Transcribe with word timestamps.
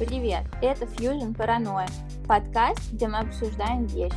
Привет, 0.00 0.44
это 0.62 0.86
Fusion 0.86 1.36
Paranoia, 1.36 1.86
подкаст, 2.26 2.90
где 2.90 3.06
мы 3.06 3.18
обсуждаем 3.18 3.84
вещи 3.84 4.14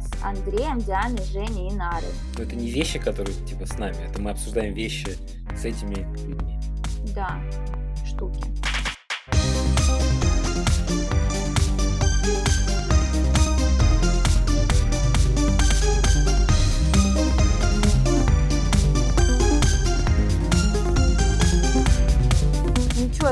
с 0.00 0.24
Андреем, 0.24 0.78
Дианой, 0.78 1.22
Женей 1.24 1.68
и 1.68 1.74
Нарой. 1.74 2.08
Но 2.38 2.44
это 2.44 2.56
не 2.56 2.70
вещи, 2.70 2.98
которые 2.98 3.34
типа 3.44 3.66
с 3.66 3.76
нами, 3.76 4.08
это 4.08 4.22
мы 4.22 4.30
обсуждаем 4.30 4.72
вещи 4.72 5.18
с 5.54 5.66
этими 5.66 5.96
людьми. 6.26 6.58
Да, 7.14 7.38
штуки. 8.06 8.51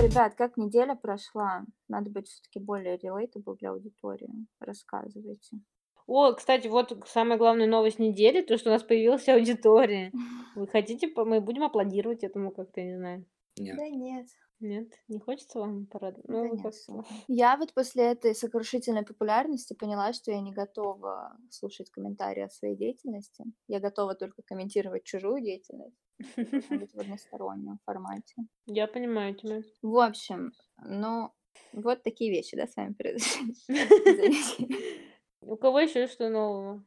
Ребят, 0.02 0.34
как 0.34 0.56
неделя 0.56 0.94
прошла? 0.94 1.64
Надо 1.88 2.10
быть 2.10 2.28
все-таки 2.28 2.58
более 2.58 2.96
relatable 2.96 3.56
для 3.58 3.70
аудитории. 3.70 4.46
Рассказывайте. 4.58 5.58
О, 6.06 6.32
кстати, 6.32 6.68
вот 6.68 6.96
самая 7.06 7.38
главная 7.38 7.66
новость 7.66 7.98
недели, 7.98 8.40
то, 8.40 8.56
что 8.56 8.70
у 8.70 8.72
нас 8.72 8.82
появилась 8.82 9.28
аудитория. 9.28 10.10
Вы 10.56 10.66
хотите, 10.66 11.12
мы 11.14 11.40
будем 11.40 11.64
аплодировать 11.64 12.24
этому 12.24 12.50
как-то, 12.50 12.82
не 12.82 12.96
знаю. 12.96 13.26
Нет. 13.58 13.76
Да 13.76 13.88
нет. 13.88 14.26
Нет, 14.60 14.88
не 15.08 15.18
хочется 15.18 15.58
вам 15.58 15.86
порадовать? 15.86 16.26
Да 16.26 16.44
Ну, 16.44 16.68
особо. 16.68 17.04
Я 17.28 17.56
вот 17.56 17.72
после 17.72 18.12
этой 18.12 18.34
сокрушительной 18.34 19.04
популярности 19.04 19.72
поняла, 19.72 20.12
что 20.12 20.32
я 20.32 20.40
не 20.40 20.52
готова 20.52 21.34
слушать 21.50 21.90
комментарии 21.90 22.42
о 22.42 22.50
своей 22.50 22.76
деятельности. 22.76 23.44
Я 23.68 23.80
готова 23.80 24.14
только 24.14 24.42
комментировать 24.42 25.04
чужую 25.04 25.40
деятельность. 25.40 25.96
Быть 26.36 26.92
в 26.94 27.00
одностороннем 27.00 27.78
формате. 27.84 28.34
Я 28.66 28.86
понимаю 28.86 29.34
тебя. 29.34 29.62
В 29.82 29.98
общем, 29.98 30.52
ну, 30.78 31.32
вот 31.72 32.02
такие 32.02 32.30
вещи, 32.30 32.56
да, 32.56 32.66
с 32.66 32.76
вами 32.76 32.94
произошли. 32.94 33.54
У 35.42 35.56
кого 35.56 35.80
еще 35.80 36.06
что 36.06 36.28
нового? 36.28 36.84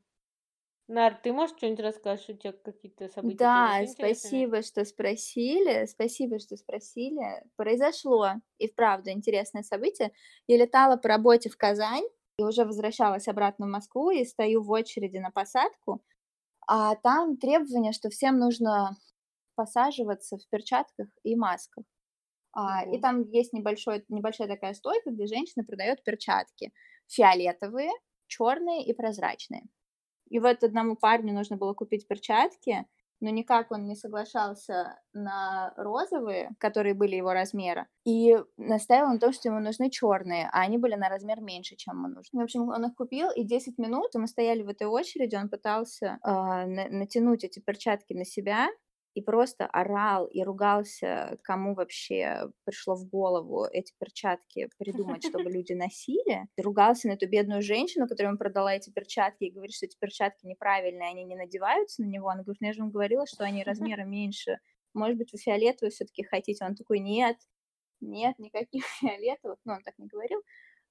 Нар, 0.88 1.18
ты 1.24 1.32
можешь 1.32 1.56
что-нибудь 1.58 1.80
рассказать, 1.80 2.30
у 2.30 2.34
тебя 2.34 2.52
какие-то 2.52 3.08
события 3.08 3.38
Да, 3.38 3.86
спасибо, 3.88 4.62
что 4.62 4.84
спросили. 4.84 5.86
Спасибо, 5.86 6.40
что 6.40 6.58
спросили. 6.58 7.44
Произошло 7.56 8.34
и 8.58 8.68
вправду 8.68 9.10
интересное 9.10 9.64
событие. 9.64 10.12
Я 10.46 10.58
летала 10.58 10.98
по 10.98 11.08
работе 11.08 11.50
в 11.50 11.58
Казань 11.58 12.04
и 12.38 12.44
уже 12.44 12.66
возвращалась 12.66 13.28
обратно 13.30 13.66
в 13.66 13.70
Москву 13.70 14.12
и 14.12 14.26
стою 14.26 14.62
в 14.62 14.70
очереди 14.72 15.18
на 15.18 15.32
посадку. 15.32 16.04
А 16.68 16.96
там 16.96 17.38
требование, 17.38 17.94
что 17.94 18.10
всем 18.10 18.38
нужно 18.38 18.98
посаживаться 19.56 20.38
в 20.38 20.48
перчатках 20.50 21.08
и 21.24 21.36
масках. 21.36 21.86
А, 22.54 22.86
и 22.86 23.00
там 23.00 23.24
есть 23.24 23.54
небольшой, 23.54 24.06
небольшая 24.10 24.48
такая 24.48 24.74
стойка, 24.74 25.12
где 25.12 25.26
женщина 25.26 25.66
продает 25.66 26.04
перчатки. 26.04 26.72
Фиолетовые, 27.08 27.92
черные 28.28 28.86
и 28.86 28.94
прозрачные. 28.94 29.64
И 30.30 30.40
вот 30.40 30.64
одному 30.64 30.96
парню 30.96 31.34
нужно 31.34 31.58
было 31.58 31.74
купить 31.74 32.08
перчатки, 32.08 32.86
но 33.20 33.30
никак 33.30 33.72
он 33.72 33.86
не 33.88 33.96
соглашался 33.96 35.00
на 35.14 35.74
розовые, 35.78 36.50
которые 36.60 36.94
были 36.94 37.16
его 37.16 37.32
размера, 37.34 37.88
и 38.04 38.38
настаивал 38.58 39.14
на 39.14 39.20
том, 39.20 39.32
что 39.32 39.48
ему 39.48 39.62
нужны 39.62 39.90
черные, 39.90 40.50
а 40.52 40.62
они 40.62 40.78
были 40.78 40.96
на 40.96 41.08
размер 41.08 41.40
меньше, 41.40 41.76
чем 41.78 41.96
ему 41.96 42.08
нужно. 42.10 42.42
В 42.42 42.44
общем, 42.44 42.68
он 42.68 42.86
их 42.86 42.96
купил, 42.96 43.30
и 43.32 43.44
10 43.44 43.78
минут 43.78 44.10
мы 44.16 44.28
стояли 44.28 44.64
в 44.64 44.68
этой 44.70 44.88
очереди, 44.88 45.36
он 45.36 45.50
пытался 45.50 46.18
а, 46.22 46.66
на- 46.66 46.90
натянуть 46.90 47.46
эти 47.46 47.60
перчатки 47.60 48.14
на 48.14 48.26
себя, 48.26 48.68
и 49.14 49.22
просто 49.22 49.66
орал 49.68 50.26
и 50.26 50.42
ругался, 50.44 51.38
кому 51.44 51.76
вообще 51.76 52.50
пришло 52.66 52.96
в 52.96 53.08
голову 53.08 53.66
эти 53.66 53.94
перчатки 54.00 54.70
придумать, 54.78 55.24
чтобы 55.26 55.52
люди 55.52 55.74
носили. 55.74 56.48
Ругался 56.58 57.08
на 57.08 57.14
эту 57.14 57.30
бедную 57.30 57.62
женщину, 57.62 58.08
которой 58.08 58.28
ему 58.28 58.38
продала 58.38 58.74
эти 58.74 58.90
перчатки, 58.90 59.46
и 59.46 59.52
говорит, 59.52 59.76
что 59.76 59.86
эти 59.86 59.98
перчатки 60.00 60.46
неправильные, 60.46 61.10
они 61.10 61.24
не 61.24 61.36
надеваются 61.36 62.02
на 62.02 62.08
него. 62.08 62.30
Она 62.30 62.44
говорит, 62.44 62.62
ну 62.62 62.68
я 62.68 62.74
же 62.74 62.82
вам 62.82 62.92
говорила, 62.92 63.26
что 63.28 63.44
они 63.44 63.64
размера 63.98 64.04
меньше. 64.04 64.58
Может 64.94 65.18
быть, 65.18 65.32
вы 65.32 65.40
фиолетовые 65.40 65.92
все-таки 65.92 66.24
хотите? 66.24 66.66
Он 66.66 66.76
такой, 66.76 67.00
нет, 67.00 67.38
нет, 68.02 68.38
никаких 68.40 68.86
фиолетовых. 69.00 69.60
Ну, 69.66 69.74
он 69.74 69.84
так 69.84 69.98
не 69.98 70.08
говорил. 70.08 70.42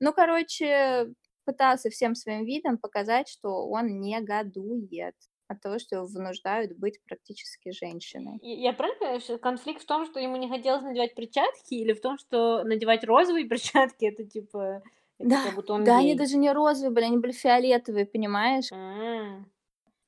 Ну, 0.00 0.12
короче, 0.12 1.12
пытался 1.44 1.90
всем 1.90 2.14
своим 2.14 2.44
видом 2.44 2.78
показать, 2.78 3.28
что 3.28 3.68
он 3.68 4.00
негодует 4.00 5.14
от 5.52 5.60
того, 5.60 5.78
что 5.78 5.96
его 5.96 6.06
вынуждают 6.06 6.76
быть 6.78 7.02
практически 7.04 7.70
женщиной. 7.70 8.42
Я 8.42 8.72
правильно 8.72 8.98
понимаю, 8.98 9.20
что 9.20 9.38
конфликт 9.38 9.82
в 9.82 9.86
том, 9.86 10.04
что 10.06 10.18
ему 10.20 10.36
не 10.36 10.48
хотелось 10.48 10.82
надевать 10.82 11.14
перчатки, 11.14 11.74
или 11.74 11.92
в 11.92 12.00
том, 12.00 12.18
что 12.18 12.64
надевать 12.64 13.04
розовые 13.04 13.48
перчатки, 13.48 14.04
это 14.06 14.24
типа, 14.24 14.82
Да, 15.18 15.42
как 15.42 15.54
будто 15.54 15.72
он 15.74 15.84
да, 15.84 15.98
они 15.98 16.14
гей? 16.14 16.16
даже 16.16 16.36
не 16.36 16.52
розовые 16.52 16.90
были, 16.92 17.04
они 17.06 17.16
были 17.18 17.32
фиолетовые, 17.32 18.06
понимаешь? 18.06 18.72
А, 18.72 19.44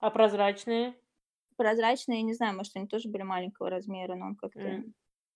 а 0.01 0.11
прозрачные? 0.11 0.95
Прозрачные, 1.57 2.19
я 2.19 2.25
не 2.25 2.35
знаю, 2.35 2.57
может, 2.57 2.75
они 2.77 2.89
тоже 2.89 3.09
были 3.09 3.23
маленького 3.23 3.71
размера, 3.71 4.17
но 4.17 4.27
он 4.27 4.35
как-то 4.37 4.83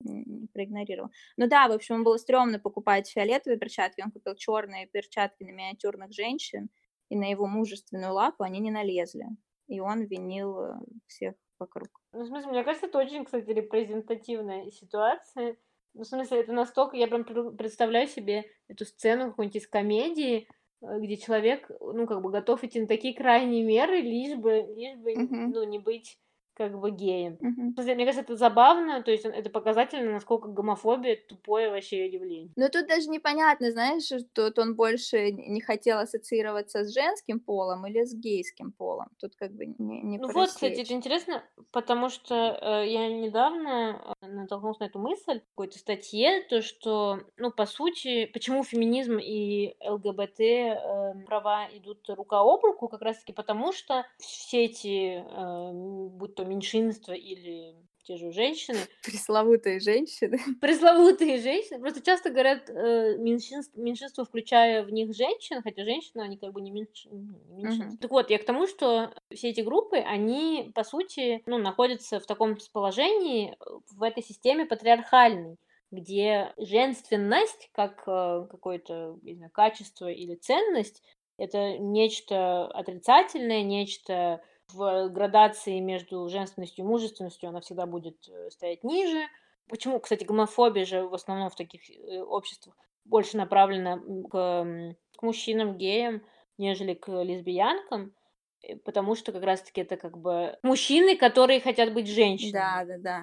не 0.01 0.49
проигнорировал. 0.49 1.11
Ну 1.37 1.49
да, 1.49 1.69
в 1.69 1.73
общем, 1.73 1.97
ему 1.97 2.05
было 2.05 2.17
стрёмно 2.19 2.59
покупать 2.61 3.09
фиолетовые 3.09 3.59
перчатки, 3.59 4.03
он 4.03 4.11
купил 4.13 4.35
черные 4.37 4.87
перчатки 4.87 5.45
на 5.45 5.51
миниатюрных 5.51 6.13
женщин, 6.13 6.71
и 7.09 7.17
на 7.17 7.31
его 7.31 7.47
мужественную 7.47 8.13
лапу 8.15 8.43
они 8.45 8.61
не 8.61 8.71
налезли. 8.73 9.27
И 9.69 9.81
он 9.81 10.05
винил 10.05 10.61
э, 10.61 10.73
всех 11.07 11.35
вокруг. 11.59 11.89
Ну, 12.13 12.23
в 12.25 12.27
смысле, 12.27 12.51
мне 12.51 12.65
кажется, 12.65 12.87
это 12.87 12.99
очень, 12.99 13.25
кстати, 13.25 13.51
репрезентативная 13.51 14.71
ситуация. 14.71 15.57
Ну, 15.95 16.03
в 16.03 16.07
смысле, 16.07 16.41
это 16.41 16.53
настолько... 16.53 16.97
Я 16.97 17.07
прям 17.07 17.25
представляю 17.57 18.09
себе 18.09 18.45
эту 18.69 18.85
сцену 18.85 19.31
какой-нибудь 19.31 19.57
из 19.63 19.69
комедии, 19.69 20.49
э, 20.83 20.99
где 21.01 21.17
человек, 21.17 21.71
ну, 21.81 22.07
как 22.07 22.23
бы 22.23 22.31
готов 22.31 22.65
идти 22.65 22.81
на 22.81 22.87
такие 22.87 23.15
крайние 23.15 23.65
меры, 23.65 24.01
лишь 24.01 24.37
бы, 24.37 24.67
лишь 24.77 24.97
бы, 24.99 25.15
Мгм. 25.15 25.51
ну, 25.53 25.65
не 25.65 25.79
быть 25.79 26.19
как 26.59 26.79
бы 26.79 26.91
геем. 26.91 27.39
Смысле, 27.75 27.95
мне 27.95 28.05
кажется, 28.05 28.23
это 28.23 28.37
забавно, 28.37 29.03
то 29.03 29.11
есть 29.11 29.25
это 29.25 29.49
показательно, 29.49 30.13
насколько 30.13 30.49
гомофобия 30.49 31.17
тупое 31.29 31.71
вообще 31.71 32.07
явление. 32.09 32.53
Но 32.57 32.69
тут 32.69 32.89
даже 32.89 33.09
непонятно, 33.09 33.71
знаешь, 33.71 34.05
что 34.05 34.19
тут 34.35 34.59
он 34.59 34.75
больше 34.75 35.31
не 35.31 35.61
хотел 35.61 35.99
ассоциироваться 35.99 36.85
с 36.85 36.93
женским 36.93 37.41
полом 37.41 37.87
или 37.87 38.05
с 38.05 38.15
гейским 38.15 38.73
полом. 38.73 39.09
Тут 39.21 39.37
как 39.37 39.53
бы 39.53 39.67
не, 39.67 40.03
не 40.03 40.19
Ну 40.19 40.29
вот, 40.33 40.49
кстати, 40.49 40.81
это 40.81 40.93
интересно, 40.93 41.45
потому 41.71 42.09
что 42.09 42.35
э, 42.35 42.89
я 42.89 43.09
недавно 43.09 44.15
э, 44.21 44.27
натолкнулась 44.27 44.81
на 44.81 44.85
эту 44.85 44.99
мысль 44.99 45.41
в 45.41 45.49
какой-то 45.51 45.79
статье, 45.79 46.43
то 46.43 46.63
что, 46.63 47.21
ну, 47.37 47.51
по 47.53 47.67
сути, 47.67 48.27
почему 48.27 48.65
феминизм 48.65 49.19
и 49.19 49.77
ЛГБТ 49.87 50.41
э, 50.41 51.15
права 51.27 51.69
идут 51.73 52.09
рука 52.09 52.41
об 52.41 52.65
руку, 52.65 52.89
как 52.89 53.03
раз-таки 53.03 53.33
потому, 53.33 53.73
что 53.73 54.05
все 54.19 54.65
эти, 54.65 55.25
э, 55.25 55.73
будь 55.73 56.35
то 56.35 56.45
меньшинства 56.49 57.13
или 57.13 57.77
те 58.03 58.17
же 58.17 58.33
женщины, 58.33 58.79
Пресловутые 59.05 59.81
женщины. 59.81 60.39
пресловутые 60.61 61.39
женщины, 61.39 61.79
просто 61.79 62.01
часто 62.03 62.31
говорят 62.31 62.71
э, 62.71 63.17
меньшинство, 63.19 63.81
меньшинство, 63.81 64.25
включая 64.25 64.83
в 64.83 64.91
них 64.91 65.15
женщин, 65.15 65.63
хотя 65.63 65.85
женщины, 65.85 66.23
они 66.23 66.39
как 66.39 66.53
бы 66.53 66.63
не, 66.63 66.71
меньш- 66.71 67.07
не 67.11 67.65
меньшинство. 67.65 67.87
Мгм. 67.87 67.99
Так 67.99 68.11
вот, 68.11 68.31
я 68.31 68.39
к 68.39 68.47
тому, 68.47 68.67
что 68.67 69.13
все 69.33 69.51
эти 69.51 69.61
группы, 69.61 69.99
они, 69.99 70.73
по 70.75 70.85
сути, 70.85 71.43
ну, 71.47 71.59
находятся 71.59 72.19
в 72.19 72.27
таком 72.27 72.57
положении 72.73 73.53
э, 73.53 73.55
в 73.91 74.03
этой 74.03 74.23
системе 74.23 74.65
патриархальной, 74.65 75.57
где 75.91 76.53
женственность, 76.57 77.69
как 77.73 78.05
э, 78.07 78.47
какое-то, 78.51 79.19
знаю, 79.23 79.51
качество 79.53 80.11
или 80.11 80.35
ценность, 80.35 81.03
это 81.39 81.79
нечто 81.79 82.67
отрицательное, 82.67 83.63
нечто 83.63 84.43
в 84.73 85.09
градации 85.09 85.81
между 85.81 86.29
женственностью 86.29 86.85
и 86.85 86.89
мужественностью, 86.89 87.49
она 87.49 87.61
всегда 87.61 87.87
будет 87.87 88.17
э, 88.29 88.51
стоять 88.51 88.85
ниже. 88.85 89.27
Почему, 89.69 90.01
кстати, 90.01 90.25
гомофобия 90.25 90.85
же 90.85 91.07
в 91.07 91.15
основном 91.15 91.51
в 91.51 91.57
таких 91.57 91.89
э, 91.91 92.21
обществах 92.21 92.77
больше 93.05 93.37
направлена 93.37 93.99
к, 94.31 94.95
к 95.17 95.23
мужчинам, 95.23 95.79
геям, 95.79 96.23
нежели 96.59 96.95
к 96.95 97.09
лесбиянкам, 97.09 98.15
э, 98.63 98.77
потому 98.77 99.15
что 99.15 99.33
как 99.33 99.43
раз-таки 99.43 99.81
это 99.81 99.97
как 99.97 100.19
бы 100.19 100.59
мужчины, 100.63 101.17
которые 101.17 101.61
хотят 101.61 101.93
быть 101.93 102.09
женщинами. 102.09 102.53
Да, 102.53 102.85
да, 102.85 102.99
да. 102.99 103.23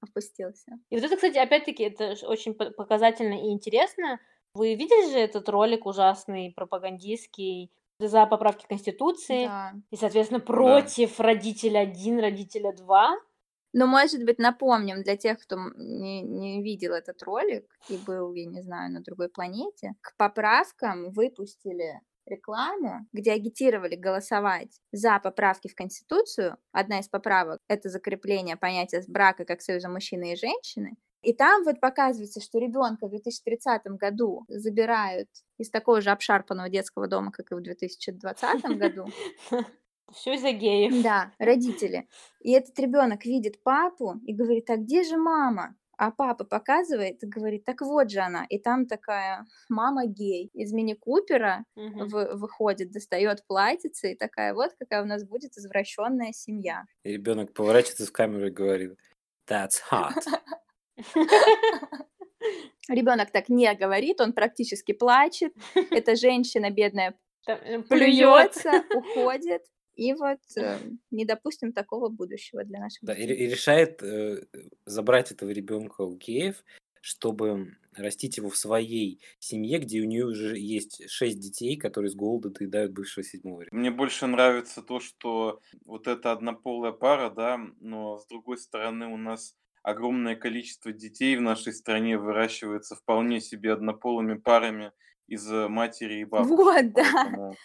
Опустился. 0.00 0.72
И 0.90 0.96
вот 0.96 1.04
это, 1.04 1.16
кстати, 1.16 1.38
опять-таки, 1.38 1.84
это 1.84 2.14
очень 2.26 2.54
по- 2.54 2.70
показательно 2.70 3.34
и 3.34 3.50
интересно. 3.52 4.20
Вы 4.54 4.74
видели 4.74 5.10
же 5.10 5.18
этот 5.18 5.48
ролик 5.48 5.86
ужасный, 5.86 6.52
пропагандистский, 6.54 7.70
за 8.08 8.26
поправки 8.26 8.66
Конституции, 8.66 9.46
Да. 9.46 9.72
и, 9.90 9.96
соответственно, 9.96 10.40
против 10.40 11.20
родителя 11.20 11.80
1, 11.80 12.20
родителя 12.20 12.72
2. 12.72 13.10
Но, 13.72 13.86
может 13.86 14.24
быть, 14.24 14.38
напомним 14.38 15.02
для 15.02 15.16
тех, 15.16 15.38
кто 15.40 15.56
не, 15.76 16.22
не 16.22 16.62
видел 16.62 16.92
этот 16.92 17.22
ролик 17.22 17.66
и 17.88 17.96
был, 17.98 18.34
я 18.34 18.44
не 18.46 18.62
знаю, 18.62 18.92
на 18.92 19.00
другой 19.00 19.28
планете, 19.28 19.94
к 20.00 20.16
поправкам 20.16 21.10
выпустили 21.12 22.00
рекламу, 22.26 23.06
где 23.12 23.32
агитировали 23.32 23.94
голосовать 23.96 24.80
за 24.92 25.18
поправки 25.20 25.68
в 25.68 25.74
Конституцию. 25.74 26.56
Одна 26.72 27.00
из 27.00 27.08
поправок— 27.08 27.60
это 27.68 27.88
закрепление 27.88 28.56
понятия 28.56 29.02
брака 29.08 29.44
как 29.44 29.60
союза 29.60 29.88
мужчины 29.88 30.32
и 30.32 30.36
женщины. 30.36 30.96
И 31.22 31.32
там 31.34 31.64
вот 31.64 31.80
показывается, 31.80 32.40
что 32.40 32.58
ребенка 32.58 33.06
в 33.06 33.10
2030 33.10 33.82
году 33.98 34.44
забирают 34.48 35.28
из 35.58 35.70
такого 35.70 36.00
же 36.00 36.10
обшарпанного 36.10 36.68
детского 36.70 37.08
дома, 37.08 37.30
как 37.30 37.52
и 37.52 37.54
в 37.54 37.60
2020 37.60 38.64
году. 38.78 39.06
Все 40.12 40.34
из-за 40.34 40.52
геев. 40.52 41.02
Да, 41.02 41.32
родители. 41.38 42.08
И 42.40 42.50
этот 42.52 42.78
ребенок 42.80 43.24
видит 43.24 43.62
папу 43.62 44.14
и 44.26 44.34
говорит, 44.34 44.68
а 44.70 44.76
где 44.76 45.04
же 45.04 45.16
мама? 45.16 45.76
А 45.96 46.10
папа 46.10 46.44
показывает 46.44 47.22
и 47.22 47.26
говорит, 47.26 47.64
так 47.66 47.82
вот 47.82 48.10
же 48.10 48.20
она. 48.20 48.46
И 48.48 48.58
там 48.58 48.86
такая 48.86 49.46
мама 49.68 50.06
гей 50.06 50.48
из 50.54 50.72
мини-купера 50.72 51.64
Мгм. 51.76 52.08
вы- 52.08 52.34
выходит, 52.36 52.90
достает 52.90 53.46
платьице 53.46 54.12
и 54.12 54.16
такая, 54.16 54.54
вот 54.54 54.72
какая 54.78 55.02
у 55.02 55.06
нас 55.06 55.22
будет 55.24 55.58
извращенная 55.58 56.32
семья. 56.32 56.84
И 57.04 57.12
ребенок 57.12 57.52
поворачивается 57.52 58.06
в 58.06 58.12
камеру 58.12 58.46
и 58.46 58.50
говорит, 58.50 58.98
that's 59.46 59.80
hot. 59.90 60.14
Ребенок 62.88 63.30
так 63.30 63.48
не 63.48 63.72
говорит, 63.74 64.20
он 64.20 64.32
практически 64.32 64.92
плачет. 64.92 65.52
Эта 65.90 66.16
женщина 66.16 66.70
бедная 66.70 67.14
э, 67.46 67.80
Плюет. 67.82 67.88
плюется, 67.88 68.84
уходит. 68.94 69.62
И 69.96 70.14
вот 70.14 70.38
э, 70.56 70.78
не 71.10 71.24
допустим 71.24 71.72
такого 71.72 72.08
будущего 72.08 72.64
для 72.64 72.80
наших 72.80 73.02
Да, 73.02 73.12
и, 73.12 73.26
детей. 73.26 73.36
и 73.44 73.46
решает 73.50 74.02
э, 74.02 74.44
забрать 74.86 75.30
этого 75.30 75.50
ребенка 75.50 76.02
у 76.02 76.16
геев, 76.16 76.64
чтобы 77.02 77.76
растить 77.94 78.38
его 78.38 78.48
в 78.48 78.56
своей 78.56 79.20
семье, 79.40 79.78
где 79.78 80.00
у 80.00 80.04
нее 80.04 80.24
уже 80.26 80.56
есть 80.58 81.10
шесть 81.10 81.38
детей, 81.40 81.76
которые 81.76 82.10
с 82.10 82.14
голода 82.14 82.48
доедают 82.50 82.92
бывшего 82.92 83.24
седьмого 83.24 83.62
ребенка. 83.62 83.76
Мне 83.76 83.90
больше 83.90 84.26
нравится 84.26 84.80
то, 84.80 85.00
что 85.00 85.60
вот 85.84 86.06
эта 86.06 86.32
однополая 86.32 86.92
пара, 86.92 87.28
да, 87.30 87.58
но 87.80 88.16
с 88.18 88.26
другой 88.26 88.56
стороны 88.58 89.06
у 89.08 89.16
нас 89.18 89.54
огромное 89.82 90.36
количество 90.36 90.92
детей 90.92 91.36
в 91.36 91.40
нашей 91.40 91.72
стране 91.72 92.18
выращивается 92.18 92.96
вполне 92.96 93.40
себе 93.40 93.72
однополыми 93.72 94.34
парами 94.34 94.92
из 95.26 95.50
э, 95.50 95.68
матери 95.68 96.20
и 96.20 96.24
бабушки. 96.24 96.52
Вот, 96.54 96.92
да. 96.92 97.12
Поэтому. 97.12 97.56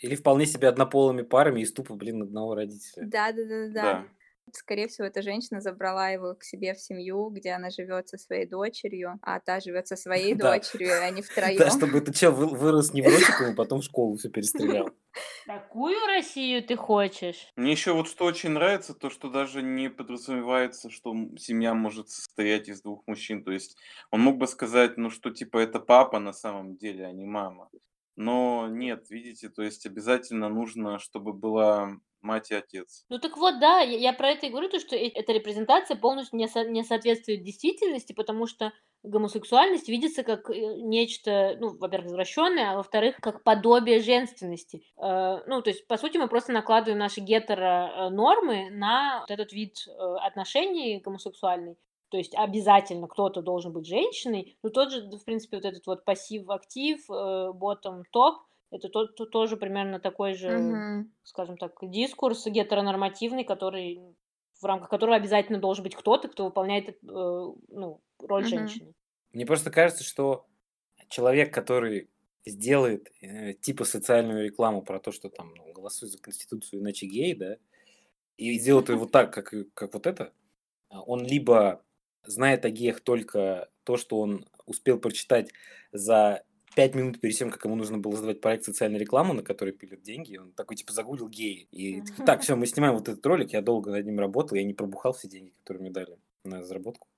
Или 0.00 0.16
вполне 0.16 0.46
себе 0.46 0.68
однополыми 0.68 1.22
парами 1.22 1.60
из 1.60 1.72
тупо, 1.72 1.94
блин, 1.94 2.22
одного 2.22 2.56
родителя. 2.56 3.06
Да, 3.06 3.32
да, 3.32 3.44
да, 3.44 3.68
да. 3.68 3.82
да. 3.82 4.08
Скорее 4.52 4.88
всего, 4.88 5.06
эта 5.06 5.22
женщина 5.22 5.60
забрала 5.60 6.08
его 6.10 6.34
к 6.34 6.42
себе 6.42 6.74
в 6.74 6.80
семью, 6.80 7.28
где 7.30 7.52
она 7.52 7.70
живет 7.70 8.08
со 8.08 8.18
своей 8.18 8.46
дочерью, 8.46 9.18
а 9.22 9.38
та 9.40 9.60
живет 9.60 9.86
со 9.88 9.96
своей 9.96 10.34
Да. 10.34 10.52
дочерью, 10.52 10.88
и 10.88 10.90
они 10.92 11.22
Да, 11.22 11.28
втроем. 11.32 11.70
чтобы 11.70 11.98
этот 11.98 12.16
чел 12.16 12.32
вы- 12.32 12.48
вырос 12.48 12.92
невротиком, 12.92 13.52
и 13.52 13.54
потом 13.54 13.80
в 13.80 13.84
школу 13.84 14.16
все 14.16 14.28
перестрелял. 14.30 14.90
Такую 15.46 15.96
Россию 16.06 16.62
ты 16.64 16.76
хочешь? 16.76 17.52
Мне 17.56 17.72
еще 17.72 17.92
вот 17.92 18.08
что 18.08 18.24
очень 18.24 18.50
нравится, 18.50 18.94
то 18.94 19.10
что 19.10 19.28
даже 19.30 19.62
не 19.62 19.90
подразумевается, 19.90 20.90
что 20.90 21.14
семья 21.38 21.74
может 21.74 22.08
состоять 22.10 22.68
из 22.68 22.82
двух 22.82 23.06
мужчин. 23.06 23.44
То 23.44 23.52
есть 23.52 23.76
он 24.10 24.20
мог 24.20 24.38
бы 24.38 24.46
сказать, 24.46 24.96
ну 24.96 25.10
что 25.10 25.30
типа 25.30 25.58
это 25.58 25.78
папа 25.80 26.18
на 26.18 26.32
самом 26.32 26.76
деле, 26.76 27.06
а 27.06 27.12
не 27.12 27.26
мама. 27.26 27.68
Но 28.16 28.68
нет, 28.68 29.08
видите, 29.10 29.48
то 29.48 29.62
есть 29.62 29.86
обязательно 29.86 30.48
нужно, 30.48 30.98
чтобы 30.98 31.32
была 31.32 31.92
мать 32.22 32.50
и 32.50 32.54
отец. 32.54 33.04
Ну 33.08 33.18
так 33.18 33.36
вот, 33.36 33.60
да, 33.60 33.80
я, 33.80 33.98
я 33.98 34.12
про 34.12 34.30
это 34.30 34.46
и 34.46 34.50
говорю, 34.50 34.68
то, 34.68 34.78
что 34.78 34.96
э- 34.96 35.08
эта 35.08 35.32
репрезентация 35.32 35.96
полностью 35.96 36.38
не, 36.38 36.48
со- 36.48 36.64
не 36.64 36.82
соответствует 36.84 37.42
действительности, 37.42 38.12
потому 38.12 38.46
что 38.46 38.72
гомосексуальность 39.02 39.88
видится 39.88 40.22
как 40.22 40.48
э, 40.50 40.54
нечто, 40.76 41.56
ну, 41.60 41.76
во-первых, 41.76 42.10
извращенное, 42.10 42.72
а 42.72 42.76
во-вторых, 42.76 43.16
как 43.20 43.42
подобие 43.42 44.00
женственности. 44.00 44.84
Э, 44.96 45.40
ну, 45.46 45.60
то 45.62 45.70
есть, 45.70 45.86
по 45.86 45.96
сути, 45.96 46.18
мы 46.18 46.28
просто 46.28 46.52
накладываем 46.52 46.98
наши 46.98 47.20
гетеро-нормы 47.20 48.70
на 48.70 49.20
вот 49.20 49.30
этот 49.30 49.52
вид 49.52 49.86
отношений 50.20 51.00
гомосексуальный. 51.00 51.76
То 52.10 52.18
есть 52.18 52.34
обязательно 52.34 53.08
кто-то 53.08 53.40
должен 53.40 53.72
быть 53.72 53.86
женщиной. 53.86 54.58
Ну, 54.62 54.68
тот 54.68 54.92
же, 54.92 55.00
в 55.00 55.24
принципе, 55.24 55.56
вот 55.56 55.64
этот 55.64 55.86
вот 55.86 56.04
пассив-актив, 56.04 57.00
ботtom-топ, 57.08 58.42
это 58.72 58.88
то, 58.88 59.06
то- 59.06 59.26
тоже 59.26 59.56
примерно 59.56 60.00
такой 60.00 60.34
же 60.34 60.52
Мгм. 60.52 61.12
скажем 61.24 61.56
так, 61.56 61.72
дискурс 61.82 62.46
гетеронормативный, 62.46 63.44
который 63.44 64.00
в 64.60 64.64
рамках 64.64 64.90
которого 64.90 65.16
обязательно 65.16 65.58
должен 65.60 65.84
быть 65.84 65.94
кто-то, 65.94 66.28
кто 66.28 66.44
выполняет 66.44 66.88
э, 66.88 66.94
ну, 67.02 68.00
роль 68.20 68.44
Мгм. 68.44 68.48
женщины. 68.48 68.92
Мне 69.32 69.46
просто 69.46 69.70
кажется, 69.70 70.04
что 70.04 70.46
человек, 71.08 71.52
который 71.54 72.10
сделает 72.44 73.10
э, 73.20 73.54
типа 73.54 73.84
социальную 73.84 74.44
рекламу 74.44 74.82
про 74.82 74.98
то, 74.98 75.12
что 75.12 75.28
там 75.28 75.54
ну, 75.54 75.72
голосуй 75.72 76.08
за 76.08 76.18
Конституцию, 76.18 76.80
иначе 76.80 77.06
гей, 77.06 77.34
да, 77.34 77.56
и 78.36 78.58
сделает 78.58 78.88
его 78.88 79.06
так, 79.06 79.32
как, 79.32 79.54
как 79.74 79.94
вот 79.94 80.06
это, 80.06 80.32
а, 80.88 81.02
он 81.02 81.24
либо 81.24 81.84
знает 82.24 82.64
о 82.64 82.70
геях 82.70 83.00
только 83.00 83.70
то, 83.84 83.96
что 83.96 84.20
он 84.20 84.46
успел 84.66 84.98
прочитать 84.98 85.52
за 85.92 86.44
пять 86.74 86.94
минут 86.94 87.20
перед 87.20 87.36
тем, 87.36 87.50
как 87.50 87.64
ему 87.64 87.76
нужно 87.76 87.98
было 87.98 88.16
сдавать 88.16 88.40
проект 88.40 88.64
социальной 88.64 88.98
рекламы, 88.98 89.34
на 89.34 89.42
который 89.42 89.72
пилят 89.72 90.02
деньги, 90.02 90.36
он 90.36 90.52
такой 90.52 90.76
типа 90.76 90.92
загуглил 90.92 91.28
геи. 91.28 91.68
И 91.70 92.02
так, 92.24 92.42
все, 92.42 92.56
мы 92.56 92.66
снимаем 92.66 92.94
вот 92.94 93.08
этот 93.08 93.24
ролик, 93.26 93.52
я 93.52 93.62
долго 93.62 93.90
над 93.90 94.06
ним 94.06 94.18
работал, 94.18 94.56
я 94.56 94.64
не 94.64 94.74
пробухал 94.74 95.12
все 95.12 95.28
деньги, 95.28 95.50
которые 95.50 95.82
мне 95.82 95.90
дали 95.90 96.16
на 96.44 96.60
разработку. 96.60 97.08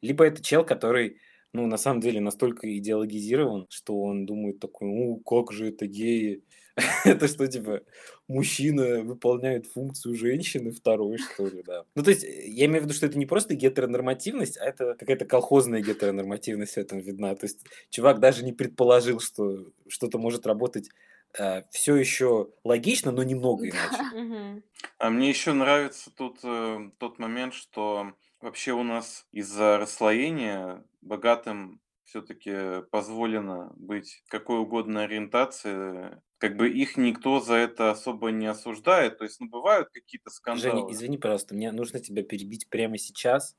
Либо 0.00 0.24
это 0.24 0.42
чел, 0.42 0.64
который, 0.64 1.18
ну, 1.52 1.66
на 1.66 1.76
самом 1.76 2.00
деле 2.00 2.20
настолько 2.20 2.76
идеологизирован, 2.78 3.66
что 3.70 4.00
он 4.00 4.26
думает 4.26 4.60
такой, 4.60 4.88
ну, 4.88 5.16
как 5.18 5.52
же 5.52 5.68
это 5.68 5.86
геи? 5.86 6.42
Это 7.04 7.28
что, 7.28 7.46
типа, 7.46 7.82
мужчина 8.28 9.02
выполняет 9.02 9.66
функцию 9.66 10.14
женщины 10.14 10.70
второй, 10.70 11.18
что 11.18 11.46
ли, 11.46 11.62
да. 11.62 11.84
Ну, 11.94 12.02
то 12.02 12.10
есть, 12.10 12.24
э, 12.24 12.46
я 12.46 12.66
имею 12.66 12.82
в 12.82 12.84
виду, 12.84 12.94
что 12.94 13.06
это 13.06 13.18
не 13.18 13.26
просто 13.26 13.54
гетеронормативность, 13.54 14.58
а 14.58 14.64
это 14.64 14.94
какая-то 14.94 15.24
колхозная 15.24 15.80
гетеронормативность 15.80 16.74
в 16.74 16.78
этом 16.78 16.98
видна. 17.00 17.34
То 17.34 17.46
есть, 17.46 17.64
чувак 17.90 18.20
даже 18.20 18.44
не 18.44 18.52
предположил, 18.52 19.20
что 19.20 19.72
что-то 19.88 20.18
может 20.18 20.46
работать 20.46 20.90
все 21.70 21.94
еще 21.94 22.50
логично, 22.64 23.12
но 23.12 23.22
немного 23.22 23.68
иначе. 23.68 24.62
А 24.98 25.10
мне 25.10 25.28
еще 25.28 25.52
нравится 25.52 26.10
тут 26.10 26.40
э, 26.42 26.90
тот 26.98 27.18
момент, 27.18 27.54
что 27.54 28.12
вообще 28.40 28.72
у 28.72 28.82
нас 28.82 29.26
из-за 29.32 29.78
расслоения 29.78 30.84
богатым 31.00 31.80
все-таки 32.04 32.82
позволено 32.90 33.72
быть 33.76 34.24
какой 34.28 34.58
угодно 34.58 35.04
ориентации. 35.04 36.20
Как 36.40 36.56
бы 36.56 36.68
их 36.70 36.96
никто 36.98 37.40
за 37.40 37.54
это 37.54 37.90
особо 37.92 38.30
не 38.32 38.48
осуждает. 38.48 39.18
То 39.18 39.24
есть, 39.24 39.40
ну, 39.40 39.48
бывают 39.48 39.90
какие-то 39.90 40.30
Женя, 40.52 40.82
скандалы. 40.82 40.88
извини, 40.88 41.16
пожалуйста, 41.18 41.54
мне 41.54 41.70
нужно 41.72 42.00
тебя 42.00 42.22
перебить 42.24 42.68
прямо 42.68 42.98
сейчас, 42.98 43.56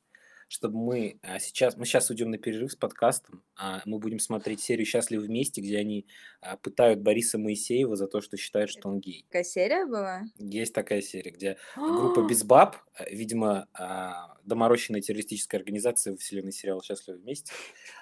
чтобы 0.51 0.77
мы 0.77 1.17
а, 1.23 1.39
сейчас, 1.39 1.77
мы 1.77 1.85
сейчас 1.85 2.09
уйдем 2.09 2.29
на 2.29 2.37
перерыв 2.37 2.73
с 2.73 2.75
подкастом, 2.75 3.41
а 3.55 3.81
мы 3.85 3.99
будем 3.99 4.19
смотреть 4.19 4.59
серию 4.59 4.85
«Счастливы 4.85 5.23
вместе», 5.23 5.61
где 5.61 5.77
они 5.77 6.05
а, 6.41 6.57
пытают 6.57 6.99
Бориса 6.99 7.37
Моисеева 7.37 7.95
за 7.95 8.07
то, 8.07 8.19
что 8.19 8.35
считают, 8.35 8.69
что 8.69 8.89
он 8.89 8.99
гей. 8.99 9.23
Какая 9.29 9.45
серия 9.45 9.85
была? 9.85 10.23
Есть 10.37 10.73
такая 10.73 11.01
серия, 11.01 11.31
где 11.31 11.55
группа 11.77 12.27
без 12.27 12.43
баб, 12.43 12.75
а, 12.93 13.09
видимо, 13.09 13.69
а, 13.73 14.35
доморощенная 14.43 14.99
террористическая 14.99 15.61
организация 15.61 16.11
во 16.11 16.17
вселенной 16.17 16.51
сериала 16.51 16.83
«Счастливы 16.83 17.19
вместе», 17.19 17.53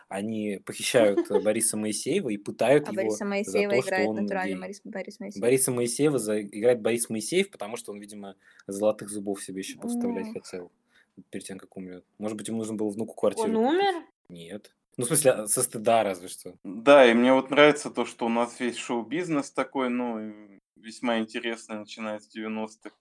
они 0.07 0.59
похищают 0.65 1.29
Бориса 1.43 1.77
Моисеева 1.77 2.29
и 2.29 2.37
пытают 2.37 2.87
А 2.87 2.93
его 2.93 2.95
Бориса 2.95 3.17
за 3.17 3.25
Моисеева 3.25 3.73
то, 3.75 3.81
что 3.81 3.89
играет 3.89 4.09
он 4.09 4.15
натуральный 4.15 4.53
гей. 4.53 4.61
Борис, 4.61 4.81
Борис 4.83 5.19
Моисеев. 5.19 5.41
Бориса 5.43 5.71
Моисеева 5.71 6.17
за... 6.17 6.41
играет 6.41 6.81
Борис 6.81 7.11
Моисеев, 7.11 7.51
потому 7.51 7.77
что 7.77 7.91
он, 7.91 7.99
видимо, 7.99 8.35
золотых 8.65 9.09
зубов 9.09 9.43
себе 9.43 9.59
еще 9.59 9.77
поставлять 9.77 10.33
хотел 10.33 10.71
перед 11.29 11.45
тем, 11.45 11.57
как 11.57 11.75
умрет. 11.77 12.05
Может 12.17 12.37
быть, 12.37 12.47
ему 12.47 12.59
нужно 12.59 12.75
было 12.75 12.89
внуку 12.89 13.15
квартиру 13.15 13.49
Он 13.49 13.55
умер? 13.55 14.05
Нет. 14.29 14.75
Ну, 14.97 15.05
в 15.05 15.07
смысле, 15.07 15.31
а, 15.31 15.47
со 15.47 15.61
стыда 15.61 16.03
разве 16.03 16.27
что. 16.27 16.55
Да, 16.63 17.09
и 17.09 17.13
мне 17.13 17.33
вот 17.33 17.51
нравится 17.51 17.89
то, 17.89 18.05
что 18.05 18.25
у 18.25 18.29
нас 18.29 18.59
весь 18.59 18.75
шоу-бизнес 18.75 19.51
такой, 19.51 19.89
ну, 19.89 20.59
весьма 20.75 21.19
интересный, 21.19 21.77
начиная 21.77 22.19
с 22.19 22.29
90-х. 22.35 22.95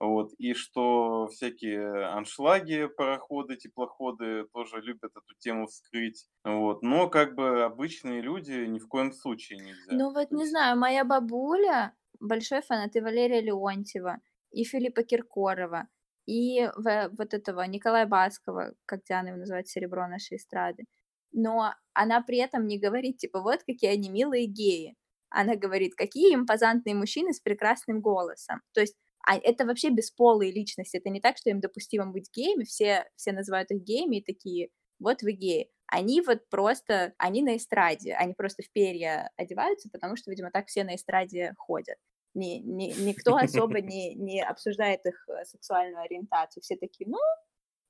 Вот, 0.00 0.32
и 0.38 0.54
что 0.54 1.28
всякие 1.28 2.06
аншлаги, 2.06 2.88
пароходы, 2.88 3.56
теплоходы 3.56 4.46
тоже 4.52 4.80
любят 4.80 5.12
эту 5.12 5.34
тему 5.38 5.66
вскрыть. 5.66 6.26
Вот, 6.42 6.82
но 6.82 7.08
как 7.08 7.36
бы 7.36 7.62
обычные 7.62 8.20
люди 8.20 8.66
ни 8.66 8.80
в 8.80 8.88
коем 8.88 9.12
случае 9.12 9.60
нельзя. 9.60 9.92
Ну 9.92 10.12
вот 10.12 10.32
не 10.32 10.46
знаю, 10.46 10.76
моя 10.76 11.04
бабуля 11.04 11.94
большой 12.18 12.62
фанат 12.62 12.96
и 12.96 13.00
Валерия 13.00 13.40
Леонтьева, 13.40 14.18
и 14.50 14.64
Филиппа 14.64 15.02
Киркорова, 15.02 15.88
и 16.26 16.70
в- 16.76 17.10
вот 17.18 17.34
этого 17.34 17.62
Николая 17.62 18.06
Баскова, 18.06 18.74
как 18.86 19.04
Диана 19.04 19.28
его 19.28 19.38
называет, 19.38 19.68
серебро 19.68 20.06
нашей 20.08 20.36
эстрады. 20.38 20.84
Но 21.32 21.74
она 21.94 22.22
при 22.22 22.38
этом 22.38 22.66
не 22.66 22.78
говорит, 22.78 23.18
типа, 23.18 23.40
вот 23.40 23.62
какие 23.64 23.90
они 23.90 24.08
милые 24.08 24.46
геи. 24.46 24.94
Она 25.30 25.56
говорит, 25.56 25.94
какие 25.96 26.34
импозантные 26.34 26.94
мужчины 26.94 27.32
с 27.32 27.40
прекрасным 27.40 28.00
голосом. 28.00 28.60
То 28.72 28.80
есть 28.80 28.96
а 29.26 29.36
это 29.38 29.64
вообще 29.64 29.88
бесполые 29.90 30.52
личности. 30.52 30.98
Это 30.98 31.08
не 31.08 31.20
так, 31.20 31.38
что 31.38 31.48
им 31.50 31.60
допустимо 31.60 32.06
быть 32.06 32.28
геями. 32.34 32.64
Все, 32.64 33.06
все 33.16 33.32
называют 33.32 33.70
их 33.70 33.82
геями 33.82 34.16
и 34.16 34.24
такие, 34.24 34.68
вот 34.98 35.22
вы 35.22 35.32
геи. 35.32 35.70
Они 35.86 36.20
вот 36.20 36.48
просто, 36.50 37.14
они 37.18 37.42
на 37.42 37.56
эстраде, 37.56 38.14
они 38.14 38.34
просто 38.34 38.62
в 38.62 38.70
перья 38.72 39.30
одеваются, 39.36 39.88
потому 39.90 40.16
что, 40.16 40.30
видимо, 40.30 40.50
так 40.50 40.66
все 40.66 40.84
на 40.84 40.94
эстраде 40.94 41.54
ходят. 41.56 41.96
Ни, 42.34 42.58
ни- 42.58 42.92
никто 43.06 43.36
особо 43.36 43.80
не, 43.80 44.14
не 44.14 44.42
обсуждает 44.42 45.04
их 45.06 45.28
э, 45.28 45.44
сексуальную 45.44 46.02
ориентацию. 46.02 46.62
Все 46.62 46.76
такие, 46.76 47.08
ну, 47.08 47.18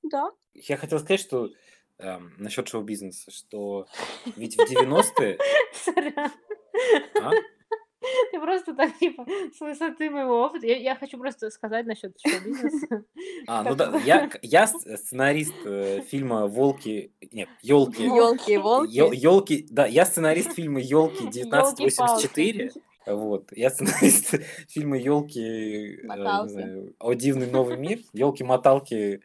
Да. 0.03 0.31
Я 0.53 0.77
хотел 0.77 0.99
сказать, 0.99 1.19
что 1.19 1.49
эм, 1.97 2.33
насчет 2.37 2.67
шоу-бизнеса, 2.67 3.31
что 3.31 3.87
ведь 4.35 4.55
в 4.55 4.61
90-е... 4.61 5.37
Сорян. 5.73 6.31
А? 7.21 7.31
Ты 8.31 8.39
просто 8.39 8.75
так, 8.75 8.95
типа, 8.99 9.25
с 9.55 9.59
высоты 9.59 10.11
моего 10.11 10.43
опыта. 10.45 10.67
Я, 10.67 10.77
я 10.77 10.95
хочу 10.95 11.17
просто 11.17 11.49
сказать 11.49 11.87
насчет 11.87 12.13
шоу-бизнеса. 12.19 13.03
А, 13.47 13.63
ну 13.63 13.75
да, 13.75 13.97
я, 14.05 14.29
я 14.41 14.65
с- 14.67 14.97
сценарист 14.97 15.53
э, 15.65 16.01
фильма 16.01 16.47
«Волки», 16.47 17.13
нет, 17.31 17.47
«Елки», 17.61 18.03
Елки 18.03 18.53
и 18.53 18.57
волки. 18.57 18.91
Елки, 18.91 19.67
да, 19.69 19.85
я 19.85 20.05
сценарист 20.05 20.53
фильма 20.53 20.79
«Елки» 20.79 21.23
Ёлки-палки. 21.25 21.83
1984. 21.83 22.71
Вот. 23.05 23.51
Я 23.55 23.69
сценарист 23.69 24.35
фильма 24.69 24.97
«Елки», 24.97 25.99
Моталки. 26.03 26.93
«О 26.99 27.13
дивный 27.13 27.49
новый 27.49 27.77
мир», 27.77 27.99
«Елки-моталки» 28.13 29.21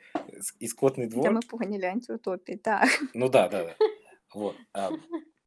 и 0.59 0.67
«Скотный 0.67 1.07
Да 1.07 1.13
двор». 1.13 1.31
мы 1.31 1.41
поняли, 1.41 1.87
антиутопии. 1.87 2.57
Так. 2.57 2.89
Ну 3.15 3.29
да, 3.29 3.49
да, 3.49 3.65
да. 3.65 3.77
Вот. 4.35 4.57
А, 4.75 4.91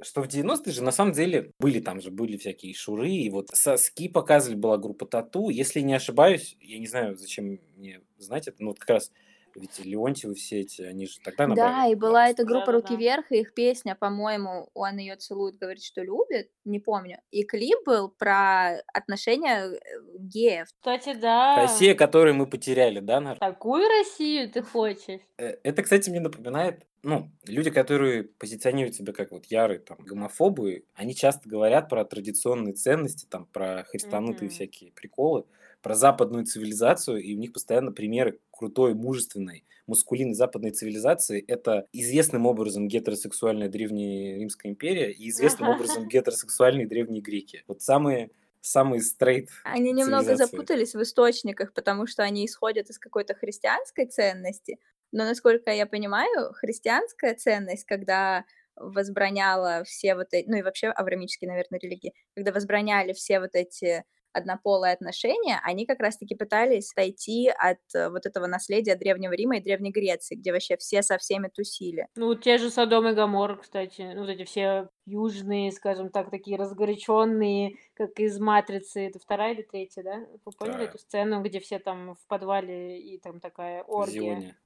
что 0.02 0.22
в 0.22 0.28
90-е 0.28 0.72
же 0.72 0.84
на 0.84 0.92
самом 0.92 1.14
деле 1.14 1.52
были 1.60 1.80
там 1.80 2.02
же 2.02 2.12
были 2.12 2.38
всякие 2.38 2.74
шуры, 2.74 3.10
и 3.10 3.30
вот 3.30 3.50
со 3.54 3.78
ски 3.78 4.10
показывали, 4.10 4.58
была 4.58 4.78
группа 4.78 5.06
Тату. 5.06 5.50
Если 5.50 5.80
не 5.82 5.94
ошибаюсь, 5.94 6.58
я 6.60 6.80
не 6.80 6.88
знаю, 6.88 7.16
зачем 7.16 7.60
мне 7.76 8.02
знать 8.18 8.48
это, 8.48 8.62
но 8.62 8.70
вот 8.70 8.80
как 8.80 8.90
раз 8.90 9.12
ведь 9.56 9.80
Леонтьевы 9.80 10.36
все 10.36 10.62
эти, 10.62 10.82
они 10.82 11.06
же 11.08 11.20
тогда 11.24 11.48
набрали. 11.48 11.72
Да, 11.72 11.86
и 11.88 11.96
была 11.96 12.30
эта 12.30 12.44
группа 12.44 12.72
Да-да-да. 12.72 12.72
«Руки 12.72 12.96
вверх», 12.96 13.32
и 13.32 13.40
их 13.42 13.54
песня, 13.54 13.96
по-моему, 13.96 14.70
«Он 14.74 14.98
ее 14.98 15.16
целует, 15.16 15.58
говорит, 15.58 15.84
что 15.84 16.02
любит», 16.02 16.50
не 16.66 16.80
помню. 16.80 17.20
И 17.32 17.44
клип 17.44 17.78
был 17.86 18.10
про 18.10 18.80
отношения 18.94 19.66
э, 19.66 19.80
геев. 20.18 20.68
Кстати, 20.80 21.14
да. 21.14 21.56
Россия, 21.62 21.96
которую 21.96 22.36
мы 22.36 22.48
потеряли, 22.48 23.00
да, 23.00 23.20
Нар? 23.20 23.38
Такую 23.40 23.88
Россию 23.88 24.50
ты 24.50 24.62
хочешь? 24.64 25.22
Э, 25.38 25.56
Это, 25.64 25.84
кстати, 25.84 26.10
мне 26.10 26.20
напоминает, 26.20 26.86
ну, 27.04 27.32
люди, 27.46 27.70
которые 27.70 28.24
позиционируют 28.24 28.96
себя 28.96 29.14
как 29.14 29.32
вот 29.32 29.46
ярые 29.46 29.80
там 29.80 29.98
гомофобы, 30.00 30.86
они 30.94 31.16
часто 31.16 31.50
говорят 31.50 31.90
про 31.90 32.06
традиционные 32.06 32.74
ценности, 32.74 33.26
там, 33.30 33.46
про 33.48 33.84
христанутые 33.86 34.48
Мгм. 34.48 34.54
всякие 34.56 34.92
приколы, 34.94 35.46
про 35.82 35.96
западную 35.96 36.46
цивилизацию, 36.46 37.22
и 37.22 37.36
у 37.36 37.40
них 37.40 37.52
постоянно 37.54 37.92
примеры 37.92 38.40
крутой, 38.54 38.94
мужественной, 38.94 39.66
мускулинной 39.88 40.36
западной 40.36 40.72
цивилизации. 40.72 41.44
Это 41.46 41.88
известным 41.92 42.46
образом 42.46 42.88
гетеросексуальная 42.88 43.68
древняя 43.68 44.38
Римская 44.38 44.72
империя 44.72 45.12
и 45.12 45.30
известным 45.30 45.70
образом 45.70 46.08
гетеросексуальные 46.08 46.88
древние 46.88 47.22
греки. 47.22 47.64
Вот 47.68 47.82
самые, 47.82 48.30
самые 48.62 49.02
стрейт 49.02 49.50
Они 49.64 49.92
немного 49.92 50.36
запутались 50.36 50.94
в 50.96 51.02
источниках, 51.02 51.74
потому 51.74 52.08
что 52.08 52.24
они 52.24 52.46
исходят 52.46 52.90
из 52.90 53.00
какой-то 53.00 53.34
христианской 53.34 54.06
ценности. 54.06 54.80
Но, 55.12 55.26
насколько 55.26 55.72
я 55.72 55.86
понимаю, 55.86 56.54
христианская 56.54 57.36
ценность, 57.36 57.86
когда 57.86 58.46
возбраняла 58.76 59.84
все 59.84 60.16
вот 60.16 60.28
эти, 60.32 60.50
ну 60.50 60.58
и 60.58 60.62
вообще 60.64 60.88
аврамические, 60.88 61.50
наверное, 61.50 61.80
религии, 61.80 62.14
когда 62.36 62.52
возбраняли 62.52 63.14
все 63.14 63.40
вот 63.40 63.52
эти 63.54 64.04
однополые 64.34 64.94
отношения, 64.94 65.60
они 65.64 65.86
как 65.86 66.00
раз-таки 66.00 66.36
пытались 66.36 66.92
отойти 66.92 67.50
от 67.50 67.80
э, 67.94 68.10
вот 68.10 68.26
этого 68.26 68.48
наследия 68.48 68.96
Древнего 68.96 69.34
Рима 69.34 69.58
и 69.58 69.62
Древней 69.62 69.92
Греции, 69.92 70.36
где 70.36 70.52
вообще 70.52 70.78
все 70.78 71.02
со 71.04 71.18
всеми 71.18 71.48
тусили. 71.48 72.08
Ну, 72.16 72.36
те 72.36 72.58
же 72.58 72.70
Содом 72.70 73.08
и 73.08 73.14
Гоморра, 73.14 73.56
кстати. 73.58 74.12
Ну, 74.16 74.22
вот 74.22 74.30
эти 74.30 74.44
все 74.44 74.90
южные, 75.06 75.72
скажем 75.72 76.10
так, 76.10 76.30
такие 76.30 76.58
разгоряченные, 76.58 77.76
как 77.94 78.20
из 78.20 78.40
«Матрицы». 78.40 79.08
Это 79.08 79.20
вторая 79.20 79.54
или 79.54 79.62
третья, 79.62 80.04
да? 80.04 80.18
Вы 80.46 80.52
поняли 80.52 80.72
Вторая. 80.74 80.88
эту 80.88 80.98
сцену, 80.98 81.42
где 81.42 81.60
все 81.60 81.80
там 81.80 82.16
в 82.16 82.28
подвале 82.28 83.00
и 83.00 83.18
там 83.20 83.40
такая 83.40 83.84
в 83.84 83.92
оргия? 83.92 84.22
Зионе. 84.22 84.58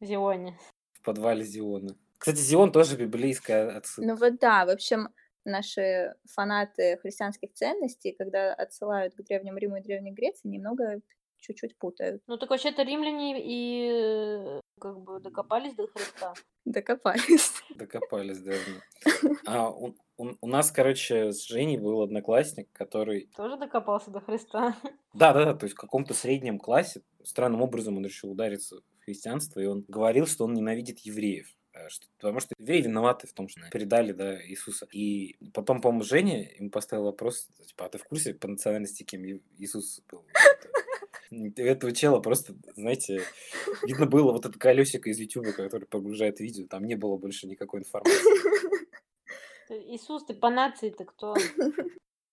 В 0.00 0.04
Зионе. 0.04 0.58
В 0.92 1.02
подвале 1.02 1.42
Зиона. 1.44 1.96
Кстати, 2.18 2.38
Зион 2.38 2.70
тоже 2.70 2.96
библейская 2.96 3.70
отсылка. 3.70 4.10
Ну 4.10 4.16
вот 4.16 4.38
да, 4.38 4.66
в 4.66 4.68
общем, 4.68 5.08
наши 5.44 6.14
фанаты 6.26 6.98
христианских 6.98 7.52
ценностей, 7.54 8.12
когда 8.12 8.52
отсылают 8.54 9.14
к 9.14 9.22
Древнему 9.22 9.58
Риму 9.58 9.76
и 9.76 9.82
Древней 9.82 10.12
Греции, 10.12 10.48
немного 10.48 11.00
чуть-чуть 11.38 11.78
путают. 11.78 12.22
Ну, 12.26 12.36
так 12.36 12.50
вообще-то 12.50 12.82
римляне 12.82 13.40
и 13.42 13.88
э, 13.90 14.60
как 14.78 15.00
бы 15.00 15.20
докопались 15.20 15.74
до 15.74 15.86
Христа. 15.86 16.34
Докопались. 16.66 17.52
Докопались 17.76 18.40
давно. 18.40 19.38
А, 19.46 19.70
у, 19.70 19.94
у- 20.18 20.36
у 20.40 20.46
нас, 20.46 20.70
короче, 20.70 21.32
с 21.32 21.46
Женей 21.46 21.78
был 21.78 22.02
одноклассник, 22.02 22.68
который... 22.72 23.30
Тоже 23.34 23.56
докопался 23.56 24.10
до 24.10 24.20
Христа. 24.20 24.76
Да-да-да, 25.14 25.54
то 25.54 25.64
есть 25.64 25.74
в 25.74 25.80
каком-то 25.80 26.12
среднем 26.12 26.58
классе 26.58 27.00
странным 27.24 27.62
образом 27.62 27.96
он 27.96 28.04
решил 28.04 28.30
удариться 28.30 28.76
в 28.76 29.04
христианство, 29.04 29.60
и 29.60 29.66
он 29.66 29.84
говорил, 29.88 30.26
что 30.26 30.44
он 30.44 30.52
ненавидит 30.52 30.98
евреев. 31.00 31.48
Э, 31.72 31.88
что- 31.88 32.06
потому 32.16 32.40
что 32.40 32.54
евреи 32.58 32.82
виноваты 32.82 33.26
в 33.26 33.32
том, 33.32 33.48
что 33.48 33.60
предали 33.70 34.12
да, 34.12 34.42
Иисуса. 34.46 34.86
И 34.92 35.36
потом, 35.52 35.80
по-моему, 35.80 36.04
Женя 36.04 36.50
ему 36.58 36.70
поставил 36.70 37.04
вопрос, 37.04 37.48
типа, 37.66 37.86
а 37.86 37.88
ты 37.88 37.98
в 37.98 38.04
курсе 38.04 38.34
по 38.34 38.48
национальности, 38.48 39.02
кем 39.02 39.24
Иисус 39.24 40.02
был? 40.10 40.24
Этого 41.56 41.92
чела 41.92 42.20
просто, 42.20 42.54
знаете, 42.74 43.22
видно 43.84 44.06
было 44.06 44.32
вот 44.32 44.46
это 44.46 44.58
колесико 44.58 45.08
из 45.10 45.18
Ютуба, 45.18 45.52
который 45.52 45.86
погружает 45.86 46.40
видео, 46.40 46.66
там 46.66 46.84
не 46.84 46.96
было 46.96 47.16
больше 47.16 47.46
никакой 47.46 47.80
информации. 47.80 48.90
Иисус, 49.70 50.24
ты 50.24 50.34
по 50.34 50.50
нации-то 50.50 51.04
кто? 51.04 51.34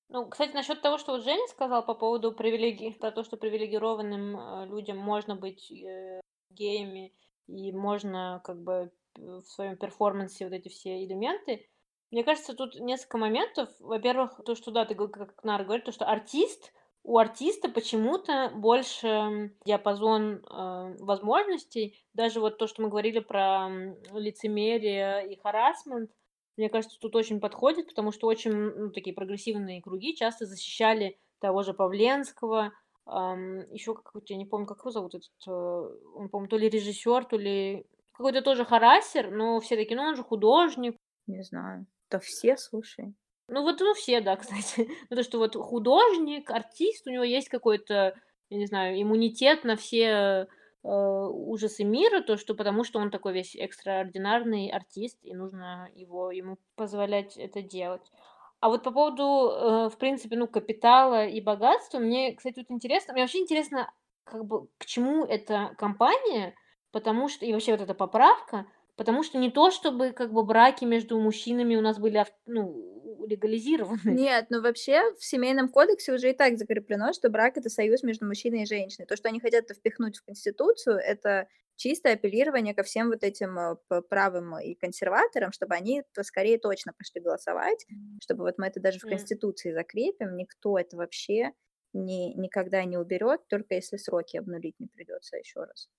Ну, 0.09 0.25
кстати, 0.29 0.53
насчет 0.53 0.81
того, 0.81 0.97
что 0.97 1.11
вот 1.11 1.23
Женя 1.23 1.45
сказал 1.47 1.85
по 1.85 1.93
поводу 1.93 2.31
привилегий, 2.31 2.93
про 2.93 3.11
то, 3.11 3.23
что 3.23 3.35
привилегированным 3.35 4.39
э, 4.39 4.65
людям 4.67 4.97
можно 4.97 5.35
быть 5.35 5.69
э, 5.69 6.21
геями 6.49 7.13
и 7.47 7.73
можно 7.73 8.41
как 8.45 8.61
бы 8.61 8.89
в 9.17 9.43
своем 9.45 9.77
перформансе 9.77 10.45
вот 10.45 10.53
эти 10.53 10.69
все 10.69 11.03
элементы. 11.03 11.67
Мне 12.11 12.23
кажется, 12.23 12.53
тут 12.53 12.79
несколько 12.79 13.17
моментов. 13.17 13.69
Во-первых, 13.79 14.39
то, 14.45 14.55
что 14.55 14.71
да, 14.71 14.85
ты 14.85 14.95
как 14.95 15.43
Нара 15.43 15.63
говорит, 15.63 15.85
то, 15.85 15.91
что 15.91 16.05
артист, 16.05 16.73
у 17.03 17.17
артиста 17.17 17.69
почему-то 17.69 18.51
больше 18.55 19.53
диапазон 19.65 20.35
э, 20.35 20.95
возможностей. 20.99 21.97
Даже 22.13 22.39
вот 22.39 22.57
то, 22.57 22.67
что 22.67 22.81
мы 22.81 22.89
говорили 22.89 23.19
про 23.19 23.69
лицемерие 24.13 25.33
и 25.33 25.37
харасмент, 25.37 26.11
мне 26.57 26.69
кажется, 26.69 26.97
тут 26.99 27.15
очень 27.15 27.39
подходит, 27.39 27.87
потому 27.87 28.11
что 28.11 28.27
очень 28.27 28.51
ну, 28.51 28.91
такие 28.91 29.15
прогрессивные 29.15 29.81
круги 29.81 30.15
часто 30.15 30.45
защищали 30.45 31.19
того 31.39 31.61
же 31.61 31.73
Павленского, 31.73 32.73
еще 33.05 33.93
какой-то, 33.93 34.33
я 34.33 34.37
не 34.37 34.45
помню, 34.45 34.65
как 34.65 34.79
его 34.79 34.91
зовут 34.91 35.15
этот, 35.15 35.31
э, 35.47 35.51
он, 35.51 36.29
по-моему, 36.29 36.49
то 36.49 36.57
ли 36.57 36.67
режиссер, 36.67 37.25
то 37.25 37.37
ли 37.37 37.85
какой-то 38.17 38.41
тоже 38.41 38.65
харасер, 38.65 39.31
но 39.31 39.59
все 39.59 39.75
такие, 39.75 39.95
ну 39.95 40.03
он 40.03 40.15
же 40.15 40.23
художник. 40.23 40.97
Не 41.27 41.43
знаю. 41.43 41.85
Да 42.09 42.19
все, 42.19 42.57
слушай. 42.57 43.13
Ну 43.49 43.61
вот, 43.61 43.79
ну 43.79 43.93
все, 43.93 44.21
да, 44.21 44.35
кстати. 44.37 44.89
Ну 45.09 45.15
то, 45.15 45.23
что 45.23 45.37
вот 45.37 45.55
художник, 45.55 46.49
артист, 46.49 47.07
у 47.07 47.11
него 47.11 47.23
есть 47.23 47.49
какой-то, 47.49 48.15
я 48.49 48.57
не 48.57 48.65
знаю, 48.65 49.01
иммунитет 49.01 49.63
на 49.63 49.75
все 49.75 50.07
э, 50.07 50.47
ужасы 50.83 51.83
мира, 51.83 52.21
то 52.21 52.37
что 52.37 52.55
потому 52.55 52.83
что 52.83 52.99
он 52.99 53.11
такой 53.11 53.33
весь 53.33 53.55
экстраординарный 53.55 54.69
артист, 54.69 55.17
и 55.21 55.33
нужно 55.33 55.89
его 55.95 56.31
ему 56.31 56.57
позволять 56.75 57.37
это 57.37 57.61
делать. 57.61 58.11
А 58.59 58.69
вот 58.69 58.83
по 58.83 58.91
поводу, 58.91 59.23
э, 59.23 59.89
в 59.89 59.97
принципе, 59.97 60.35
ну, 60.35 60.47
капитала 60.47 61.27
и 61.27 61.39
богатства, 61.41 61.99
мне, 61.99 62.33
кстати, 62.33 62.59
вот 62.59 62.71
интересно, 62.71 63.13
мне 63.13 63.21
вообще 63.21 63.39
интересно, 63.39 63.91
как 64.23 64.45
бы, 64.45 64.67
к 64.79 64.85
чему 64.85 65.25
эта 65.25 65.75
компания, 65.77 66.55
потому 66.91 67.29
что, 67.29 67.45
и 67.45 67.53
вообще 67.53 67.71
вот 67.71 67.81
эта 67.81 67.93
поправка, 67.93 68.65
потому 68.95 69.23
что 69.23 69.37
не 69.37 69.51
то, 69.51 69.71
чтобы, 69.71 70.11
как 70.11 70.31
бы, 70.33 70.43
браки 70.43 70.85
между 70.85 71.19
мужчинами 71.19 71.75
у 71.75 71.81
нас 71.81 71.99
были, 71.99 72.25
ну, 72.45 73.25
легализированы. 73.27 74.01
Нет, 74.09 74.47
ну 74.49 74.61
вообще 74.61 75.13
в 75.15 75.23
семейном 75.23 75.69
кодексе 75.69 76.13
уже 76.13 76.31
и 76.31 76.33
так 76.33 76.57
закреплено, 76.57 77.13
что 77.13 77.29
брак 77.29 77.57
это 77.57 77.69
союз 77.69 78.03
между 78.03 78.25
мужчиной 78.25 78.63
и 78.63 78.65
женщиной. 78.65 79.05
То, 79.05 79.15
что 79.15 79.29
они 79.29 79.39
хотят 79.39 79.65
это 79.65 79.73
впихнуть 79.73 80.17
в 80.17 80.25
Конституцию, 80.25 80.97
это 80.97 81.47
чистое 81.75 82.13
апеллирование 82.13 82.73
ко 82.73 82.83
всем 82.83 83.09
вот 83.09 83.23
этим 83.23 83.57
э, 83.59 84.01
правым 84.09 84.57
и 84.59 84.75
консерваторам, 84.75 85.51
чтобы 85.51 85.75
они 85.75 86.03
скорее 86.21 86.57
точно 86.57 86.93
пошли 86.97 87.21
голосовать, 87.21 87.85
чтобы 88.21 88.43
вот 88.43 88.57
мы 88.57 88.67
это 88.67 88.79
даже 88.79 88.99
в. 88.99 89.05
Конституции 89.05 89.73
закрепим, 89.73 90.35
никто 90.35 90.77
это 90.77 90.97
вообще 90.97 91.51
ни, 91.93 92.33
никогда 92.35 92.83
не 92.83 92.97
уберет, 92.97 93.41
только 93.47 93.75
если 93.75 93.97
сроки 93.97 94.37
обнулить 94.37 94.79
не 94.79 94.87
придется 94.87 95.37
еще 95.37 95.61
раз. 95.63 95.89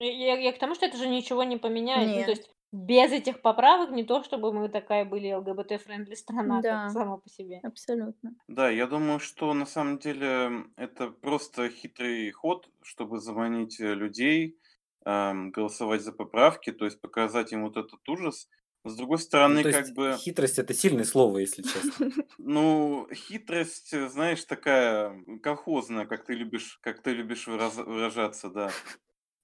Я, 0.00 0.38
я- 0.38 0.52
к 0.52 0.58
тому, 0.58 0.74
что 0.74 0.86
это 0.86 0.96
же 0.96 1.08
ничего 1.08 1.42
не 1.44 1.56
поменяет. 1.56 2.06
Ну, 2.08 2.12
то 2.14 2.18
Нет. 2.20 2.28
есть 2.28 2.50
без 2.70 3.10
этих 3.12 3.40
поправок 3.42 3.90
не 3.90 4.04
то, 4.04 4.22
чтобы 4.22 4.52
мы 4.52 4.68
такая 4.68 5.04
были 5.04 5.32
ЛГБТ-friendly 5.32 6.14
страна, 6.14 6.60
Да. 6.60 6.84
как 6.84 6.92
сама 6.92 7.16
по 7.16 7.28
себе. 7.28 7.60
Абсолютно. 7.62 8.34
Да, 8.46 8.68
я 8.70 8.86
думаю, 8.86 9.18
что 9.20 9.52
на 9.54 9.66
самом 9.66 9.98
деле 9.98 10.64
это 10.76 11.08
просто 11.10 11.68
хитрый 11.70 12.30
ход, 12.30 12.68
чтобы 12.82 13.18
заманить 13.20 13.80
э, 13.80 13.94
людей 13.94 14.58
эм, 15.04 15.50
голосовать 15.50 16.02
за 16.02 16.12
поправки, 16.12 16.70
то 16.72 16.84
есть 16.84 17.00
показать 17.00 17.52
им 17.52 17.62
вот 17.64 17.76
этот 17.76 18.06
ужас. 18.08 18.48
С 18.84 18.94
другой 18.94 19.16
Ну, 19.16 19.22
стороны, 19.22 19.62
то 19.62 19.72
как 19.72 19.80
есть 19.80 19.94
бы, 19.94 20.14
хитрость 20.18 20.58
это 20.58 20.72
сильное 20.74 21.04
слово, 21.04 21.38
если 21.38 21.62
честно. 21.62 22.10
ну, 22.38 23.08
хитрость, 23.12 23.92
э, 23.94 24.08
знаешь, 24.08 24.44
такая 24.44 25.24
колхозная, 25.42 26.04
как 26.06 26.24
ты 26.26 26.34
любишь, 26.34 26.78
как 26.82 27.02
ты 27.02 27.12
любишь 27.12 27.48
выраз- 27.48 27.82
выражаться, 27.82 28.50
да. 28.50 28.70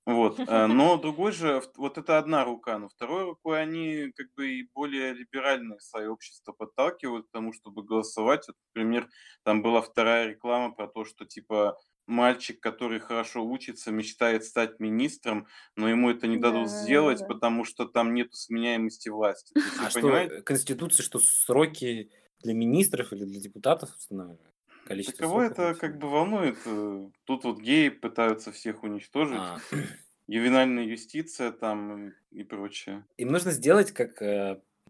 Вот, 0.07 0.43
э, 0.47 0.67
но 0.67 0.99
другой 0.99 1.33
же, 1.33 1.63
вот 1.77 1.97
это 1.97 2.19
одна 2.19 2.45
рука, 2.45 2.79
но 2.79 2.89
второй 2.91 3.25
рукой 3.25 3.63
они 3.63 4.13
как 4.15 4.27
бы 4.37 4.51
и 4.51 4.69
более 4.75 5.15
либеральные 5.15 5.81
свои 5.81 6.07
общества 6.07 6.53
подталкивают 6.53 7.29
к 7.29 7.31
тому, 7.31 7.55
чтобы 7.55 7.83
голосовать. 7.85 8.47
Вот, 8.47 8.57
например, 8.75 9.09
там 9.45 9.63
была 9.63 9.81
вторая 9.81 10.29
реклама 10.29 10.75
про 10.75 10.89
то, 10.89 11.07
что 11.07 11.25
типа 11.25 11.79
мальчик, 12.07 12.61
который 12.61 13.01
хорошо 13.01 13.47
учится, 13.47 13.91
мечтает 13.93 14.45
стать 14.45 14.79
министром, 14.79 15.47
но 15.75 15.89
ему 15.89 16.11
это 16.11 16.27
не 16.27 16.37
дадут 16.37 16.69
Да, 16.69 16.71
сделать, 16.71 17.27
да. 17.27 17.27
потому 17.27 17.65
что 17.65 17.87
там 17.87 18.13
нету 18.13 18.37
сменяемости 18.37 19.09
власти. 19.09 19.55
То 19.63 19.69
есть 19.69 19.81
А 19.81 19.85
вы 19.85 19.91
что, 19.91 20.01
понимаете? 20.03 20.35
э, 20.39 20.43
Конституция, 20.43 21.03
что 21.05 21.19
сроки 21.19 22.11
для 22.41 22.55
министров 22.55 23.13
или 23.13 23.25
для 23.25 23.41
депутатов 23.41 23.95
устанавливают? 23.97 24.54
Количество 24.85 25.23
Кого 25.23 25.43
это 25.43 25.75
как 25.75 25.99
бы 25.99 26.09
волнует? 26.09 26.59
Э, 26.67 27.09
Тут 27.25 27.45
вот 27.45 27.61
геи 27.61 27.89
пытаются 27.89 28.53
всех 28.53 28.83
уничтожить, 28.83 29.39
А, 29.39 29.59
ювенальная 30.27 30.85
юстиция 30.85 31.53
там 31.53 32.13
и 32.31 32.43
прочее. 32.45 33.05
Им 33.17 33.33
нужно 33.33 33.51
сделать, 33.51 33.93
как 33.93 34.21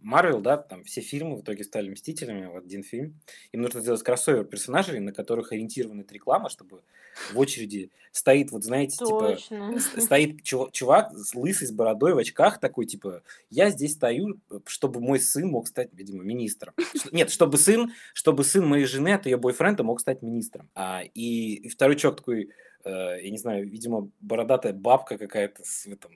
Марвел, 0.05 0.41
да, 0.41 0.57
там 0.59 0.85
все 0.85 1.01
фильмы 1.01 1.37
в 1.37 1.41
итоге 1.43 1.65
стали 1.65 1.89
Мстителями 1.91 2.47
в 2.47 2.57
один 2.57 2.83
фильм. 2.83 3.19
Им 3.53 3.63
нужно 3.63 3.81
сделать 3.81 4.03
кроссовер 4.03 4.45
персонажей, 4.45 5.01
на 5.01 5.13
которых 5.13 5.53
ориентирована 5.53 6.03
эта 6.03 6.15
реклама, 6.15 6.51
чтобы 6.51 6.83
в 7.33 7.39
очереди 7.39 7.91
стоит, 8.13 8.51
вот 8.51 8.65
знаете, 8.65 8.99
типа, 8.99 9.35
Точно. 9.35 9.81
с- 9.81 10.05
стоит 10.05 10.43
чува- 10.43 10.71
чувак 10.73 11.13
с 11.17 11.35
лысый, 11.35 11.67
с 11.67 11.73
бородой, 11.73 12.15
в 12.15 12.19
очках, 12.19 12.61
такой, 12.61 12.87
типа, 12.87 13.23
я 13.51 13.71
здесь 13.71 13.95
стою, 13.95 14.41
э, 14.51 14.59
чтобы 14.67 15.01
мой 15.01 15.19
сын 15.19 15.49
мог 15.49 15.69
стать, 15.69 15.89
видимо, 15.93 16.23
министром. 16.23 16.75
Нет, 17.11 17.31
чтобы 17.31 17.57
сын, 17.57 17.93
чтобы 18.13 18.45
сын 18.45 18.67
моей 18.67 18.85
жены 18.85 19.15
от 19.15 19.27
ее 19.27 19.37
бойфренда 19.37 19.85
мог 19.85 20.01
стать 20.01 20.23
министром. 20.23 20.69
А, 20.75 21.03
и, 21.15 21.55
и 21.55 21.69
второй 21.69 21.97
чувак 21.97 22.19
такой, 22.19 22.51
э, 22.85 22.91
я 23.23 23.31
не 23.31 23.39
знаю, 23.39 23.69
видимо, 23.69 24.11
бородатая 24.21 24.73
бабка 24.75 25.17
какая-то 25.19 25.63
с 25.65 25.87
этом, 25.87 26.13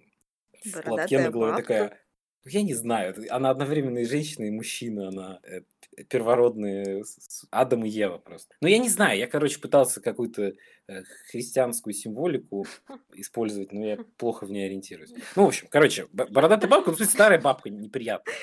в 0.65 0.83
платке 0.83 1.19
на 1.21 1.31
голове 1.31 1.53
бабка? 1.53 1.63
такая, 1.63 1.99
я 2.45 2.63
не 2.63 2.75
знаю, 2.75 3.15
она 3.31 3.51
одновременно 3.51 3.99
и 3.99 4.05
женщина, 4.05 4.45
и 4.45 4.51
мужчина, 4.51 5.09
она 5.09 5.41
э, 5.43 5.63
первородные 6.05 7.05
Адам 7.51 7.85
и 7.85 7.89
Ева 7.89 8.19
просто. 8.19 8.55
Ну, 8.61 8.69
я 8.69 8.79
не 8.79 8.89
знаю, 8.89 9.19
я, 9.19 9.27
короче, 9.27 9.61
пытался 9.61 10.01
какую-то 10.01 10.53
э, 10.89 11.03
христианскую 11.31 11.95
символику 11.95 12.67
использовать, 13.15 13.73
но 13.73 13.85
я 13.85 13.99
плохо 14.17 14.45
в 14.45 14.51
ней 14.51 14.67
ориентируюсь. 14.67 15.13
Ну, 15.37 15.45
в 15.45 15.49
общем, 15.49 15.69
короче, 15.71 16.07
бородатая 16.13 16.71
бабка, 16.71 16.91
ну, 16.91 16.95
в 16.95 16.97
смысле, 16.97 17.13
старая 17.13 17.41
бабка, 17.41 17.71
неприятная. 17.71 18.35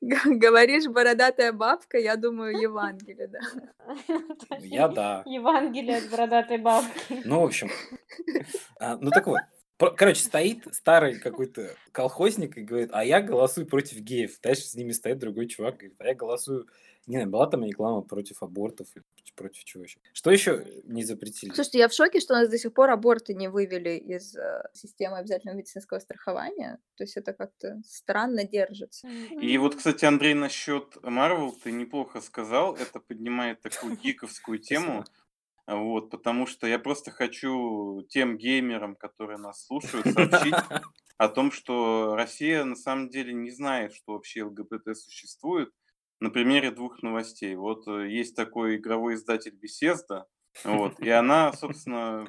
Говоришь, 0.00 0.86
бородатая 0.86 1.52
бабка, 1.52 1.98
я 1.98 2.16
думаю, 2.16 2.60
Евангелие, 2.60 3.28
да. 3.28 3.40
Ну, 4.08 4.58
Я 4.60 4.88
да. 4.88 5.22
Евангелие 5.26 5.98
от 5.98 6.10
бородатой 6.10 6.58
бабки. 6.58 7.22
Ну, 7.24 7.40
в 7.40 7.44
общем, 7.44 7.70
а, 8.78 8.96
ну 8.96 9.10
так 9.10 9.26
вот. 9.26 9.40
Короче, 9.90 10.22
стоит 10.22 10.66
старый 10.72 11.18
какой-то 11.18 11.74
колхозник 11.92 12.56
и 12.56 12.62
говорит, 12.62 12.90
а 12.92 13.04
я 13.04 13.20
голосую 13.20 13.66
против 13.66 13.98
геев. 13.98 14.38
Дальше 14.42 14.62
с 14.62 14.74
ними 14.74 14.92
стоит 14.92 15.18
другой 15.18 15.46
чувак, 15.46 15.76
говорит, 15.76 15.96
а 15.98 16.06
я 16.06 16.14
голосую... 16.14 16.66
Не 17.08 17.16
знаю, 17.16 17.30
была 17.30 17.48
там 17.48 17.64
реклама 17.64 18.02
против 18.02 18.44
абортов 18.44 18.86
или 18.94 19.02
против 19.34 19.64
чего 19.64 19.82
еще. 19.82 19.98
Что 20.12 20.30
еще 20.30 20.64
не 20.84 21.02
запретили? 21.02 21.52
Слушайте, 21.52 21.78
я 21.78 21.88
в 21.88 21.92
шоке, 21.92 22.20
что 22.20 22.34
у 22.34 22.36
нас 22.36 22.48
до 22.48 22.58
сих 22.58 22.72
пор 22.72 22.90
аборты 22.90 23.34
не 23.34 23.48
вывели 23.48 23.96
из 23.96 24.36
э, 24.36 24.62
системы 24.72 25.18
обязательного 25.18 25.56
медицинского 25.56 25.98
страхования. 25.98 26.78
То 26.96 27.02
есть 27.02 27.16
это 27.16 27.32
как-то 27.32 27.80
странно 27.84 28.44
держится. 28.44 29.08
И 29.08 29.58
вот, 29.58 29.74
кстати, 29.74 30.04
Андрей, 30.04 30.34
насчет 30.34 30.96
Marvel 31.02 31.50
ты 31.60 31.72
неплохо 31.72 32.20
сказал. 32.20 32.76
Это 32.76 33.00
поднимает 33.00 33.60
такую 33.62 33.96
гиковскую 33.96 34.58
тему. 34.58 35.04
Вот, 35.66 36.10
потому 36.10 36.46
что 36.46 36.66
я 36.66 36.78
просто 36.78 37.10
хочу 37.12 38.02
тем 38.08 38.36
геймерам, 38.36 38.96
которые 38.96 39.38
нас 39.38 39.64
слушают, 39.64 40.06
сообщить 40.06 40.54
о 41.18 41.28
том, 41.28 41.52
что 41.52 42.16
Россия 42.16 42.64
на 42.64 42.74
самом 42.74 43.10
деле 43.10 43.32
не 43.32 43.50
знает, 43.50 43.94
что 43.94 44.14
вообще 44.14 44.44
ЛГБТ 44.44 44.96
существует. 44.96 45.70
На 46.20 46.30
примере 46.30 46.70
двух 46.70 47.02
новостей. 47.02 47.54
Вот 47.56 47.86
э, 47.88 48.08
есть 48.08 48.36
такой 48.36 48.76
игровой 48.76 49.14
издатель 49.14 49.58
Bethesda, 49.58 50.24
вот, 50.64 51.00
и 51.00 51.08
она, 51.08 51.52
собственно, 51.52 52.26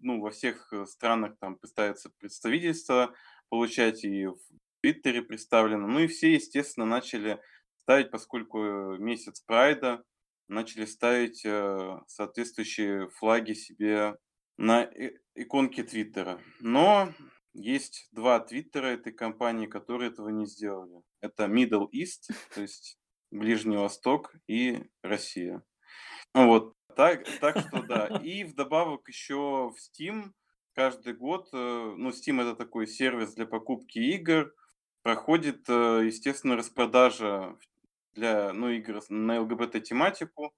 ну, 0.00 0.20
во 0.20 0.30
всех 0.30 0.72
э, 0.72 0.86
странах 0.86 1.36
там 1.40 1.56
пытается 1.56 2.10
представительство 2.18 3.14
получать, 3.50 4.04
и 4.04 4.26
в 4.26 4.38
Твиттере 4.80 5.22
представлено. 5.22 5.86
Ну 5.86 6.00
и 6.00 6.06
все, 6.06 6.34
естественно, 6.34 6.86
начали 6.86 7.40
ставить, 7.78 8.10
поскольку 8.10 8.62
э, 8.62 8.98
месяц 8.98 9.40
Прайда, 9.40 10.02
начали 10.48 10.84
ставить 10.84 11.44
э, 11.44 12.00
соответствующие 12.06 13.08
флаги 13.10 13.52
себе 13.52 14.16
на 14.56 14.82
и- 14.82 15.16
иконке 15.34 15.82
Твиттера. 15.82 16.40
Но 16.60 17.12
есть 17.54 18.08
два 18.12 18.40
Твиттера 18.40 18.88
этой 18.88 19.12
компании, 19.12 19.66
которые 19.66 20.10
этого 20.10 20.28
не 20.28 20.46
сделали. 20.46 21.02
Это 21.20 21.44
Middle 21.44 21.88
East, 21.92 22.34
то 22.54 22.60
есть 22.62 22.98
Ближний 23.30 23.76
Восток 23.76 24.34
и 24.46 24.84
Россия. 25.02 25.62
Вот, 26.34 26.74
так, 26.96 27.24
так 27.40 27.58
что 27.58 27.82
да. 27.82 28.06
И 28.22 28.44
вдобавок 28.44 29.08
еще 29.08 29.70
в 29.70 29.74
Steam 29.76 30.32
каждый 30.74 31.14
год, 31.14 31.48
э, 31.52 31.56
ну, 31.96 32.10
Steam 32.10 32.40
это 32.42 32.54
такой 32.54 32.86
сервис 32.86 33.34
для 33.34 33.46
покупки 33.46 33.98
игр, 33.98 34.52
проходит, 35.02 35.68
э, 35.68 36.02
естественно, 36.06 36.56
распродажа 36.56 37.56
для, 38.14 38.52
ну, 38.52 38.70
игр 38.70 39.00
на 39.08 39.40
ЛГБТ-тематику. 39.42 40.52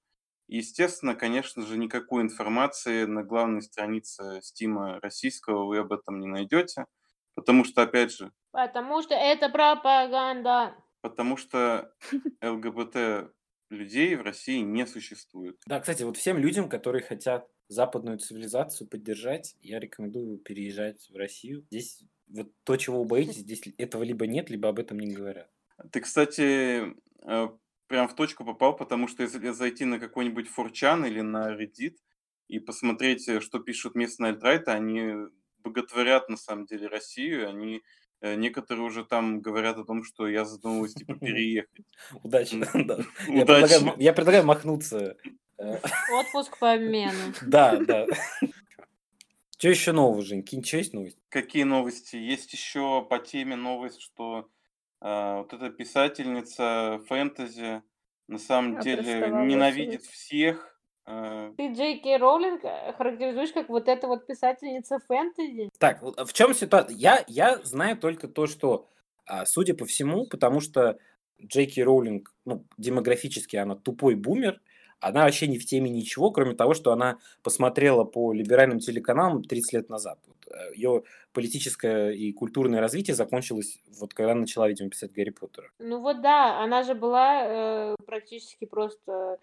Естественно, 0.48 1.14
конечно 1.16 1.62
же, 1.66 1.76
никакой 1.76 2.22
информации 2.22 3.04
на 3.04 3.24
главной 3.24 3.62
странице 3.62 4.40
Стима 4.42 5.00
российского 5.00 5.64
вы 5.64 5.78
об 5.78 5.92
этом 5.92 6.20
не 6.20 6.28
найдете, 6.28 6.86
потому 7.34 7.64
что, 7.64 7.82
опять 7.82 8.12
же, 8.12 8.32
Потому 8.52 9.02
что 9.02 9.14
это 9.14 9.48
пропаганда. 9.48 10.74
потому 11.02 11.36
что 11.36 11.92
ЛГБТ 12.42 13.32
людей 13.70 14.14
в 14.14 14.22
России 14.22 14.60
не 14.60 14.86
существует. 14.86 15.56
Да, 15.66 15.80
кстати, 15.80 16.04
вот 16.04 16.16
всем 16.16 16.38
людям, 16.38 16.68
которые 16.68 17.02
хотят 17.02 17.48
западную 17.68 18.18
цивилизацию 18.18 18.86
поддержать, 18.88 19.56
я 19.60 19.80
рекомендую 19.80 20.38
переезжать 20.38 21.08
в 21.10 21.16
Россию. 21.16 21.66
Здесь 21.70 22.04
вот 22.28 22.52
то, 22.64 22.76
чего 22.76 23.00
вы 23.02 23.06
боитесь, 23.08 23.38
здесь 23.38 23.62
этого 23.78 24.04
либо 24.04 24.26
нет, 24.28 24.50
либо 24.50 24.68
об 24.68 24.78
этом 24.78 24.98
не 25.00 25.12
говорят. 25.12 25.50
Ты, 25.90 26.00
кстати, 26.00 26.94
э, 27.26 27.48
прям 27.86 28.08
в 28.08 28.14
точку 28.14 28.44
попал, 28.44 28.76
потому 28.76 29.08
что 29.08 29.22
если 29.22 29.50
зайти 29.50 29.84
на 29.84 29.98
какой-нибудь 29.98 30.48
Форчан 30.48 31.04
или 31.04 31.20
на 31.20 31.54
Reddit 31.54 31.96
и 32.48 32.58
посмотреть, 32.58 33.28
э, 33.28 33.40
что 33.40 33.58
пишут 33.58 33.94
местные 33.94 34.32
альтрайты, 34.32 34.70
они 34.70 35.28
боготворят 35.58 36.28
на 36.28 36.36
самом 36.36 36.66
деле 36.66 36.86
Россию, 36.86 37.48
они 37.48 37.82
э, 38.20 38.34
некоторые 38.36 38.84
уже 38.84 39.04
там 39.04 39.40
говорят 39.40 39.78
о 39.78 39.84
том, 39.84 40.04
что 40.04 40.28
я 40.28 40.44
задумываюсь 40.44 40.94
типа 40.94 41.14
переехать. 41.14 41.86
Удачи. 42.22 42.54
М, 42.74 42.86
да. 42.86 42.98
Я 43.28 43.44
предлагаю 43.44 43.82
Удачи. 43.82 44.02
Я 44.02 44.12
предлагаю 44.12 44.44
махнуться. 44.44 45.16
Отпуск 45.58 46.58
по 46.58 46.72
обмену. 46.72 47.32
Да, 47.42 47.76
да. 47.78 48.06
Что 49.58 49.68
еще 49.70 49.92
нового, 49.92 50.22
Жень? 50.22 50.42
Кинь, 50.42 50.62
что 50.62 50.76
есть 50.76 50.92
новость? 50.92 51.18
Какие 51.30 51.62
новости? 51.62 52.16
Есть 52.16 52.52
еще 52.52 53.04
по 53.08 53.18
теме 53.18 53.56
новость, 53.56 54.02
что 54.02 54.50
э, 55.00 55.36
вот 55.38 55.52
эта 55.52 55.70
писательница 55.70 57.00
фэнтези 57.08 57.82
на 58.28 58.38
самом 58.38 58.80
деле 58.80 59.28
ненавидит 59.30 60.02
всех. 60.02 60.78
э, 61.06 61.52
Ты 61.56 61.72
Джей 61.72 62.00
Кей 62.00 62.16
Роулинг 62.16 62.64
э, 62.64 62.92
характеризуешь 62.96 63.52
как 63.52 63.68
вот 63.68 63.88
эта 63.88 64.06
вот 64.08 64.26
писательница 64.26 64.98
фэнтези? 65.06 65.70
Так, 65.78 66.02
а 66.16 66.24
в 66.24 66.32
чем 66.32 66.54
ситуация? 66.54 66.96
Я, 66.96 67.24
я 67.28 67.58
знаю 67.64 67.96
только 67.96 68.28
то, 68.28 68.46
что, 68.46 68.88
а, 69.26 69.46
судя 69.46 69.74
по 69.74 69.84
всему, 69.84 70.26
потому 70.26 70.60
что 70.60 70.98
Джей 71.40 71.66
Кей 71.66 71.84
Роулинг, 71.84 72.34
ну, 72.44 72.64
демографически 72.78 73.56
она 73.56 73.76
тупой 73.76 74.14
бумер, 74.14 74.60
она 75.00 75.24
вообще 75.24 75.46
не 75.46 75.58
в 75.58 75.66
теме 75.66 75.90
ничего, 75.90 76.30
кроме 76.30 76.54
того, 76.54 76.74
что 76.74 76.90
она 76.92 77.18
посмотрела 77.42 78.04
по 78.04 78.32
либеральным 78.32 78.80
телеканалам 78.80 79.44
30 79.44 79.72
лет 79.74 79.88
назад. 79.90 80.18
Ее 80.74 81.02
политическое 81.32 82.10
и 82.10 82.32
культурное 82.32 82.80
развитие 82.80 83.14
закончилось 83.14 83.78
вот 83.98 84.14
когда 84.14 84.32
она 84.32 84.42
начала, 84.42 84.68
видимо, 84.68 84.90
писать 84.90 85.12
Гарри 85.12 85.30
Поттера. 85.30 85.70
Ну 85.78 86.00
вот 86.00 86.22
да, 86.22 86.62
она 86.62 86.82
же 86.82 86.94
была 86.94 87.42
э, 87.44 87.94
практически 88.06 88.64
просто 88.64 89.38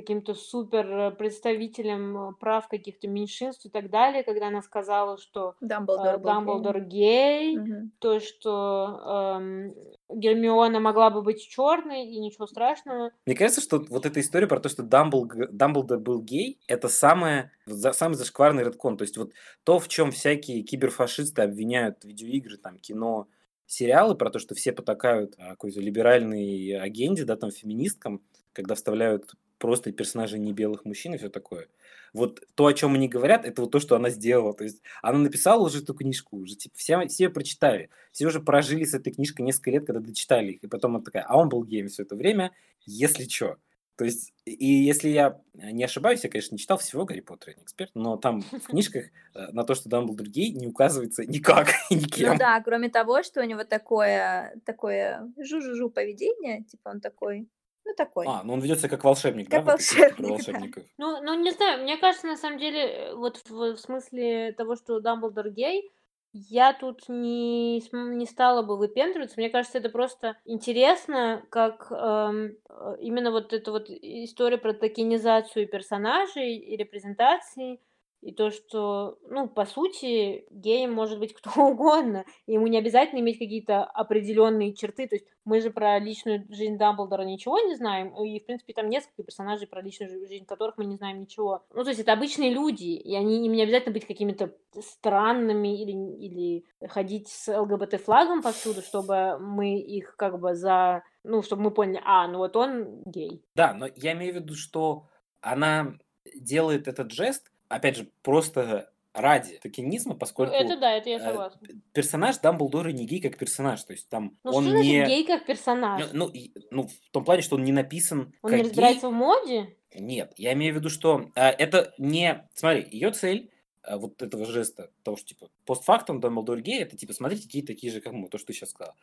каким-то 0.00 0.34
супер 0.34 0.86
э, 0.86 1.10
представителем 1.10 2.16
э, 2.16 2.32
прав 2.38 2.68
каких-то 2.68 3.08
меньшинств 3.08 3.66
и 3.66 3.68
так 3.68 3.90
далее, 3.90 4.22
когда 4.22 4.48
она 4.48 4.62
сказала, 4.62 5.18
что 5.18 5.50
э, 5.60 5.66
Дамблдор 5.66 6.18
был 6.18 6.24
Дамблдор 6.24 6.80
гей, 6.80 7.58
Мгм. 7.58 7.92
то, 7.98 8.20
что 8.20 9.36
эм, 9.40 9.74
Гермиона 10.08 10.78
могла 10.80 11.10
бы 11.10 11.22
быть 11.22 11.42
черной, 11.48 12.06
и 12.06 12.20
ничего 12.20 12.46
страшного. 12.46 13.10
Мне 13.26 13.34
кажется, 13.34 13.60
что 13.60 13.84
вот 13.88 14.06
эта 14.06 14.20
история 14.20 14.46
про 14.46 14.60
то, 14.60 14.68
что 14.68 14.82
Дамблг- 14.82 15.48
Дамблдор 15.50 15.98
был 15.98 16.22
гей, 16.22 16.60
это 16.68 16.88
самое, 16.88 17.50
за- 17.66 17.92
самый 17.92 18.14
зашкварный 18.14 18.64
редкон. 18.64 18.96
То 18.96 19.02
есть 19.02 19.16
вот 19.16 19.32
то, 19.64 19.78
в 19.78 19.88
чем 19.88 20.12
всякие 20.12 20.62
киберфашисты 20.62 21.42
обвиняют 21.42 22.04
видеоигры, 22.04 22.56
там, 22.56 22.78
кино, 22.78 23.26
сериалы, 23.66 24.14
про 24.14 24.30
то, 24.30 24.38
что 24.38 24.54
все 24.54 24.72
потакают 24.72 25.36
какой-то 25.36 25.80
либеральной 25.80 26.78
агенде, 26.80 27.24
да, 27.24 27.36
там, 27.36 27.50
феминисткам, 27.50 28.22
когда 28.54 28.74
вставляют 28.74 29.34
просто 29.58 29.92
персонажи 29.92 30.38
не 30.38 30.52
белых 30.52 30.84
мужчин 30.84 31.14
и 31.14 31.18
все 31.18 31.28
такое. 31.28 31.68
Вот 32.12 32.42
то, 32.54 32.66
о 32.66 32.72
чем 32.72 32.94
они 32.94 33.08
говорят, 33.08 33.44
это 33.44 33.62
вот 33.62 33.70
то, 33.70 33.80
что 33.80 33.96
она 33.96 34.10
сделала. 34.10 34.54
То 34.54 34.64
есть 34.64 34.80
она 35.02 35.18
написала 35.18 35.64
уже 35.64 35.82
эту 35.82 35.94
книжку, 35.94 36.38
уже 36.38 36.56
типа 36.56 36.74
все, 36.76 37.06
все 37.08 37.28
прочитали, 37.28 37.90
все 38.12 38.26
уже 38.26 38.40
прожили 38.40 38.84
с 38.84 38.94
этой 38.94 39.12
книжкой 39.12 39.44
несколько 39.44 39.70
лет, 39.70 39.86
когда 39.86 40.00
дочитали 40.00 40.52
их, 40.52 40.64
и 40.64 40.66
потом 40.68 40.96
она 40.96 41.04
такая, 41.04 41.24
а 41.24 41.36
он 41.36 41.48
был 41.48 41.64
геем 41.64 41.88
все 41.88 42.04
это 42.04 42.16
время, 42.16 42.52
если 42.86 43.28
что. 43.28 43.58
То 43.98 44.04
есть, 44.04 44.32
и 44.44 44.64
если 44.64 45.08
я 45.08 45.40
не 45.54 45.82
ошибаюсь, 45.82 46.22
я, 46.22 46.30
конечно, 46.30 46.54
не 46.54 46.60
читал 46.60 46.78
всего 46.78 47.04
Гарри 47.04 47.18
Поттера, 47.18 47.56
не 47.56 47.64
эксперт, 47.64 47.90
но 47.94 48.16
там 48.16 48.42
в 48.52 48.68
книжках 48.68 49.06
э, 49.34 49.48
на 49.50 49.64
то, 49.64 49.74
что 49.74 49.88
Дамблдор 49.88 50.28
гей, 50.28 50.52
не 50.52 50.68
указывается 50.68 51.26
никак, 51.26 51.70
никем. 51.90 52.32
Ну 52.32 52.38
да, 52.38 52.62
кроме 52.62 52.90
того, 52.90 53.24
что 53.24 53.40
у 53.40 53.44
него 53.44 53.64
такое, 53.64 54.54
такое 54.64 55.28
жу-жу-жу 55.36 55.90
поведение, 55.90 56.62
типа 56.62 56.90
он 56.90 57.00
такой, 57.00 57.48
ну 57.88 57.94
такой. 57.96 58.26
А, 58.28 58.42
ну 58.44 58.52
он 58.52 58.60
ведет 58.60 58.78
себя 58.78 58.90
как 58.90 59.04
волшебник, 59.04 59.50
Как 59.50 59.64
да? 59.64 59.72
волшебник, 59.72 60.20
да. 60.20 60.28
волшебников. 60.28 60.84
Ну, 60.98 61.22
ну, 61.22 61.34
не 61.34 61.50
знаю, 61.52 61.82
мне 61.82 61.96
кажется, 61.96 62.26
на 62.26 62.36
самом 62.36 62.58
деле, 62.58 62.80
э, 62.80 63.14
вот 63.14 63.38
в, 63.48 63.74
в 63.74 63.76
смысле 63.78 64.52
того, 64.52 64.76
что 64.76 65.00
Дамблдор 65.00 65.48
гей, 65.50 65.90
я 66.32 66.74
тут 66.74 67.08
не, 67.08 67.80
не 67.92 68.26
стала 68.26 68.62
бы 68.62 68.76
выпендриваться. 68.76 69.36
Мне 69.38 69.48
кажется, 69.48 69.78
это 69.78 69.88
просто 69.88 70.36
интересно, 70.44 71.42
как 71.50 71.90
эм, 71.90 72.56
э, 72.68 72.96
именно 73.00 73.30
вот 73.30 73.54
эта 73.54 73.72
вот 73.72 73.88
история 73.88 74.58
про 74.58 74.74
токенизацию 74.74 75.66
персонажей 75.66 76.56
и 76.56 76.76
репрезентации, 76.76 77.80
и 78.20 78.32
то, 78.32 78.50
что, 78.50 79.18
ну, 79.28 79.48
по 79.48 79.64
сути, 79.64 80.44
геем 80.50 80.92
может 80.92 81.18
быть 81.18 81.34
кто 81.34 81.50
угодно, 81.70 82.24
ему 82.46 82.66
не 82.66 82.78
обязательно 82.78 83.20
иметь 83.20 83.38
какие-то 83.38 83.84
определенные 83.84 84.74
черты. 84.74 85.06
То 85.06 85.16
есть 85.16 85.26
мы 85.44 85.60
же 85.60 85.70
про 85.70 85.98
личную 85.98 86.44
жизнь 86.50 86.76
Дамблдора 86.76 87.22
ничего 87.22 87.58
не 87.60 87.74
знаем, 87.74 88.14
и, 88.22 88.40
в 88.40 88.46
принципе, 88.46 88.72
там 88.72 88.88
несколько 88.88 89.22
персонажей, 89.22 89.66
про 89.66 89.80
личную 89.80 90.10
жи- 90.10 90.26
жизнь 90.26 90.44
которых 90.44 90.76
мы 90.76 90.84
не 90.84 90.96
знаем 90.96 91.20
ничего. 91.20 91.64
Ну, 91.72 91.84
то 91.84 91.90
есть 91.90 92.00
это 92.00 92.12
обычные 92.12 92.52
люди, 92.52 92.84
и 92.84 93.14
они 93.14 93.46
им 93.46 93.52
не 93.52 93.62
обязательно 93.62 93.94
быть 93.94 94.06
какими-то 94.06 94.54
странными 94.80 95.80
или, 95.80 95.92
или 95.92 96.64
ходить 96.86 97.28
с 97.28 97.48
ЛГБТ-флагом 97.48 98.42
повсюду, 98.42 98.82
чтобы 98.82 99.38
мы 99.38 99.78
их 99.78 100.16
как 100.16 100.38
бы 100.40 100.54
за... 100.54 101.02
Ну, 101.24 101.42
чтобы 101.42 101.62
мы 101.62 101.70
поняли, 101.70 102.00
а, 102.04 102.26
ну 102.28 102.38
вот 102.38 102.56
он 102.56 103.02
гей. 103.04 103.42
Да, 103.54 103.74
но 103.74 103.86
я 103.96 104.12
имею 104.12 104.34
в 104.34 104.36
виду, 104.36 104.54
что 104.54 105.06
она 105.40 105.98
делает 106.34 106.88
этот 106.88 107.12
жест, 107.12 107.50
опять 107.68 107.96
же, 107.96 108.10
просто 108.22 108.90
ради 109.14 109.58
токенизма, 109.58 110.12
Ну, 110.12 110.18
поскольку 110.18 110.52
это 110.54 110.76
да, 110.78 110.92
это 110.92 111.08
я 111.10 111.16
э, 111.16 111.20
согласна. 111.24 111.60
персонаж 111.92 112.38
Дамблдора 112.38 112.90
не 112.90 113.04
гей 113.06 113.20
как 113.20 113.36
персонаж, 113.36 113.82
то 113.82 113.92
есть 113.92 114.08
там 114.08 114.36
Ну, 114.44 114.52
он 114.52 114.64
что 114.64 114.74
не... 114.78 115.04
гей 115.06 115.24
как 115.26 115.40
Ну, 115.40 115.46
персонаж? 115.46 116.04
ну, 116.12 116.28
и- 116.28 116.52
ну, 116.70 116.86
в 116.86 117.10
том 117.10 117.24
плане, 117.24 117.42
что 117.42 117.56
он 117.56 117.64
не 117.64 117.72
написан 117.72 118.32
Он 118.42 118.50
как 118.50 118.52
не 118.52 118.56
гей. 118.58 118.68
разбирается 118.68 119.08
в 119.08 119.12
моде? 119.12 119.76
Нет, 119.94 120.32
я 120.36 120.52
имею 120.52 120.74
в 120.74 120.76
виду, 120.76 120.88
что 120.90 121.30
э, 121.34 121.48
это 121.48 121.94
не... 121.98 122.46
Смотри, 122.54 122.86
ее 122.92 123.10
цель 123.10 123.50
э, 123.82 123.96
вот 123.96 124.22
этого 124.22 124.44
жеста, 124.44 124.90
того, 125.02 125.16
что 125.16 125.26
типа 125.28 125.48
постфактум 125.64 126.20
Дамблдор 126.20 126.60
гей, 126.60 126.80
это 126.82 126.96
типа, 126.96 127.12
смотрите, 127.12 127.44
какие 127.44 127.62
такие 127.62 127.92
же, 127.92 128.00
как 128.00 128.12
мы, 128.12 128.28
то, 128.28 128.38
что 128.38 128.48
ты 128.48 128.52
сейчас 128.52 128.70
сказал. 128.70 128.94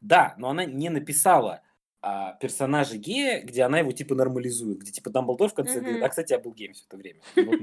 Да, 0.00 0.34
но 0.38 0.50
она 0.50 0.64
не 0.66 0.88
написала 0.90 1.62
а, 2.06 2.34
персонажа 2.34 2.98
гея, 2.98 3.42
где 3.42 3.62
она 3.62 3.78
его 3.78 3.90
типа 3.90 4.14
нормализует, 4.14 4.80
где 4.80 4.92
типа 4.92 5.08
Дамблдор 5.08 5.48
в 5.48 5.54
конце 5.54 5.80
говорит, 5.80 6.02
а, 6.02 6.08
кстати, 6.10 6.34
я 6.34 6.38
был 6.38 6.52
геем 6.52 6.74
все 6.74 6.84
это 6.86 6.98
время. 6.98 7.20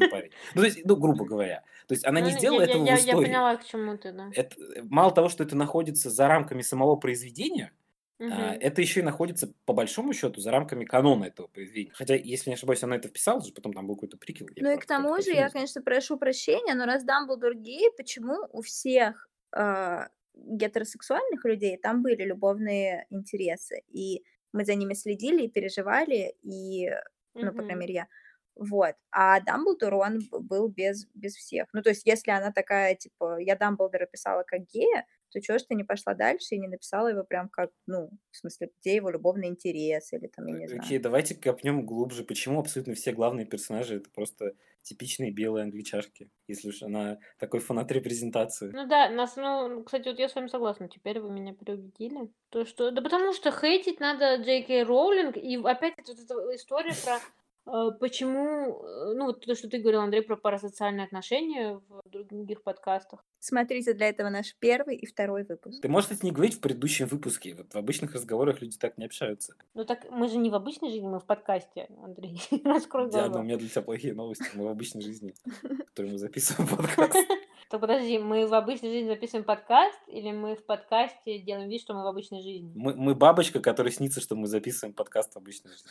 Парень. 0.10 0.32
Ну, 0.56 0.62
то 0.62 0.66
есть, 0.66 0.84
ну, 0.84 0.96
грубо 0.96 1.26
говоря. 1.26 1.64
То 1.88 1.94
есть 1.94 2.04
она 2.08 2.20
Ну, 2.20 2.26
не 2.26 2.32
я, 2.32 2.38
сделала 2.40 2.62
я, 2.62 2.66
этого 2.66 2.84
я, 2.84 2.96
в 2.96 3.00
я 3.00 3.12
истории. 3.12 3.26
поняла, 3.28 3.56
к 3.58 3.66
чему 3.66 3.98
ты, 3.98 4.12
да. 4.12 4.32
Э, 4.36 4.50
мало 4.82 5.12
того, 5.12 5.30
что 5.30 5.44
это 5.44 5.56
находится 5.56 6.10
за 6.10 6.28
рамками 6.28 6.64
самого 6.64 6.96
произведения, 6.96 7.72
а, 8.20 8.56
это 8.60 8.82
еще 8.82 9.02
и 9.02 9.04
находится, 9.04 9.54
по 9.66 9.74
большому 9.74 10.14
счету, 10.14 10.42
за 10.42 10.50
рамками 10.50 10.86
канона 10.86 11.26
этого 11.26 11.46
произведения. 11.46 11.92
Хотя, 11.94 12.16
если 12.16 12.50
не 12.50 12.56
ошибаюсь, 12.56 12.84
она 12.84 12.96
это 12.96 13.10
вписала 13.10 13.44
же, 13.44 13.54
потом 13.54 13.74
там 13.74 13.86
был 13.86 13.96
какой-то 13.96 14.18
приквел. 14.18 14.50
я 14.56 14.64
Ну 14.64 14.74
и 14.74 14.78
к 14.78 14.86
тому 14.88 15.22
же, 15.22 15.32
я, 15.32 15.50
конечно, 15.50 15.84
прошу 15.84 16.18
прощения, 16.18 16.74
но 16.74 16.86
раз 16.86 17.04
Дамблдор 17.04 17.54
гей, 17.56 17.92
почему 17.96 18.48
у 18.52 18.62
всех 18.64 19.28
а, 19.52 20.08
гетеросексуальных 20.46 21.46
людей 21.46 21.78
там 21.78 22.04
были 22.04 22.24
любовные 22.24 23.06
интересы, 23.10 23.84
и 23.88 24.24
мы 24.54 24.66
за 24.66 24.76
ними 24.76 24.94
следили 24.94 25.44
и 25.44 25.50
переживали, 25.50 26.36
и, 26.44 26.90
ну, 27.34 27.52
по 27.52 27.64
крайней 27.64 27.76
мере, 27.76 27.94
я. 27.94 28.08
Вот. 28.56 28.96
А 29.12 29.40
Дамблдор, 29.40 29.94
он 29.96 30.20
был 30.32 30.68
без, 30.68 31.08
без 31.14 31.36
всех. 31.36 31.68
Ну, 31.74 31.82
то 31.82 31.90
есть, 31.90 32.06
если 32.06 32.32
она 32.32 32.52
такая, 32.52 32.96
типа, 32.96 33.38
я 33.40 33.56
Дамблдора 33.56 34.06
писала 34.06 34.44
как 34.44 34.66
гея, 34.68 35.06
то 35.32 35.40
чего 35.42 35.58
ж 35.58 35.64
ты 35.64 35.76
не 35.76 35.86
пошла 35.86 36.14
дальше 36.14 36.56
и 36.56 36.60
не 36.60 36.68
написала 36.68 37.08
его 37.08 37.24
прям 37.24 37.48
как, 37.48 37.72
ну, 37.88 38.10
в 38.32 38.38
смысле, 38.38 38.70
где 38.82 38.96
его 38.96 39.10
любовный 39.10 39.48
интерес, 39.48 40.12
или 40.12 40.28
там, 40.28 40.48
я 40.48 40.54
не 40.54 40.68
знаю. 40.68 40.82
Окей, 40.84 41.00
давайте 41.00 41.36
копнем 41.36 41.86
глубже. 41.86 42.24
Почему 42.26 42.60
абсолютно 42.60 42.94
все 42.94 43.14
главные 43.14 43.46
персонажи 43.46 43.96
это 43.96 44.10
просто 44.10 44.56
типичные 44.84 45.32
белые 45.32 45.64
англичашки, 45.64 46.30
если 46.48 46.70
уж 46.70 46.82
она 46.84 47.20
такой 47.40 47.60
фанат 47.60 47.92
репрезентации? 47.92 48.72
Ну 48.74 48.88
да, 48.88 49.10
нас, 49.10 49.36
ну, 49.36 49.84
кстати, 49.84 50.08
вот 50.08 50.20
я 50.20 50.30
с 50.30 50.36
вами 50.36 50.48
согласна, 50.48 50.90
теперь 50.90 51.20
вы 51.20 51.32
меня 51.32 51.54
переубедили. 51.54 52.30
То, 52.50 52.66
что, 52.66 52.92
да 52.92 53.02
потому 53.02 53.34
что 53.34 53.52
хейтить 53.52 54.00
надо 54.00 54.36
Джей 54.36 54.64
Кей 54.64 54.84
Роулинг, 54.84 55.38
и 55.38 55.58
опять 55.58 55.96
вот 55.98 56.20
эта 56.20 56.56
история 56.56 56.94
про 57.04 57.20
э, 57.68 57.92
почему, 58.00 58.84
э, 58.84 59.14
ну, 59.16 59.26
вот 59.26 59.46
то, 59.46 59.56
что 59.56 59.70
ты 59.70 59.80
говорил, 59.80 60.02
Андрей, 60.02 60.22
про 60.22 60.36
парасоциальные 60.36 61.06
отношения 61.06 61.82
в 61.90 62.02
других 62.26 62.64
подкастах. 62.64 63.24
Смотрите 63.40 63.94
для 63.94 64.10
этого 64.10 64.30
наш 64.30 64.56
первый 64.60 64.96
и 64.96 65.06
второй 65.06 65.44
выпуск. 65.44 65.82
Ты 65.82 65.90
можешь 65.90 66.12
это 66.12 66.26
не 66.26 66.32
говорить 66.32 66.56
в 66.56 66.62
предыдущем 66.62 67.08
выпуске. 67.08 67.56
Вот 67.56 67.74
в 67.74 67.78
обычных 67.78 68.14
разговорах 68.14 68.62
люди 68.62 68.78
так 68.78 68.98
не 68.98 69.06
общаются. 69.06 69.56
Ну 69.74 69.84
так 69.84 70.10
мы 70.12 70.28
же 70.28 70.38
не 70.38 70.50
в 70.50 70.56
обычной 70.56 70.92
жизни, 70.92 71.08
мы 71.08 71.20
в 71.20 71.26
подкасте, 71.26 71.88
Андрей. 72.04 72.40
Раскрой 72.64 73.10
Диана, 73.10 73.40
у 73.40 73.44
меня 73.44 73.58
для 73.58 73.68
тебя 73.68 73.82
плохие 73.82 74.14
новости. 74.14 74.46
Мы 74.54 74.66
в 74.66 74.70
обычной 74.70 75.02
жизни, 75.02 75.34
в 75.44 75.78
которой 75.88 76.12
мы 76.12 76.18
записываем 76.18 76.70
подкаст. 76.70 77.16
Так 77.72 77.80
подожди, 77.80 78.20
мы 78.20 78.48
в 78.48 78.54
обычной 78.54 78.90
жизни 78.90 79.08
записываем 79.08 79.46
подкаст, 79.46 79.98
или 80.08 80.34
мы 80.34 80.58
в 80.58 80.66
подкасте 80.66 81.40
делаем 81.40 81.70
вид, 81.70 81.80
что 81.80 81.94
мы 81.94 82.04
в 82.04 82.08
обычной 82.08 82.42
жизни? 82.42 82.70
Мы, 82.76 82.94
мы 82.96 83.16
бабочка, 83.16 83.62
которой 83.62 83.94
снится, 83.94 84.20
что 84.20 84.36
мы 84.36 84.48
записываем 84.48 84.94
подкаст 84.94 85.36
в 85.36 85.38
обычной 85.38 85.72
жизни. 85.72 85.90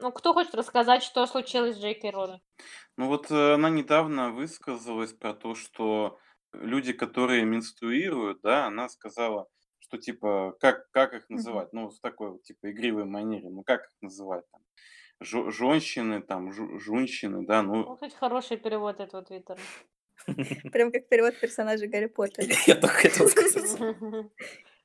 Ну, 0.00 0.12
кто 0.12 0.32
хочет 0.34 0.54
рассказать, 0.54 1.02
что 1.02 1.26
случилось 1.26 1.76
с 1.76 1.80
Джей 1.80 1.94
Кей 1.94 2.10
Роулинг? 2.10 2.42
Ну 2.96 3.06
вот 3.08 3.30
э, 3.30 3.54
она 3.54 3.70
недавно 3.70 4.30
высказалась 4.32 5.12
про 5.12 5.34
то, 5.34 5.54
что 5.54 6.18
люди, 6.52 6.92
которые 6.92 7.44
менструируют, 7.44 8.40
да, 8.42 8.66
она 8.66 8.88
сказала, 8.88 9.46
что 9.78 9.98
типа, 9.98 10.54
как, 10.60 10.90
как 10.90 11.14
их 11.14 11.28
называть? 11.30 11.72
Ну, 11.72 11.88
в 11.88 11.98
такой 12.00 12.30
вот, 12.32 12.42
типа, 12.42 12.70
игривой 12.70 13.04
манере. 13.04 13.48
Ну, 13.48 13.62
как 13.62 13.82
их 13.84 13.92
называть 14.00 14.44
там? 14.50 14.60
Жо- 15.22 15.50
Женщины, 15.50 16.20
там, 16.20 16.50
жу- 16.50 16.78
жунщины, 16.78 17.46
да, 17.46 17.62
ну, 17.62 17.76
Ну, 17.84 17.94
кстати, 17.94 18.14
хороший 18.14 18.56
перевод 18.58 19.00
этого 19.00 19.22
твиттера. 19.22 19.58
Прям 20.72 20.90
как 20.92 21.08
перевод 21.08 21.38
персонажа 21.38 21.86
Гарри 21.86 22.06
Поттера. 22.06 22.46
Я 22.66 22.74
только 22.74 22.94
хотел 22.94 23.28
сказать. 23.28 23.80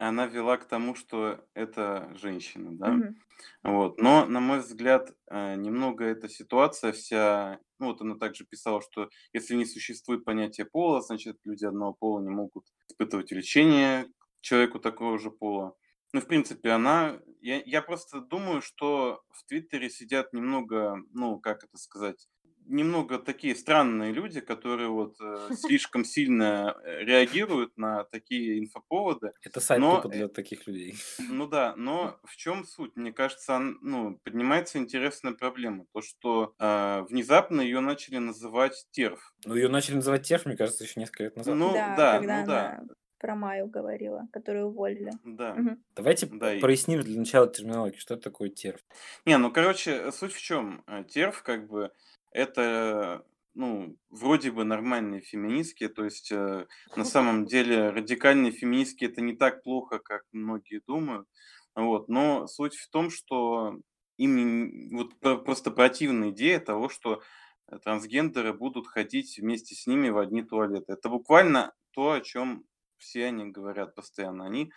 она 0.07 0.25
вела 0.25 0.57
к 0.57 0.67
тому, 0.67 0.95
что 0.95 1.45
это 1.53 2.11
женщина, 2.15 2.71
да. 2.71 2.91
Мгм. 2.91 3.15
Вот. 3.63 4.01
Но, 4.01 4.25
на 4.25 4.39
мой 4.39 4.59
взгляд, 4.59 5.15
э, 5.29 5.55
немного 5.55 6.05
эта 6.05 6.27
ситуация 6.27 6.91
вся... 6.91 7.59
Ну, 7.77 7.87
вот 7.87 8.01
она 8.01 8.15
также 8.15 8.43
писала, 8.45 8.81
что 8.81 9.09
если 9.31 9.55
не 9.55 9.65
существует 9.65 10.25
понятия 10.25 10.65
пола, 10.65 11.01
значит, 11.01 11.37
люди 11.43 11.65
одного 11.65 11.93
пола 11.93 12.21
не 12.21 12.29
могут 12.29 12.65
испытывать 12.89 13.31
влечение 13.31 14.05
к 14.05 14.41
человеку 14.41 14.79
такого 14.79 15.19
же 15.19 15.29
пола. 15.29 15.75
Ну, 16.13 16.21
в 16.21 16.25
принципе, 16.25 16.71
она... 16.71 17.19
Я, 17.39 17.61
я 17.63 17.83
просто 17.83 18.21
думаю, 18.21 18.61
что 18.61 19.21
в 19.29 19.45
Твиттере 19.45 19.89
сидят 19.89 20.33
немного, 20.33 20.97
ну, 21.13 21.39
как 21.39 21.63
это 21.63 21.77
сказать, 21.77 22.27
немного 22.71 23.19
такие 23.19 23.55
странные 23.55 24.11
люди, 24.11 24.39
которые 24.41 24.89
вот 24.89 25.15
э, 25.21 25.49
слишком 25.55 26.03
сильно 26.05 26.75
э, 26.83 27.03
реагируют 27.03 27.77
на 27.77 28.03
такие 28.05 28.59
инфоповоды. 28.59 29.33
Это 29.43 29.59
сайт 29.59 29.79
Но, 29.81 30.01
тупо 30.01 30.13
э, 30.13 30.17
для 30.17 30.27
таких 30.27 30.67
людей. 30.67 30.95
Ну 31.19 31.47
да, 31.47 31.75
но 31.75 32.19
в 32.23 32.35
чем 32.37 32.65
суть? 32.65 32.95
Мне 32.95 33.13
кажется, 33.13 33.55
ан- 33.55 33.77
ну, 33.81 34.17
поднимается 34.23 34.77
интересная 34.77 35.33
проблема. 35.33 35.85
То, 35.93 36.01
что 36.01 36.55
э, 36.59 37.01
внезапно 37.09 37.61
ее 37.61 37.79
начали 37.81 38.17
называть 38.17 38.87
терф. 38.91 39.33
Ну, 39.45 39.55
ее 39.55 39.67
начали 39.69 39.95
называть 39.95 40.23
терф, 40.23 40.45
мне 40.45 40.57
кажется, 40.57 40.83
еще 40.83 40.99
несколько 40.99 41.23
лет 41.23 41.35
назад. 41.35 41.55
Ну 41.55 41.73
Да, 41.73 41.95
да, 41.95 42.17
когда 42.17 42.39
ну 42.41 42.47
да, 42.47 42.69
она 42.69 42.83
про 43.19 43.35
Майю 43.35 43.67
говорила, 43.67 44.27
которую 44.33 44.69
уволили. 44.69 45.11
да. 45.23 45.53
Мгм. 45.53 45.83
Давайте 45.95 46.25
Да, 46.25 46.55
и- 46.55 46.59
проясним 46.59 47.01
для 47.01 47.19
начала 47.19 47.47
терминологию, 47.47 47.99
что 48.01 48.17
такое 48.17 48.49
терф. 48.49 48.79
Не, 49.27 49.37
ну, 49.37 49.51
короче, 49.51 50.11
суть 50.11 50.33
в 50.33 50.41
чем? 50.41 50.83
Терф, 51.07 51.43
как 51.43 51.67
бы, 51.67 51.91
это, 52.31 53.25
ну, 53.53 53.97
вроде 54.09 54.51
бы 54.51 54.63
нормальные 54.63 55.21
феминистки, 55.21 55.87
то 55.87 56.05
есть, 56.05 56.31
э, 56.31 56.67
на 56.95 57.05
самом 57.05 57.45
деле, 57.45 57.89
радикальные 57.89 58.51
феминистки 58.51 59.05
это 59.05 59.21
не 59.21 59.35
так 59.35 59.63
плохо, 59.63 59.99
как 59.99 60.23
многие 60.31 60.81
думают, 60.87 61.27
вот, 61.75 62.09
но 62.09 62.47
суть 62.47 62.75
в 62.75 62.89
том, 62.89 63.09
что 63.09 63.79
им 64.17 64.89
вот 64.95 65.19
про- 65.19 65.37
просто 65.37 65.71
противная 65.71 66.31
идея 66.31 66.59
того, 66.59 66.89
что 66.89 67.21
э, 67.67 67.77
трансгендеры 67.79 68.53
будут 68.53 68.87
ходить 68.87 69.37
вместе 69.39 69.75
с 69.75 69.87
ними 69.87 70.09
в 70.09 70.17
одни 70.17 70.43
туалеты. 70.43 70.93
Это 70.93 71.09
буквально 71.09 71.73
то, 71.91 72.11
о 72.13 72.21
чем 72.21 72.65
все 72.97 73.25
они 73.27 73.45
говорят 73.51 73.95
постоянно. 73.95 74.45
Они 74.45 74.71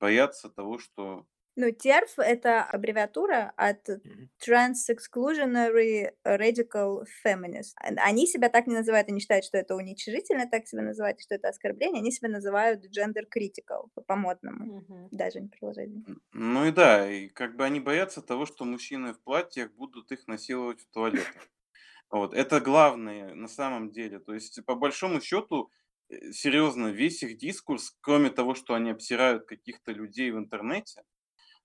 боятся 0.00 0.50
того, 0.50 0.78
что 0.78 1.26
Ну, 1.56 1.68
TERF— 1.68 2.18
это 2.18 2.62
аббревиатура 2.64 3.52
от. 3.56 3.88
Trans-Exclusionary 4.44 6.10
Radical 6.26 7.04
Feminist. 7.24 7.74
Они 7.78 8.26
себя 8.26 8.48
так 8.48 8.66
не 8.66 8.74
называют, 8.74 9.08
они 9.08 9.20
считают, 9.20 9.44
что 9.44 9.56
это 9.56 9.74
уничижительно 9.74 10.46
так 10.50 10.66
себя 10.66 10.82
называть, 10.82 11.20
что 11.22 11.34
это 11.34 11.48
оскорбление. 11.48 12.00
Они 12.00 12.10
себя 12.12 12.28
называют 12.28 12.84
gender 12.86 13.24
critical 13.34 13.88
по- 13.94 14.02
по-модному. 14.02 14.80
Мгм. 14.80 15.08
Даже 15.12 15.40
не 15.40 15.48
приложение. 15.48 16.04
Ну 16.32 16.66
и 16.66 16.72
да, 16.72 17.10
и 17.10 17.28
как 17.28 17.56
бы 17.56 17.64
они 17.64 17.80
боятся 17.80 18.20
того, 18.20 18.44
что 18.46 18.64
мужчины 18.64 19.14
в 19.14 19.22
платьях 19.22 19.72
будут 19.72 20.12
их 20.12 20.26
насиловать 20.26 20.80
в 20.80 20.90
туалетах. 20.90 21.48
Вот, 22.10 22.34
это 22.34 22.60
главное 22.60 23.34
на 23.34 23.48
самом 23.48 23.90
деле. 23.90 24.18
То 24.20 24.34
есть, 24.34 24.64
по 24.66 24.74
большому 24.74 25.20
счету, 25.20 25.70
э, 26.08 26.32
серьезно, 26.32 26.88
весь 26.88 27.22
их 27.22 27.38
дискурс, 27.38 27.96
кроме 28.00 28.30
того, 28.30 28.54
что 28.54 28.74
они 28.74 28.90
обсирают 28.90 29.46
каких-то 29.46 29.92
людей 29.92 30.30
в 30.30 30.38
интернете, 30.38 31.02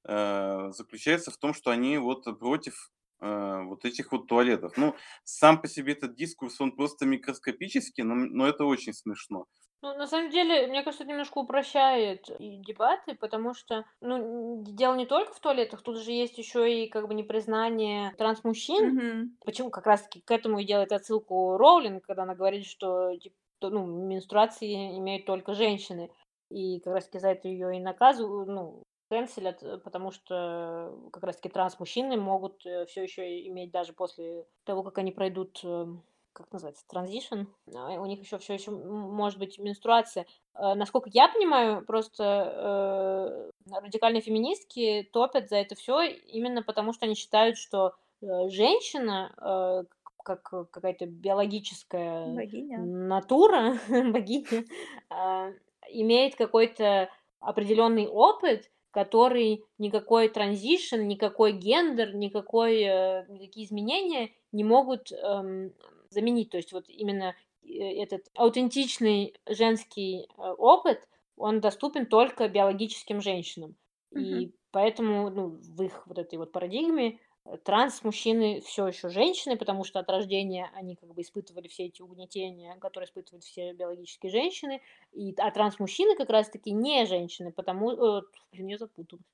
заключается 0.04 1.32
в 1.32 1.38
том, 1.38 1.54
что 1.54 1.72
они 1.72 1.98
вот 1.98 2.24
против 2.40 2.92
э, 3.22 3.64
вот 3.64 3.86
этих 3.86 4.12
вот 4.12 4.28
туалетов. 4.28 4.78
Ну, 4.78 4.96
сам 5.24 5.62
по 5.62 5.68
себе 5.68 5.94
этот 5.94 6.16
дискурс, 6.16 6.60
он 6.62 6.72
просто 6.72 7.06
микроскопический, 7.06 8.04
но, 8.04 8.16
но 8.16 8.48
это 8.48 8.66
очень 8.66 8.94
смешно. 8.94 9.46
Ну, 9.82 9.96
на 9.96 10.08
самом 10.08 10.30
деле, 10.30 10.68
мне 10.68 10.84
кажется, 10.84 11.04
это 11.04 11.12
немножко 11.12 11.38
упрощает 11.38 12.30
и 12.38 12.58
дебаты, 12.58 13.16
потому 13.16 13.54
что, 13.54 13.86
ну, 14.02 14.62
дело 14.66 14.96
не 14.96 15.06
только 15.06 15.34
в 15.34 15.40
туалетах, 15.40 15.84
тут 15.84 16.00
же 16.00 16.12
есть 16.12 16.38
еще 16.38 16.84
и 16.84 16.90
как 16.90 17.08
бы 17.08 17.14
непризнание 17.14 18.14
трансмужчин. 18.18 18.96
Мгм. 18.96 19.38
Почему 19.46 19.70
как 19.70 19.86
раз-таки 19.86 20.20
к 20.20 20.32
этому 20.32 20.60
и 20.60 20.66
делает 20.66 20.92
отсылку 20.92 21.56
Роулинг, 21.58 22.04
когда 22.06 22.24
она 22.24 22.36
говорит, 22.36 22.66
что 22.66 23.16
типа, 23.16 23.36
ну, 23.62 23.86
менструации 23.86 24.98
имеют 24.98 25.26
только 25.26 25.54
женщины. 25.54 26.12
И 26.50 26.80
как 26.82 26.96
раз-таки 26.96 27.20
за 27.20 27.30
это 27.30 27.48
ее 27.48 27.78
и 27.78 27.80
наказывают, 27.80 28.50
ну, 28.50 28.84
канцелят, 29.10 29.62
э, 29.64 29.78
потому 29.80 30.12
что 30.12 30.98
как 31.12 31.24
раз-таки 31.24 31.50
трансмужчины 31.50 32.18
могут 32.18 32.60
все 32.62 33.04
еще 33.04 33.48
иметь 33.48 33.72
даже 33.72 33.94
после 33.94 34.46
того, 34.64 34.84
как 34.84 34.98
они 35.00 35.12
пройдут 35.12 35.60
э, 35.64 35.88
как 36.34 36.52
называется, 36.54 36.88
транзишн, 36.88 37.42
у 37.68 38.06
них 38.06 38.22
еще 38.22 38.38
все 38.38 38.54
еще 38.54 38.72
может 38.72 39.40
быть 39.40 39.60
менструация. 39.60 40.26
Э, 40.56 40.74
Насколько 40.74 41.10
я 41.12 41.28
понимаю, 41.28 41.86
просто 41.86 43.52
э, 43.68 43.76
радикальные 43.82 44.22
феминистки 44.22 45.10
топят 45.12 45.50
за 45.50 45.58
это 45.58 45.76
все 45.76 46.02
именно 46.04 46.64
потому, 46.64 46.94
что 46.94 47.06
они 47.06 47.16
считают, 47.16 47.58
что 47.58 47.94
э, 48.22 48.48
женщина 48.50 49.34
э, 49.38 49.84
как 50.24 50.50
э, 50.54 50.66
какая-то 50.72 51.08
биологическая 51.08 52.34
Богиня. 52.34 52.80
натура, 52.80 53.78
богиня, 53.90 54.66
а, 55.10 55.52
имеет 55.90 56.36
какой-то 56.36 57.10
определенный 57.40 58.08
опыт, 58.08 58.70
который 59.00 59.64
никакой 59.78 60.28
транзишн, 60.28 61.00
никакой 61.08 61.54
гендер, 61.54 62.14
никакой, 62.14 62.82
э, 62.82 63.26
никакие 63.30 63.66
изменения 63.66 64.32
не 64.52 64.66
могут 64.66 65.14
эм, 65.14 65.72
заменить. 66.10 66.50
То 66.50 66.58
есть 66.58 66.74
вот 66.74 66.90
именно 66.90 67.34
э, 67.64 68.04
этот 68.04 68.28
аутентичный 68.36 69.36
женский 69.48 70.24
э, 70.24 70.42
опыт, 70.58 71.08
он 71.38 71.62
доступен 71.62 72.08
только 72.08 72.50
биологическим 72.50 73.22
женщинам. 73.22 73.78
Мгм. 74.12 74.24
И 74.26 74.52
поэтому 74.72 75.30
ну, 75.30 75.48
в 75.62 75.82
их 75.82 76.06
вот 76.06 76.18
этой 76.18 76.38
вот 76.38 76.52
парадигме 76.52 77.20
транс-мужчины 77.64 78.62
все 78.62 78.88
еще 78.88 79.10
женщины, 79.10 79.58
потому 79.58 79.84
что 79.84 80.00
от 80.00 80.10
рождения 80.10 80.70
они 80.76 80.96
как 80.96 81.14
бы 81.14 81.22
испытывали 81.22 81.68
все 81.68 81.86
эти 81.86 82.02
угнетения, 82.02 82.76
которые 82.80 83.08
испытывают 83.08 83.44
все 83.44 83.74
биологические 83.74 84.32
женщины, 84.32 84.82
и, 85.12 85.34
а 85.38 85.52
транс-мужчины 85.52 86.16
как 86.16 86.30
раз-таки 86.30 86.72
не 86.72 87.06
женщины, 87.06 87.52
потому... 87.52 87.92
э, 87.92 88.22
блин, 88.52 88.68
я 88.68 88.78
запуталась. 88.78 89.26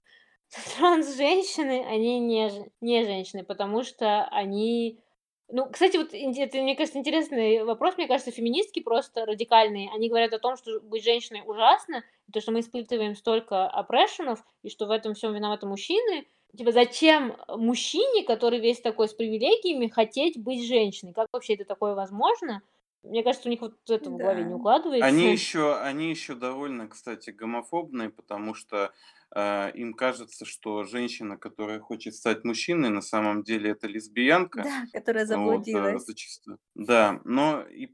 Транс-женщины, 0.77 1.85
они 1.87 2.19
не, 2.19 2.71
не 2.81 3.03
женщины, 3.03 3.43
потому 3.43 3.83
что 3.83 4.25
они... 4.25 4.99
Ну, 5.47 5.69
кстати, 5.69 5.97
вот 5.97 6.09
это, 6.11 6.57
мне 6.57 6.75
кажется, 6.75 6.97
интересный 6.97 7.63
вопрос. 7.63 7.97
Мне 7.97 8.07
кажется, 8.07 8.31
феминистки 8.31 8.79
просто 8.79 9.27
радикальные. 9.27 9.91
Они 9.93 10.09
говорят 10.09 10.33
о 10.33 10.39
том, 10.39 10.57
что 10.57 10.79
быть 10.79 11.03
женщиной 11.03 11.43
ужасно, 11.45 12.03
то, 12.33 12.41
что 12.41 12.51
мы 12.51 12.61
испытываем 12.61 13.15
столько 13.15 13.67
опрессионов, 13.67 14.43
и 14.63 14.69
что 14.69 14.87
в 14.87 14.91
этом 14.91 15.13
всем 15.13 15.33
виноваты 15.33 15.67
мужчины. 15.67 16.25
Типа, 16.55 16.71
зачем 16.71 17.35
мужчине, 17.47 18.23
который 18.25 18.59
весь 18.59 18.79
такой 18.81 19.07
с 19.09 19.13
привилегиями, 19.13 19.87
хотеть 19.87 20.37
быть 20.41 20.65
женщиной? 20.67 21.13
Как 21.13 21.27
вообще 21.33 21.55
это 21.55 21.65
такое 21.65 21.95
возможно? 21.95 22.61
Мне 23.03 23.23
кажется, 23.23 23.47
у 23.49 23.51
них 23.51 23.61
вот 23.61 23.77
это 23.89 24.09
в 24.09 24.17
голове 24.17 24.43
не 24.43 24.53
Да. 24.53 24.55
укладывается. 24.55 25.05
Они 25.07 25.31
еще, 25.31 25.75
они 25.77 26.09
еще 26.09 26.35
довольно, 26.35 26.87
кстати, 26.87 27.29
гомофобные, 27.31 28.09
потому 28.09 28.53
что 28.55 28.93
э, 29.35 29.71
им 29.75 29.93
кажется, 29.93 30.45
что 30.45 30.83
женщина, 30.85 31.37
которая 31.37 31.79
хочет 31.79 32.15
стать 32.15 32.43
мужчиной, 32.43 32.89
на 32.89 33.01
самом 33.01 33.43
деле 33.43 33.71
это 33.71 33.87
лесбиянка. 33.87 34.63
Да, 34.63 34.85
которая 34.91 35.25
Вот, 35.29 35.73
э, 35.75 35.99
заблудилась. 35.99 36.05
зачастую. 36.05 36.57
Да, 36.75 37.21
но 37.25 37.61
и, 37.61 37.89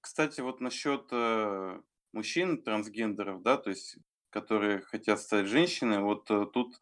кстати, 0.00 0.40
вот 0.40 0.60
насчет 0.60 1.06
э, 1.10 1.80
мужчин 2.12 2.62
трансгендеров, 2.62 3.42
да, 3.42 3.56
то 3.56 3.70
есть, 3.70 3.96
которые 4.30 4.80
хотят 4.82 5.20
стать 5.20 5.46
женщиной, 5.46 6.00
вот 6.00 6.30
э, 6.30 6.46
тут 6.52 6.80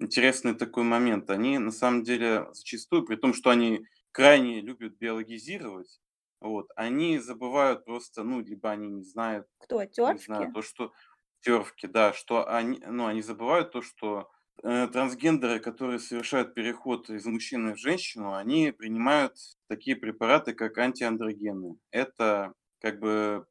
интересный 0.00 0.54
такой 0.54 0.84
момент. 0.84 1.30
Они 1.30 1.58
на 1.58 1.70
самом 1.72 2.02
деле 2.02 2.48
зачастую, 2.52 3.04
при 3.04 3.16
том, 3.16 3.34
что 3.34 3.50
они 3.50 3.86
крайне 4.12 4.60
любят 4.60 4.96
биологизировать, 4.98 6.00
вот, 6.40 6.68
они 6.76 7.18
забывают 7.18 7.84
просто, 7.84 8.22
ну, 8.24 8.40
либо 8.40 8.70
они 8.70 8.88
не 8.88 9.04
знают, 9.04 9.46
Кто? 9.58 10.12
не 10.12 10.18
знаю, 10.18 10.48
то, 10.52 10.62
что 10.62 10.92
тервки, 11.40 11.86
да, 11.86 12.12
что 12.12 12.48
они, 12.48 12.80
ну, 12.86 13.06
они 13.06 13.22
забывают 13.22 13.72
то, 13.72 13.82
что 13.82 14.30
э, 14.62 14.88
трансгендеры, 14.88 15.60
которые 15.60 15.98
совершают 15.98 16.54
переход 16.54 17.10
из 17.10 17.26
мужчины 17.26 17.74
в 17.74 17.78
женщину, 17.78 18.34
они 18.34 18.72
принимают 18.72 19.36
такие 19.68 19.96
препараты, 19.96 20.54
как 20.54 20.78
антиандрогены. 20.78 21.76
Это 21.90 22.54
как 22.80 23.00
бы 23.00 23.46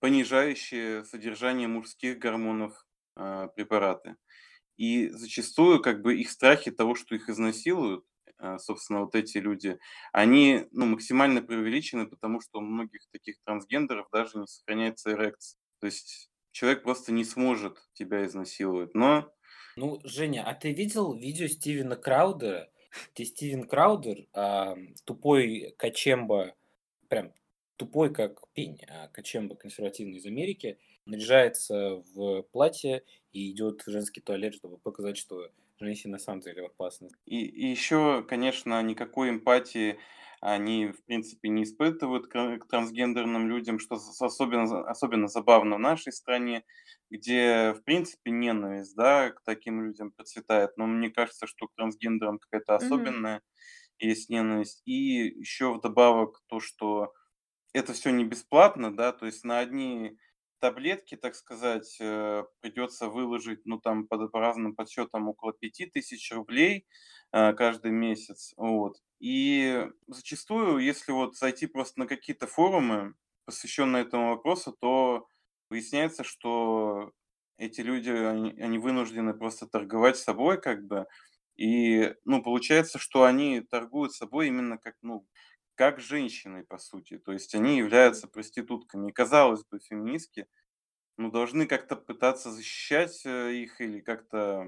понижающие 0.00 1.04
содержание 1.04 1.68
мужских 1.68 2.18
гормонов 2.18 2.86
э, 3.16 3.48
препараты. 3.54 4.16
И 4.76 5.08
зачастую 5.10 5.80
как 5.80 6.02
бы 6.02 6.16
их 6.16 6.30
страхи 6.30 6.70
того, 6.70 6.94
что 6.94 7.14
их 7.14 7.28
изнасилуют, 7.28 8.04
э, 8.38 8.58
собственно, 8.58 9.00
вот 9.00 9.14
эти 9.14 9.38
люди, 9.38 9.78
они 10.12 10.66
ну, 10.72 10.86
максимально 10.86 11.42
преувеличены, 11.42 12.06
потому 12.06 12.40
что 12.40 12.58
у 12.58 12.62
многих 12.62 13.06
таких 13.10 13.36
трансгендеров 13.44 14.08
даже 14.12 14.38
не 14.38 14.46
сохраняется 14.46 15.12
эрекция. 15.12 15.58
То 15.80 15.86
есть 15.86 16.30
человек 16.52 16.82
просто 16.82 17.12
не 17.12 17.24
сможет 17.24 17.78
тебя 17.94 18.24
изнасиловать. 18.26 18.94
Но 18.94 19.30
Ну, 19.76 20.00
Женя, 20.04 20.44
а 20.46 20.54
ты 20.54 20.72
видел 20.72 21.14
видео 21.14 21.46
Стивена 21.48 21.96
Краудера, 21.96 22.70
где 23.14 23.24
Стивен 23.24 23.64
Краудер, 23.64 24.26
а, 24.32 24.76
тупой 25.04 25.74
Качемба, 25.78 26.54
прям 27.08 27.32
тупой 27.76 28.12
как 28.12 28.40
пень, 28.54 28.80
а 28.88 29.08
Качемба 29.08 29.54
консервативный 29.54 30.16
из 30.16 30.26
Америки, 30.26 30.78
наряжается 31.06 32.02
в 32.14 32.42
платье 32.52 33.04
и 33.32 33.50
идет 33.50 33.82
в 33.86 33.90
женский 33.90 34.20
туалет, 34.20 34.54
чтобы 34.54 34.78
показать, 34.78 35.16
что 35.16 35.48
женщины 35.78 36.12
на 36.12 36.18
самом 36.18 36.40
деле 36.40 36.66
опасны. 36.66 37.10
И, 37.26 37.44
и 37.44 37.66
еще, 37.70 38.24
конечно, 38.28 38.82
никакой 38.82 39.30
эмпатии 39.30 39.98
они, 40.40 40.88
в 40.88 41.04
принципе, 41.04 41.48
не 41.48 41.62
испытывают 41.64 42.26
к, 42.26 42.58
к 42.58 42.68
трансгендерным 42.68 43.48
людям, 43.48 43.78
что 43.78 43.96
особенно, 44.20 44.86
особенно 44.88 45.28
забавно 45.28 45.76
в 45.76 45.80
нашей 45.80 46.12
стране, 46.12 46.64
где, 47.10 47.72
в 47.74 47.82
принципе, 47.84 48.30
ненависть 48.30 48.94
да, 48.96 49.30
к 49.30 49.42
таким 49.44 49.82
людям 49.84 50.12
процветает. 50.12 50.76
Но 50.76 50.86
мне 50.86 51.10
кажется, 51.10 51.46
что 51.46 51.68
к 51.68 51.74
трансгендерам 51.74 52.38
какая-то 52.38 52.76
особенная 52.76 53.42
есть 53.98 54.30
ненависть. 54.30 54.82
И 54.86 54.92
еще 54.92 55.72
вдобавок 55.74 56.42
то, 56.48 56.60
что 56.60 57.14
это 57.72 57.92
все 57.92 58.10
не 58.10 58.24
бесплатно, 58.24 58.94
да, 58.94 59.12
то 59.12 59.26
есть 59.26 59.44
на 59.44 59.58
одни 59.60 60.18
таблетки, 60.70 61.16
так 61.16 61.34
сказать, 61.34 61.96
э, 62.00 62.44
придется 62.60 63.08
выложить, 63.08 63.60
ну, 63.66 63.78
там, 63.80 64.06
по, 64.06 64.28
по 64.28 64.40
разным 64.40 64.74
подсчетам, 64.74 65.28
около 65.28 65.52
пяти 65.52 65.86
тысяч 65.86 66.32
рублей 66.32 66.86
э, 67.32 67.52
каждый 67.54 67.92
месяц, 67.92 68.52
вот. 68.56 68.96
И 69.20 69.86
зачастую, 70.08 70.78
если 70.78 71.12
вот 71.12 71.36
зайти 71.36 71.66
просто 71.66 72.00
на 72.00 72.06
какие-то 72.06 72.46
форумы, 72.46 73.14
посвященные 73.44 74.02
этому 74.02 74.30
вопросу, 74.30 74.72
то 74.80 75.26
выясняется, 75.70 76.24
что 76.24 77.12
эти 77.58 77.80
люди, 77.80 78.10
они, 78.10 78.50
они 78.60 78.78
вынуждены 78.78 79.34
просто 79.34 79.66
торговать 79.66 80.16
собой, 80.18 80.60
как 80.60 80.84
бы, 80.86 81.06
и, 81.56 82.14
ну, 82.24 82.42
получается, 82.42 82.98
что 82.98 83.24
они 83.24 83.60
торгуют 83.60 84.12
собой 84.12 84.48
именно 84.48 84.78
как, 84.78 84.94
ну, 85.02 85.26
как 85.76 86.00
женщиной, 86.00 86.64
по 86.64 86.78
сути. 86.78 87.18
То 87.18 87.32
есть 87.32 87.54
они 87.54 87.78
являются 87.78 88.28
проститутками. 88.28 89.10
И, 89.10 89.12
казалось 89.12 89.64
бы, 89.64 89.78
феминистки, 89.80 90.48
ну, 91.16 91.30
должны 91.30 91.66
как-то 91.66 91.96
пытаться 91.96 92.50
защищать 92.50 93.22
э, 93.24 93.54
их 93.54 93.80
или 93.80 94.00
как-то 94.00 94.66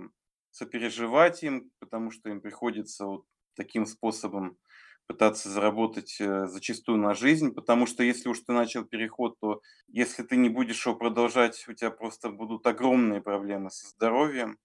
сопереживать 0.50 1.42
им, 1.42 1.70
потому 1.78 2.10
что 2.10 2.30
им 2.30 2.40
приходится 2.40 3.06
вот 3.06 3.26
таким 3.54 3.86
способом 3.86 4.58
пытаться 5.06 5.48
заработать 5.50 6.16
э, 6.20 6.46
зачастую 6.46 6.98
на 6.98 7.14
жизнь, 7.14 7.52
потому 7.54 7.86
что 7.86 8.02
если 8.02 8.28
уж 8.28 8.40
ты 8.40 8.52
начал 8.52 8.84
переход, 8.84 9.38
то 9.40 9.62
если 9.88 10.22
ты 10.22 10.36
не 10.36 10.48
будешь 10.50 10.84
его 10.86 10.96
продолжать, 10.96 11.66
у 11.68 11.72
тебя 11.74 11.90
просто 11.90 12.30
будут 12.30 12.66
огромные 12.66 13.20
проблемы 13.22 13.70
со 13.70 13.88
здоровьем. 13.88 14.58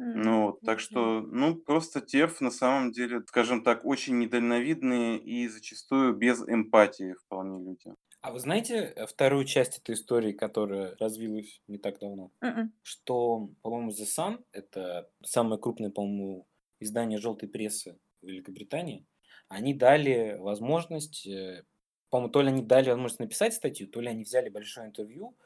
Ну 0.00 0.46
вот, 0.46 0.60
так 0.60 0.78
что, 0.78 1.20
ну, 1.22 1.56
просто 1.56 1.98
TERF 1.98 2.36
на 2.40 2.50
самом 2.52 2.92
деле, 2.92 3.20
скажем 3.26 3.64
так, 3.64 3.84
очень 3.84 4.18
недальновидные 4.18 5.18
и 5.18 5.48
зачастую 5.48 6.14
без 6.14 6.40
эмпатии 6.40 7.14
вполне 7.14 7.64
люди. 7.64 7.94
А 8.20 8.32
вы 8.32 8.38
знаете 8.38 8.76
э, 8.76 9.06
вторую 9.06 9.44
часть 9.44 9.78
этой 9.78 9.94
истории, 9.96 10.32
которая 10.32 10.96
развилась 10.98 11.62
не 11.66 11.78
так 11.78 11.98
давно? 11.98 12.30
Мгм. 12.40 12.72
Что, 12.82 13.50
по-моему, 13.62 13.90
The 13.90 14.04
Sun, 14.04 14.44
это 14.52 15.10
самое 15.24 15.60
крупное, 15.60 15.90
по-моему, 15.90 16.46
издание 16.78 17.18
желтой 17.18 17.48
прессы 17.48 17.98
в 18.22 18.26
Великобритании, 18.26 19.06
они 19.48 19.74
дали 19.74 20.36
возможность, 20.38 21.26
э, 21.26 21.64
по-моему, 22.10 22.30
то 22.32 22.42
ли 22.42 22.48
они 22.48 22.62
дали 22.62 22.90
возможность 22.90 23.20
написать 23.20 23.54
статью, 23.54 23.88
то 23.88 24.00
ли 24.00 24.08
они 24.08 24.22
взяли 24.22 24.48
большое 24.48 24.86
интервью 24.86 25.36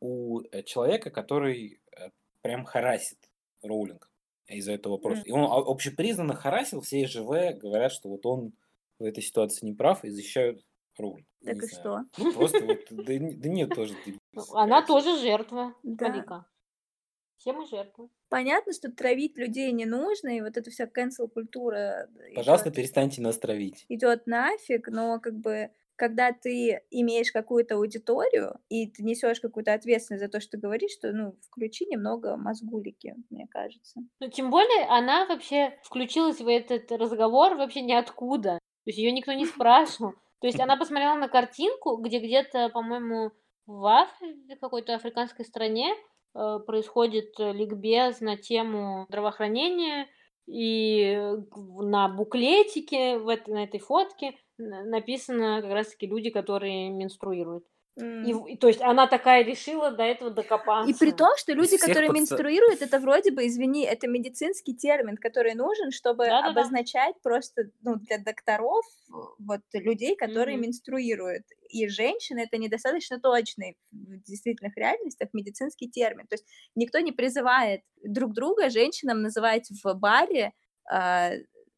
у 0.00 0.40
э, 0.40 0.64
человека, 0.64 1.10
который 1.10 1.80
прям 2.42 2.64
харасит 2.64 3.31
Роулинг 3.62 4.10
из-за 4.48 4.72
этого 4.72 4.94
вопроса. 4.94 5.20
М. 5.22 5.26
И 5.26 5.30
он 5.32 5.40
о- 5.44 5.70
общепризнанно 5.70 6.34
харасил, 6.34 6.80
все 6.80 7.06
ЖВ 7.06 7.56
говорят, 7.58 7.92
что 7.92 8.08
вот 8.08 8.26
он 8.26 8.52
в 8.98 9.04
этой 9.04 9.22
ситуации 9.22 9.64
не 9.66 9.72
прав 9.72 10.04
и 10.04 10.10
защищают 10.10 10.64
Роулинг. 10.98 11.26
Так 11.44 11.54
Не 11.56 11.60
и 11.60 11.66
знаю. 11.66 12.06
что? 12.12 12.22
Ну, 12.24 12.32
Просто 12.32 12.58
вот, 12.66 12.80
да, 12.90 13.14
не- 13.18 13.34
да 13.34 13.48
нет 13.48 13.70
тоже. 13.74 13.94
Ну, 14.32 14.42
Она 14.54 14.82
тоже 14.84 15.16
жертва. 15.18 15.74
Малика. 15.82 16.46
Все 17.38 17.52
мы 17.52 17.66
жертвы. 17.66 18.08
Понятно, 18.28 18.72
что 18.72 18.90
травить 18.92 19.36
людей 19.36 19.72
не 19.72 19.84
нужно, 19.84 20.28
и 20.36 20.40
вот 20.40 20.56
эта 20.56 20.70
вся 20.70 20.86
cancel-культура 20.86 22.08
Пожалуйста, 22.36 22.68
идет, 22.68 22.76
перестаньте 22.76 23.20
нас 23.20 23.36
травить. 23.38 23.84
идет 23.88 24.26
нафиг, 24.28 24.86
но 24.88 25.18
как 25.18 25.34
бы 25.34 25.70
когда 25.96 26.32
ты 26.32 26.82
имеешь 26.90 27.32
какую-то 27.32 27.76
аудиторию, 27.76 28.58
и 28.68 28.86
ты 28.90 29.02
несешь 29.02 29.40
какую-то 29.40 29.72
ответственность 29.72 30.24
за 30.24 30.30
то, 30.30 30.40
что 30.40 30.52
ты 30.52 30.58
говоришь, 30.58 30.92
что, 30.92 31.12
ну, 31.12 31.36
включи 31.46 31.86
немного 31.86 32.36
мозгулики, 32.36 33.14
мне 33.30 33.46
кажется. 33.50 34.00
Ну, 34.20 34.28
тем 34.28 34.50
более, 34.50 34.86
она 34.88 35.26
вообще 35.26 35.78
включилась 35.82 36.40
в 36.40 36.48
этот 36.48 36.90
разговор 36.92 37.56
вообще 37.56 37.82
ниоткуда. 37.82 38.58
То 38.84 38.88
есть 38.88 38.98
ее 38.98 39.12
никто 39.12 39.32
не 39.32 39.46
спрашивал. 39.46 40.12
То 40.40 40.46
есть 40.46 40.58
она 40.58 40.76
посмотрела 40.76 41.14
на 41.14 41.28
картинку, 41.28 41.96
где 41.96 42.18
где-то, 42.18 42.68
по-моему, 42.70 43.30
в 43.66 43.86
Африке, 43.86 44.56
какой-то 44.60 44.96
африканской 44.96 45.44
стране 45.44 45.94
э, 46.34 46.58
происходит 46.66 47.38
ликбез 47.38 48.20
на 48.20 48.36
тему 48.36 49.06
здравоохранения, 49.08 50.08
и 50.46 51.14
э, 51.16 51.36
на 51.54 52.08
буклетике, 52.08 53.18
в 53.18 53.28
этой, 53.28 53.54
на 53.54 53.64
этой 53.64 53.80
фотке 53.80 54.36
написано 54.58 55.62
как 55.62 55.72
раз-таки 55.72 56.06
люди, 56.06 56.30
которые 56.30 56.90
менструируют. 56.90 57.64
В- 57.94 58.46
и 58.46 58.56
то 58.56 58.68
есть 58.68 58.80
она 58.80 59.06
такая 59.06 59.44
решила 59.44 59.90
до 59.90 60.02
этого 60.02 60.30
И 60.30 60.32
при 60.32 60.36
докопаться. 60.36 61.12
том, 61.12 61.36
что 61.36 61.52
люди, 61.52 61.76
всех 61.76 61.80
которые 61.80 62.08
подста- 62.10 62.14
менструируют, 62.14 62.80
это 62.80 62.98
вроде 62.98 63.32
бы, 63.32 63.46
извини, 63.46 63.84
это 63.84 64.08
медицинский 64.08 64.74
термин, 64.74 65.16
который 65.18 65.54
нужен, 65.54 65.90
чтобы 65.90 66.24
Да-да-да. 66.24 66.48
обозначать 66.48 67.16
просто, 67.22 67.64
ну, 67.82 67.96
для 67.96 68.16
докторов 68.18 68.84
вот 69.38 69.60
людей, 69.74 70.16
которые 70.16 70.56
Мгм. 70.56 70.62
менструируют. 70.66 71.44
И 71.68 71.86
женщины 71.88 72.40
это 72.40 72.56
недостаточно 72.56 73.20
точный 73.20 73.76
в 73.90 74.22
действительных 74.22 74.74
реальностях 74.76 75.28
медицинский 75.34 75.90
термин. 75.90 76.26
То 76.28 76.34
есть 76.36 76.46
никто 76.74 76.98
не 77.00 77.12
призывает 77.12 77.82
друг 78.02 78.32
друга 78.32 78.70
женщинам 78.70 79.20
называть 79.20 79.68
в 79.70 79.94
баре, 79.94 80.52
а, 80.90 81.32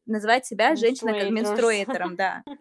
называть 0.05 0.45
себя 0.45 0.75
женщиной 0.75 1.19
как 1.19 1.29
менструэтором, 1.31 2.15
да. 2.15 2.43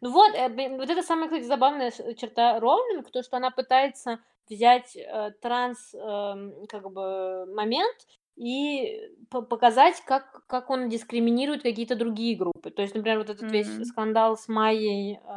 Ну 0.00 0.12
вот, 0.12 0.34
э, 0.34 0.48
вот 0.76 0.88
это 0.90 1.02
самая, 1.02 1.28
кстати, 1.28 1.44
забавная 1.44 1.90
черта 1.90 2.60
Роулинг, 2.60 3.10
то, 3.10 3.22
что 3.22 3.36
она 3.36 3.50
пытается 3.50 4.20
взять 4.48 4.96
э, 4.96 5.32
транс 5.42 5.92
эм, 5.94 6.66
как 6.68 6.90
бы 6.90 7.46
момент 7.54 7.96
и 8.36 9.10
по- 9.30 9.42
показать, 9.42 10.00
как, 10.06 10.46
как 10.46 10.70
он 10.70 10.88
дискриминирует 10.88 11.62
какие-то 11.62 11.96
другие 11.96 12.36
группы. 12.36 12.70
То 12.70 12.82
есть, 12.82 12.94
например, 12.94 13.18
вот 13.18 13.30
этот 13.30 13.50
весь 13.50 13.66
М. 13.68 13.84
скандал 13.84 14.36
с 14.36 14.48
Майей, 14.48 15.16
э, 15.16 15.36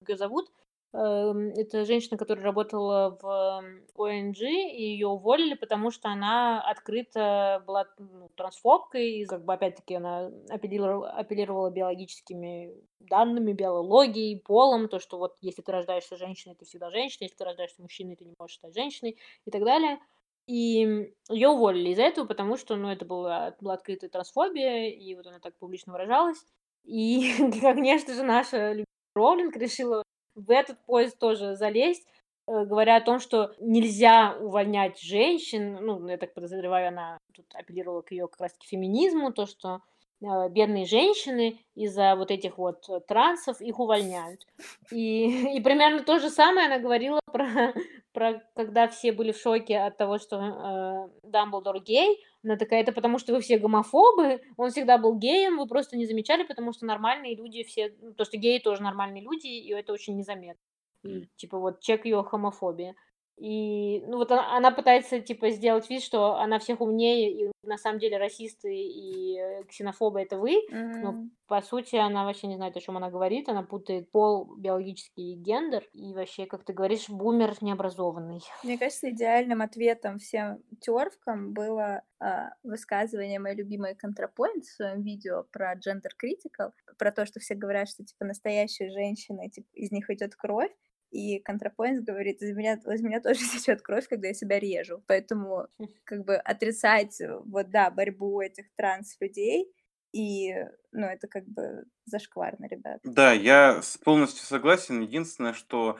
как 0.00 0.08
ее 0.10 0.16
зовут, 0.16 0.50
это 0.94 1.84
женщина, 1.84 2.16
которая 2.16 2.44
работала 2.44 3.18
в 3.20 3.26
эм, 3.26 3.84
ОНГ, 3.96 4.40
и 4.42 4.92
ее 4.92 5.08
уволили, 5.08 5.54
потому 5.54 5.90
что 5.90 6.08
она 6.08 6.62
открыто 6.62 7.64
была 7.66 7.86
ну, 7.98 8.28
трансфобкой, 8.36 9.10
и 9.10 9.24
как 9.24 9.44
бы 9.44 9.54
опять-таки 9.54 9.94
она 9.94 10.30
апеллировала, 10.48 11.10
апеллировала 11.10 11.70
биологическими 11.70 12.74
данными, 13.00 13.52
биологией, 13.52 14.40
полом, 14.40 14.88
то, 14.88 15.00
что 15.00 15.18
вот 15.18 15.36
если 15.40 15.62
ты 15.62 15.72
рождаешься 15.72 16.16
женщиной, 16.16 16.54
ты 16.54 16.64
всегда 16.64 16.90
женщина, 16.90 17.24
если 17.24 17.36
ты 17.36 17.44
рождаешься 17.44 17.82
мужчиной, 17.82 18.14
ты 18.14 18.24
не 18.24 18.34
можешь 18.38 18.56
стать 18.56 18.74
женщиной 18.74 19.18
и 19.46 19.50
так 19.50 19.64
далее. 19.64 19.98
И 20.46 21.12
ее 21.28 21.48
уволили 21.48 21.90
из-за 21.90 22.02
этого, 22.02 22.26
потому 22.26 22.56
что, 22.56 22.76
ну, 22.76 22.88
это 22.88 23.04
была, 23.04 23.56
была 23.60 23.74
открытая 23.74 24.10
трансфобия, 24.10 24.90
и 24.90 25.14
вот 25.16 25.26
она 25.26 25.40
так 25.40 25.58
публично 25.58 25.92
выражалась. 25.92 26.44
И, 26.84 27.32
конечно 27.60 28.14
же, 28.14 28.22
наша 28.22 28.68
любимая 28.68 28.84
Роулинг 29.16 29.56
решила 29.56 30.04
в 30.34 30.50
этот 30.50 30.78
поезд 30.86 31.18
тоже 31.18 31.54
залезть, 31.54 32.06
э, 32.46 32.64
говоря 32.64 32.96
о 32.96 33.00
том, 33.00 33.20
что 33.20 33.52
нельзя 33.60 34.36
увольнять 34.40 35.00
женщин, 35.00 35.78
ну, 35.80 36.06
я 36.08 36.16
так 36.16 36.34
подозреваю, 36.34 36.88
она 36.88 37.18
тут 37.32 37.46
апеллировала 37.54 38.02
к 38.02 38.12
ее 38.12 38.28
как 38.28 38.40
раз-таки 38.40 38.66
феминизму, 38.66 39.32
то, 39.32 39.46
что 39.46 39.80
э, 40.20 40.48
бедные 40.50 40.84
женщины 40.84 41.58
из-за 41.74 42.16
вот 42.16 42.30
этих 42.30 42.58
вот 42.58 42.88
э, 42.88 43.00
трансов 43.00 43.60
их 43.60 43.78
увольняют. 43.78 44.46
И, 44.90 45.56
и 45.56 45.60
примерно 45.60 46.02
то 46.04 46.18
же 46.18 46.30
самое 46.30 46.66
она 46.66 46.78
говорила 46.78 47.20
про, 47.26 47.46
про 48.12 48.42
когда 48.54 48.88
все 48.88 49.12
были 49.12 49.32
в 49.32 49.38
шоке 49.38 49.78
от 49.78 49.96
того, 49.96 50.18
что 50.18 50.36
э, 50.36 51.28
Дамблдор 51.28 51.80
гей. 51.80 52.24
Она 52.44 52.56
такая, 52.56 52.82
это 52.82 52.92
потому 52.92 53.18
что 53.18 53.32
вы 53.32 53.40
все 53.40 53.58
гомофобы, 53.58 54.42
он 54.58 54.70
всегда 54.70 54.98
был 54.98 55.16
геем, 55.16 55.56
вы 55.56 55.66
просто 55.66 55.96
не 55.96 56.04
замечали, 56.04 56.44
потому 56.44 56.72
что 56.72 56.84
нормальные 56.84 57.34
люди 57.36 57.64
все, 57.64 57.94
ну, 58.00 58.12
то, 58.12 58.24
что 58.24 58.36
геи 58.36 58.58
тоже 58.58 58.82
нормальные 58.82 59.22
люди, 59.22 59.46
и 59.46 59.70
это 59.70 59.94
очень 59.94 60.16
незаметно. 60.16 60.62
И, 61.02 61.26
типа 61.36 61.58
вот 61.58 61.80
чек 61.80 62.04
ее 62.04 62.22
хомофобия. 62.22 62.94
И 63.36 64.00
ну 64.06 64.18
вот 64.18 64.30
она, 64.30 64.56
она 64.56 64.70
пытается 64.70 65.20
типа 65.20 65.50
сделать 65.50 65.90
вид, 65.90 66.02
что 66.02 66.36
она 66.36 66.58
всех 66.58 66.80
умнее, 66.80 67.32
и 67.32 67.52
на 67.64 67.78
самом 67.78 67.98
деле 67.98 68.16
расисты 68.16 68.72
и 68.74 69.38
э, 69.38 69.64
ксенофобы 69.64 70.20
это 70.20 70.38
вы, 70.38 70.62
но 70.70 71.10
М. 71.10 71.30
по 71.46 71.60
сути 71.60 71.96
она 71.96 72.24
вообще 72.24 72.46
не 72.46 72.56
знает, 72.56 72.76
о 72.76 72.80
чем 72.80 72.96
она 72.96 73.10
говорит, 73.10 73.48
она 73.48 73.62
путает 73.62 74.10
пол, 74.10 74.54
биологический 74.56 75.34
гендер, 75.34 75.84
и 75.92 76.14
вообще, 76.14 76.46
как 76.46 76.64
ты 76.64 76.72
говоришь, 76.72 77.08
бумер 77.08 77.54
необразованный. 77.60 78.40
Мне 78.62 78.78
кажется, 78.78 79.10
идеальным 79.10 79.62
ответом 79.62 80.18
всем 80.18 80.62
тервкам 80.80 81.52
было 81.52 82.02
а, 82.20 82.50
высказывание 82.62 83.40
моей 83.40 83.56
любимой 83.56 83.94
ContraPoint 83.94 84.60
в 84.62 84.70
своем 84.76 85.02
видео 85.02 85.44
про 85.50 85.74
gender 85.74 86.10
critical, 86.22 86.70
про 86.98 87.10
то, 87.10 87.26
что 87.26 87.40
все 87.40 87.54
говорят, 87.54 87.88
что 87.88 88.04
типа 88.04 88.24
настоящие 88.24 88.90
женщины, 88.90 89.50
типа, 89.50 89.66
из 89.72 89.90
них 89.90 90.08
идет 90.10 90.36
кровь, 90.36 90.72
и 91.14 91.42
ContraPoint 91.48 92.00
говорит, 92.00 92.42
из 92.42 92.56
меня, 92.56 92.74
из 92.74 93.02
меня 93.02 93.20
тоже 93.20 93.40
течет 93.52 93.82
кровь, 93.82 94.08
когда 94.08 94.28
я 94.28 94.34
себя 94.34 94.58
режу. 94.58 95.02
Поэтому 95.06 95.68
как 96.04 96.24
бы 96.24 96.36
отрицать, 96.36 97.20
э, 97.20 97.38
вот 97.44 97.70
да, 97.70 97.90
борьбу 97.90 98.40
этих 98.40 98.66
транс-людей, 98.76 99.72
и, 100.12 100.52
ну, 100.92 101.06
это 101.06 101.26
как 101.26 101.44
бы 101.46 101.84
зашкварно, 102.04 102.66
ребят. 102.66 103.00
Да, 103.02 103.32
я 103.32 103.80
полностью 104.04 104.44
согласен. 104.44 105.00
Единственное, 105.00 105.54
что 105.54 105.98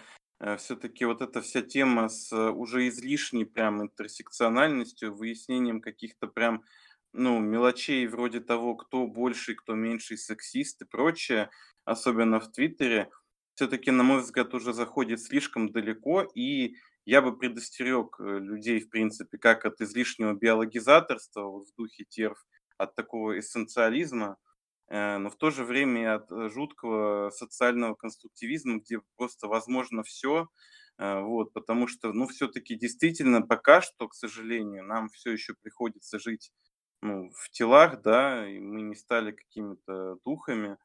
все-таки 0.57 1.05
вот 1.05 1.23
эта 1.23 1.41
вся 1.41 1.63
тема 1.63 2.09
с 2.09 2.33
э, 2.33 2.51
уже 2.51 2.89
излишней 2.89 3.45
прям 3.45 3.83
интерсекциональностью, 3.83 5.15
выяснением 5.15 5.81
каких-то 5.81 6.27
прям 6.27 6.65
ну, 7.13 7.39
мелочей 7.39 8.07
вроде 8.09 8.41
того, 8.41 8.75
кто 8.75 9.07
больший, 9.07 9.55
кто 9.55 9.75
меньший 9.75 10.19
сексист 10.19 10.83
и 10.83 10.85
прочее, 10.85 11.51
особенно 11.85 12.41
в 12.41 12.51
Твиттере, 12.51 13.11
все-таки, 13.55 13.91
на 13.91 14.03
мой 14.03 14.21
взгляд, 14.21 14.53
уже 14.55 14.73
заходит 14.73 15.21
слишком 15.21 15.71
далеко, 15.71 16.23
и 16.35 16.75
я 17.05 17.23
бы 17.23 17.37
предостерег 17.37 18.17
э, 18.19 18.39
людей, 18.39 18.81
в 18.81 18.89
принципе, 18.91 19.39
как 19.39 19.65
от 19.65 19.81
излишнего 19.81 20.33
биологизаторства 20.35 21.43
вот 21.45 21.69
в 21.69 21.75
духе 21.77 22.05
терв, 22.05 22.39
от 22.79 22.95
такого 22.95 23.39
эссенциализма, 23.39 24.37
э, 24.89 25.19
но 25.19 25.31
в 25.31 25.37
то 25.37 25.51
же 25.51 25.65
время 25.65 26.03
и 26.03 26.05
от 26.07 26.33
э, 26.33 26.49
жуткого 26.49 27.31
социального 27.31 27.95
конструктивизма, 27.95 28.79
где 28.81 29.01
просто 29.17 29.49
возможно 29.49 30.03
все, 30.03 30.49
вот, 30.97 31.53
потому 31.53 31.89
что, 31.89 32.13
ну, 32.13 32.29
все-таки 32.29 32.77
действительно 32.77 33.43
пока 33.43 33.81
что, 33.81 34.07
к 34.07 34.15
сожалению, 34.15 34.85
нам 34.85 35.09
все 35.09 35.33
еще 35.33 35.55
приходится 35.61 36.21
жить 36.21 36.53
ну, 37.05 37.31
в 37.31 37.51
телах, 37.51 38.03
да, 38.03 38.49
и 38.49 38.59
мы 38.61 38.83
не 38.83 38.97
стали 38.97 39.33
какими-то 39.33 40.17
духами, 40.25 40.79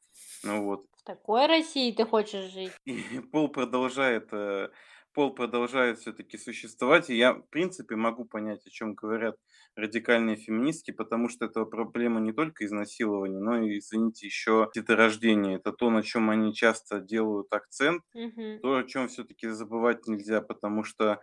ну, 0.44 0.66
вот, 0.66 0.88
В 0.98 1.04
такой 1.04 1.48
России 1.48 1.92
ты 1.92 2.06
хочешь 2.06 2.52
жить? 2.52 2.78
и 2.86 3.20
пол 3.32 3.50
продолжает, 3.50 4.30
э, 4.34 4.70
пол 5.14 5.34
продолжает 5.34 6.00
все-таки 6.00 6.38
существовать. 6.38 7.10
И 7.10 7.16
я, 7.18 7.34
в 7.34 7.44
принципе, 7.50 7.96
могу 7.96 8.26
понять, 8.26 8.66
о 8.66 8.70
чем 8.70 8.94
говорят 8.96 9.36
радикальные 9.76 10.36
феминистки, 10.38 10.92
потому 10.92 11.30
что 11.30 11.46
это 11.46 11.66
проблема 11.66 12.20
не 12.20 12.34
только 12.34 12.66
изнасилования, 12.66 13.40
но 13.40 13.58
и, 13.64 13.80
извините, 13.80 14.26
еще 14.28 14.70
деторождения. 14.76 15.58
Это 15.58 15.72
то, 15.74 15.90
на 15.90 16.04
чем 16.04 16.30
они 16.30 16.54
часто 16.54 17.00
делают 17.00 17.52
акцент, 17.54 18.04
Мгм. 18.14 18.62
то, 18.62 18.76
о 18.78 18.84
чем 18.84 19.08
все-таки 19.08 19.48
забывать 19.50 20.08
нельзя, 20.08 20.42
потому 20.42 20.84
что 20.84 21.22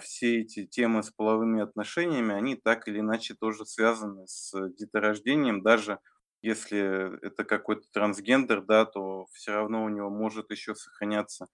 все 0.00 0.40
эти 0.40 0.66
темы 0.66 1.02
с 1.02 1.10
половыми 1.10 1.62
отношениями, 1.62 2.34
они 2.34 2.56
так 2.56 2.88
или 2.88 3.00
иначе 3.00 3.34
тоже 3.34 3.64
связаны 3.66 4.26
с 4.26 4.52
деторождением, 4.78 5.62
даже 5.62 5.98
если 6.42 7.24
это 7.26 7.44
какой-то 7.44 7.86
трансгендер, 7.92 8.62
да, 8.62 8.86
то 8.86 9.26
все 9.32 9.52
равно 9.52 9.84
у 9.84 9.88
него 9.88 10.10
может 10.10 10.50
еще 10.50 10.74
сохраняться 10.74 11.46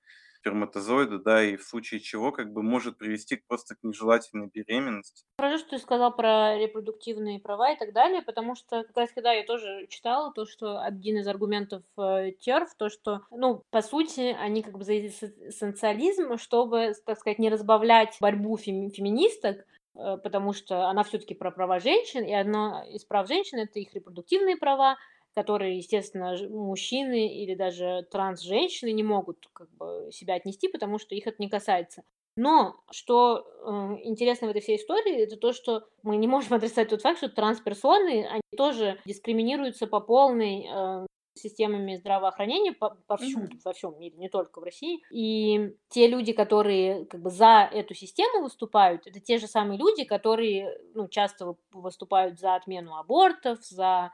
сперматозоиды, 0.46 1.18
да, 1.18 1.42
и 1.42 1.56
в 1.56 1.64
случае 1.64 2.00
чего 2.00 2.30
как 2.30 2.52
бы 2.52 2.62
может 2.62 2.98
привести 2.98 3.36
просто 3.36 3.74
к 3.74 3.82
нежелательной 3.82 4.46
беременности. 4.46 5.24
Хорошо, 5.38 5.58
что 5.58 5.70
ты 5.70 5.78
сказал 5.78 6.14
про 6.14 6.56
репродуктивные 6.56 7.40
права 7.40 7.72
и 7.72 7.78
так 7.78 7.92
далее, 7.92 8.22
потому 8.22 8.54
что 8.54 8.84
как 8.84 8.96
раз 8.96 9.10
когда 9.10 9.32
я 9.32 9.44
тоже 9.44 9.86
читала 9.88 10.32
то, 10.32 10.46
что 10.46 10.80
один 10.80 11.18
из 11.18 11.26
аргументов 11.26 11.82
э, 11.98 12.30
ТЕРФ, 12.40 12.74
то, 12.76 12.88
что, 12.88 13.22
ну, 13.30 13.62
по 13.70 13.82
сути, 13.82 14.36
они 14.38 14.62
как 14.62 14.78
бы 14.78 14.84
за 14.84 14.96
эссенциализм, 14.98 16.38
чтобы, 16.38 16.94
так 17.04 17.18
сказать, 17.18 17.40
не 17.40 17.50
разбавлять 17.50 18.16
борьбу 18.20 18.56
феми- 18.56 18.90
феминисток, 18.90 19.66
э, 19.96 20.16
потому 20.22 20.52
что 20.52 20.88
она 20.88 21.02
все-таки 21.02 21.34
про 21.34 21.50
права 21.50 21.80
женщин, 21.80 22.22
и 22.24 22.32
одно 22.32 22.84
из 22.88 23.04
прав 23.04 23.26
женщин 23.26 23.58
это 23.58 23.80
их 23.80 23.92
репродуктивные 23.94 24.56
права, 24.56 24.96
которые, 25.36 25.76
естественно, 25.76 26.34
мужчины 26.48 27.28
или 27.28 27.54
даже 27.54 28.06
транс-женщины 28.10 28.90
не 28.90 29.02
могут 29.02 29.46
как 29.52 29.68
бы 29.76 30.08
себя 30.10 30.34
отнести, 30.34 30.66
потому 30.66 30.98
что 30.98 31.14
их 31.14 31.26
это 31.26 31.36
не 31.38 31.50
касается. 31.50 32.04
Но 32.38 32.76
что 32.90 33.46
э, 33.46 33.70
интересно 34.04 34.46
в 34.46 34.50
этой 34.50 34.62
всей 34.62 34.78
истории, 34.78 35.22
это 35.22 35.36
то, 35.36 35.52
что 35.52 35.84
мы 36.02 36.16
не 36.16 36.26
можем 36.26 36.54
отрицать 36.54 36.88
тот 36.88 37.02
факт, 37.02 37.18
что 37.18 37.28
трансперсоны, 37.28 38.26
они 38.26 38.40
тоже 38.56 38.98
дискриминируются 39.04 39.86
по 39.86 40.00
полной 40.00 40.66
э, 40.72 41.06
системами 41.34 41.96
здравоохранения 41.96 42.72
по, 42.72 42.96
повсюду, 43.06 43.56
mm-hmm. 43.56 43.60
во 43.62 43.74
всем 43.74 43.98
мире, 43.98 44.16
не 44.16 44.30
только 44.30 44.60
в 44.60 44.64
России. 44.64 45.02
И 45.10 45.76
те 45.90 46.08
люди, 46.08 46.32
которые 46.32 47.04
как 47.04 47.20
бы 47.20 47.28
за 47.28 47.68
эту 47.70 47.92
систему 47.92 48.44
выступают, 48.44 49.06
это 49.06 49.20
те 49.20 49.36
же 49.36 49.48
самые 49.48 49.78
люди, 49.78 50.04
которые 50.04 50.78
ну, 50.94 51.08
часто 51.08 51.56
выступают 51.72 52.40
за 52.40 52.54
отмену 52.54 52.96
абортов, 52.96 53.62
за 53.66 54.12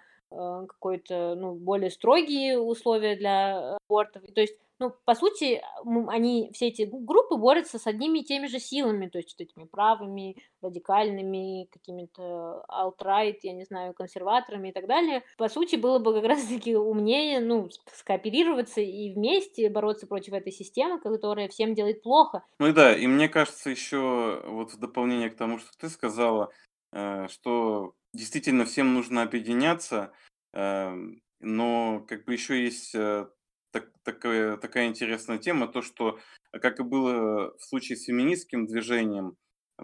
какой-то, 0.69 1.35
ну, 1.35 1.55
более 1.55 1.91
строгие 1.91 2.59
условия 2.59 3.17
для 3.17 3.77
абортов. 3.89 4.23
То 4.35 4.41
есть, 4.41 4.57
ну, 4.79 4.93
по 5.05 5.15
сути, 5.15 5.63
они, 6.09 6.51
все 6.53 6.69
эти 6.69 6.89
группы 6.91 7.37
борются 7.37 7.79
с 7.79 7.87
одними 7.87 8.19
и 8.19 8.25
теми 8.25 8.49
же 8.49 8.59
силами, 8.59 9.07
то 9.07 9.19
есть 9.19 9.37
вот 9.39 9.47
этими 9.47 9.65
правыми, 9.65 10.37
радикальными, 10.61 11.69
какими-то 11.71 12.65
alt-right, 12.69 13.39
я 13.43 13.53
не 13.53 13.65
знаю, 13.65 13.95
консерваторами 13.95 14.71
и 14.71 14.73
так 14.73 14.89
далее. 14.89 15.23
По 15.39 15.49
сути, 15.49 15.77
было 15.77 16.01
бы 16.01 16.13
как 16.15 16.25
раз-таки 16.25 16.75
умнее, 16.75 17.39
ну, 17.39 17.69
скооперироваться 17.95 18.81
и 18.81 19.13
вместе 19.13 19.71
бороться 19.71 20.09
против 20.09 20.33
этой 20.33 20.53
системы, 20.53 20.99
которая 20.99 21.49
всем 21.49 21.75
делает 21.75 22.03
плохо. 22.03 22.45
Ну 22.59 22.67
и 22.67 22.73
да, 22.73 22.93
и 22.97 23.07
мне 23.07 23.29
кажется, 23.29 23.71
еще 23.71 24.43
вот 24.47 24.73
в 24.73 24.81
дополнение 24.81 25.31
к 25.31 25.37
тому, 25.37 25.59
что 25.59 25.71
ты 25.79 25.89
сказала, 25.89 26.51
э, 26.93 27.29
что 27.29 27.95
действительно 28.13 28.65
всем 28.65 28.95
нужно 28.95 29.23
объединяться, 29.23 30.13
эм, 30.53 31.23
но 31.41 32.05
как 32.09 32.25
бы 32.25 32.33
еще 32.35 32.63
есть 32.63 32.95
э, 32.95 33.27
так, 33.73 33.91
такая, 34.03 34.57
такая 34.59 34.87
интересная 34.89 35.39
тема, 35.39 35.69
то, 35.69 35.83
что, 35.83 36.19
как 36.51 36.81
и 36.81 36.83
было 36.83 37.57
в 37.59 37.63
случае 37.65 37.97
с 37.97 38.05
феминистским 38.05 38.67
движением, 38.67 39.37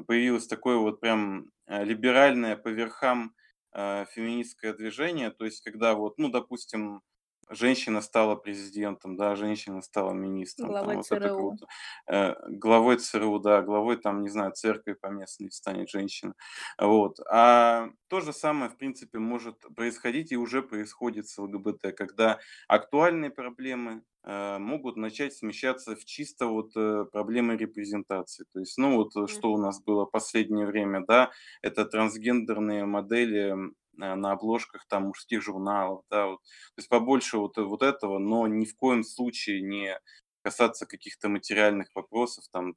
появилось 0.07 0.47
такое 0.47 0.76
вот 0.76 1.01
прям 1.01 1.51
э, 1.66 1.85
либеральное 1.85 2.57
по 2.57 2.68
верхам 2.68 3.35
э, 3.72 4.05
феминистское 4.12 4.74
движение, 4.74 5.31
то 5.31 5.45
есть 5.45 5.62
когда 5.62 5.95
вот, 5.95 6.18
ну, 6.18 6.31
допустим, 6.31 7.03
женщина 7.51 8.01
стала 8.01 8.36
президентом, 8.36 9.16
да, 9.16 9.34
женщина 9.36 9.82
стала 9.82 10.12
министром. 10.12 10.70
Главой 10.70 10.86
там, 10.86 10.96
вот 10.96 11.07
ЦРУ. 11.07 11.40
Вот, 11.51 11.68
э, 12.07 12.34
главой 12.49 12.96
ЦРУ, 12.99 13.38
да, 13.38 13.62
главой 13.62 13.96
там, 13.96 14.22
не 14.22 14.28
знаю, 14.28 14.53
церкви 14.53 14.94
поместной 14.94 15.51
станет 15.51 15.88
женщина. 15.90 16.34
Вот. 16.78 17.18
А 17.30 17.88
то 18.09 18.20
же 18.20 18.32
самое, 18.32 18.70
в 18.70 18.76
принципе, 18.76 19.18
может 19.18 19.61
происходить 19.74 20.32
и 20.32 20.36
уже 20.36 20.62
происходит 20.62 21.28
с 21.28 21.38
ЛГБТ, 21.38 21.94
когда 21.96 22.38
актуальные 22.68 23.30
проблемы 23.30 24.03
э, 24.24 24.59
могут 24.59 24.96
начать 24.96 25.34
смещаться 25.34 25.96
в 25.96 26.05
чисто 26.05 26.46
вот 26.46 26.72
э, 26.76 27.05
проблемы 27.12 27.57
репрезентации. 27.57 28.44
То 28.53 28.61
есть, 28.61 28.78
ну 28.78 28.96
вот, 28.96 29.30
что 29.30 29.53
у 29.53 29.59
нас 29.59 29.82
было 29.82 30.07
в 30.07 30.11
последнее 30.11 30.66
время, 30.66 31.05
да, 31.07 31.30
это 31.62 31.84
трансгендерные 31.84 32.84
модели 32.84 33.55
на 33.99 34.32
обложках 34.32 34.86
там 34.88 35.05
мужских 35.05 35.42
журналов, 35.42 36.05
да, 36.11 36.26
вот. 36.26 36.40
То 36.40 36.78
есть 36.78 36.88
побольше 36.88 37.38
вот, 37.38 37.57
вот 37.57 37.82
этого, 37.82 38.18
но 38.18 38.46
ни 38.46 38.64
в 38.64 38.76
коем 38.76 39.03
случае 39.03 39.61
не 39.61 39.99
касаться 40.42 40.86
каких-то 40.86 41.28
материальных 41.28 41.88
вопросов, 41.94 42.44
там 42.53 42.74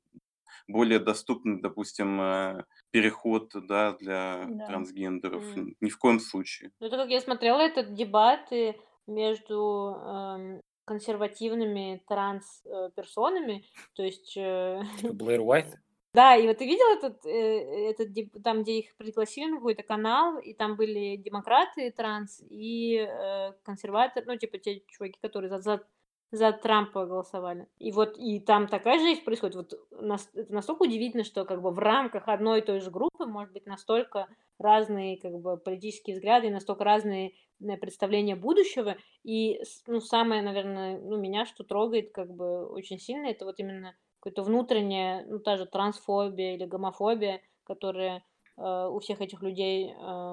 более 0.67 0.99
доступный, 0.99 1.61
допустим, 1.61 2.21
э, 2.21 2.65
переход, 2.91 3.51
да, 3.53 3.93
для 3.93 4.45
да. 4.47 4.67
трансгендеров. 4.67 5.43
Mm. 5.55 5.75
Ни 5.79 5.89
в 5.89 5.97
коем 5.97 6.19
случае. 6.19 6.71
Ну, 6.79 6.87
это 6.87 6.97
как 6.97 7.09
я 7.09 7.19
смотрела 7.19 7.59
этот 7.59 7.93
дебаты 7.93 8.79
между 9.07 9.95
эм, 10.03 10.61
консервативными 10.85 12.03
транс-персонами, 12.07 13.65
то 13.93 14.03
есть... 14.03 14.35
Э... 14.37 14.83
Блэр 15.03 15.41
Уайт? 15.41 15.77
Да, 16.13 16.35
и 16.35 16.45
вот 16.45 16.57
ты 16.57 16.65
видел 16.65 16.85
этот, 16.97 17.25
э, 17.25 17.89
этот 17.91 18.09
там, 18.43 18.63
где 18.63 18.79
их 18.79 18.95
пригласили 18.97 19.49
на 19.49 19.57
какой-то 19.57 19.83
канал, 19.83 20.39
и 20.39 20.53
там 20.53 20.75
были 20.75 21.15
демократы 21.15 21.89
транс 21.91 22.41
и 22.49 22.97
э, 22.97 23.53
консерваторы, 23.63 24.25
ну, 24.25 24.35
типа 24.35 24.57
те 24.57 24.81
чуваки, 24.87 25.17
которые 25.21 25.49
за, 25.49 25.59
за, 25.59 25.87
за 26.31 26.51
Трампа 26.51 27.05
голосовали. 27.05 27.67
И 27.79 27.93
вот 27.93 28.17
и 28.17 28.41
там 28.41 28.67
такая 28.67 28.99
жизнь 28.99 29.23
происходит. 29.23 29.55
Вот 29.55 29.73
нас, 29.91 30.29
это 30.33 30.53
настолько 30.53 30.83
удивительно, 30.83 31.23
что 31.23 31.45
как 31.45 31.61
бы 31.61 31.71
в 31.71 31.79
рамках 31.79 32.27
одной 32.27 32.59
и 32.59 32.65
той 32.65 32.81
же 32.81 32.91
группы 32.91 33.25
может 33.25 33.53
быть 33.53 33.65
настолько 33.65 34.27
разные 34.59 35.17
как 35.17 35.39
бы 35.39 35.55
политические 35.57 36.17
взгляды 36.17 36.49
настолько 36.49 36.83
разные 36.83 37.35
э, 37.61 37.77
представления 37.77 38.35
будущего. 38.35 38.97
И 39.23 39.61
ну, 39.87 40.01
самое, 40.01 40.41
наверное, 40.41 40.99
ну, 40.99 41.15
меня 41.15 41.45
что 41.45 41.63
трогает 41.63 42.11
как 42.11 42.33
бы 42.33 42.67
очень 42.67 42.99
сильно, 42.99 43.27
это 43.27 43.45
вот 43.45 43.59
именно 43.59 43.95
какое-то 44.21 44.43
внутреннее, 44.43 45.25
ну, 45.27 45.39
та 45.39 45.57
же 45.57 45.65
трансфобия 45.65 46.53
или 46.53 46.65
гомофобия, 46.65 47.41
которая 47.63 48.23
э, 48.57 48.87
у 48.87 48.99
всех 48.99 49.19
этих 49.19 49.41
людей 49.41 49.93
э, 49.93 50.31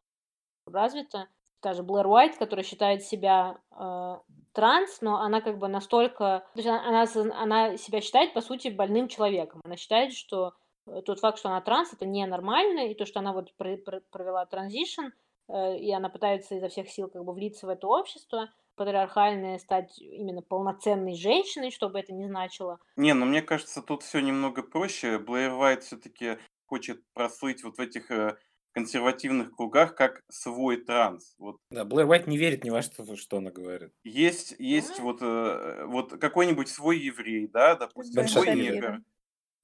развита. 0.66 1.28
Та 1.61 1.74
Блэр 1.82 2.07
Уайт, 2.07 2.36
которая 2.36 2.64
считает 2.64 3.03
себя 3.03 3.59
э, 3.72 4.16
транс, 4.53 5.01
но 5.01 5.20
она 5.20 5.41
как 5.41 5.59
бы 5.59 5.68
настолько... 5.68 6.45
То 6.55 6.61
есть 6.61 6.68
она, 6.68 7.03
она, 7.03 7.43
она 7.43 7.76
себя 7.78 8.01
считает, 8.01 8.34
по 8.34 8.43
сути, 8.43 8.68
больным 8.68 9.09
человеком. 9.09 9.61
Она 9.64 9.76
считает, 9.76 10.12
что 10.12 10.53
э, 10.86 11.01
тот 11.03 11.18
факт, 11.18 11.39
что 11.39 11.49
она 11.49 11.61
транс, 11.62 11.93
это 11.93 12.07
ненормально, 12.07 12.89
и 12.89 12.95
то, 12.95 13.07
что 13.07 13.20
она 13.20 13.32
вот 13.32 13.55
провела 13.57 14.45
транзишн, 14.47 15.07
э, 15.49 15.78
и 15.78 15.91
она 15.93 16.11
пытается 16.11 16.57
изо 16.57 16.68
всех 16.68 16.91
сил 16.91 17.09
как 17.09 17.24
бы 17.24 17.32
влиться 17.32 17.66
в 17.66 17.70
это 17.70 17.89
общество, 17.89 18.51
патриархальная 18.79 19.59
стать 19.59 19.99
именно 19.99 20.41
полноценной 20.41 21.14
женщиной, 21.14 21.70
чтобы 21.70 21.99
это 21.99 22.12
не 22.14 22.26
значило. 22.26 22.79
Не, 22.97 23.12
ну 23.12 23.26
мне 23.26 23.43
кажется, 23.43 23.83
тут 23.83 24.03
все 24.03 24.20
немного 24.20 24.62
проще. 24.62 25.18
Блэйр 25.18 25.51
Вайт 25.53 25.85
все-таки 25.85 26.39
хочет 26.66 27.03
прослыть 27.12 27.64
вот 27.64 27.76
в 27.76 27.81
этих 27.81 28.11
э, 28.11 28.37
консервативных 28.72 29.55
кругах 29.57 29.95
как 29.95 30.22
свой 30.31 30.76
транс. 30.76 31.35
Вот. 31.39 31.57
Да, 31.70 31.85
Блэр 31.85 32.09
Уайт 32.09 32.26
не 32.26 32.39
верит 32.39 32.64
ни 32.64 32.70
во 32.70 32.83
что, 32.83 33.16
что 33.16 33.39
она 33.39 33.51
говорит. 33.51 33.93
Есть, 34.05 34.55
есть 34.59 35.01
вот, 35.01 35.18
э, 35.20 35.85
вот 35.87 36.18
какой-нибудь 36.18 36.68
свой 36.68 36.99
еврей, 36.99 37.49
да, 37.49 37.74
допустим, 37.74 38.29
свой 38.29 38.55
негр. 38.55 39.03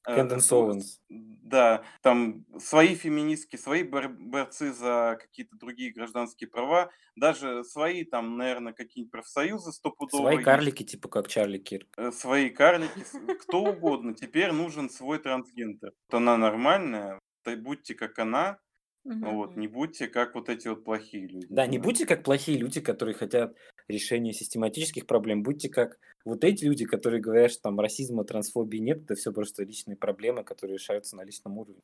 Кэндон 0.05 0.41
Солонс. 0.41 1.01
Да, 1.09 1.85
там 2.03 2.45
свои 2.59 2.95
феминистки, 2.95 3.57
свои 3.57 3.83
борцы 3.83 4.73
за 4.73 5.19
какие-то 5.21 5.57
другие 5.57 5.93
гражданские 5.93 6.49
права, 6.49 6.91
даже 7.17 7.65
свои 7.65 8.05
там, 8.05 8.37
наверное, 8.37 8.73
какие-нибудь 8.73 9.13
профсоюзы 9.13 9.73
стопудово. 9.73 10.23
Свои 10.23 10.43
карлики, 10.43 10.83
типа 10.83 11.09
как 11.09 11.29
Чарли 11.29 11.59
Кирк. 11.59 11.89
Э, 11.97 12.13
свои 12.13 12.51
карлики, 12.51 13.05
кто 13.41 13.63
угодно. 13.63 14.15
Теперь 14.15 14.53
нужен 14.53 14.91
свой 14.91 15.19
трансгендер. 15.19 15.93
Вот 16.09 16.17
она 16.17 16.37
нормальная, 16.37 17.19
будьте 17.45 17.95
как 17.95 18.19
она. 18.19 18.59
Вот, 19.05 19.57
не 19.57 19.69
будьте 19.69 20.09
как 20.09 20.35
вот 20.35 20.49
эти 20.49 20.69
вот 20.69 20.83
плохие 20.83 21.27
люди. 21.27 21.47
Да, 21.51 21.67
не 21.67 21.79
будьте 21.79 22.07
как 22.07 22.23
плохие 22.25 22.57
люди, 22.57 22.81
которые 22.81 23.15
хотят 23.15 23.55
решения 23.89 24.33
систематических 24.33 25.07
проблем. 25.07 25.43
Будьте 25.43 25.69
как 25.69 25.99
вот 26.25 26.45
эти 26.45 26.65
люди, 26.65 26.85
которые 26.85 27.21
говорят, 27.21 27.51
что 27.53 27.63
там 27.63 27.81
расизма, 27.81 28.25
трансфобии 28.25 28.79
нет, 28.79 29.03
это 29.03 29.15
все 29.15 29.33
просто 29.33 29.65
личные 29.65 29.97
проблемы, 29.97 30.45
которые 30.45 30.79
решаются 30.79 31.17
на 31.17 31.25
личном 31.25 31.59
уровне. 31.59 31.83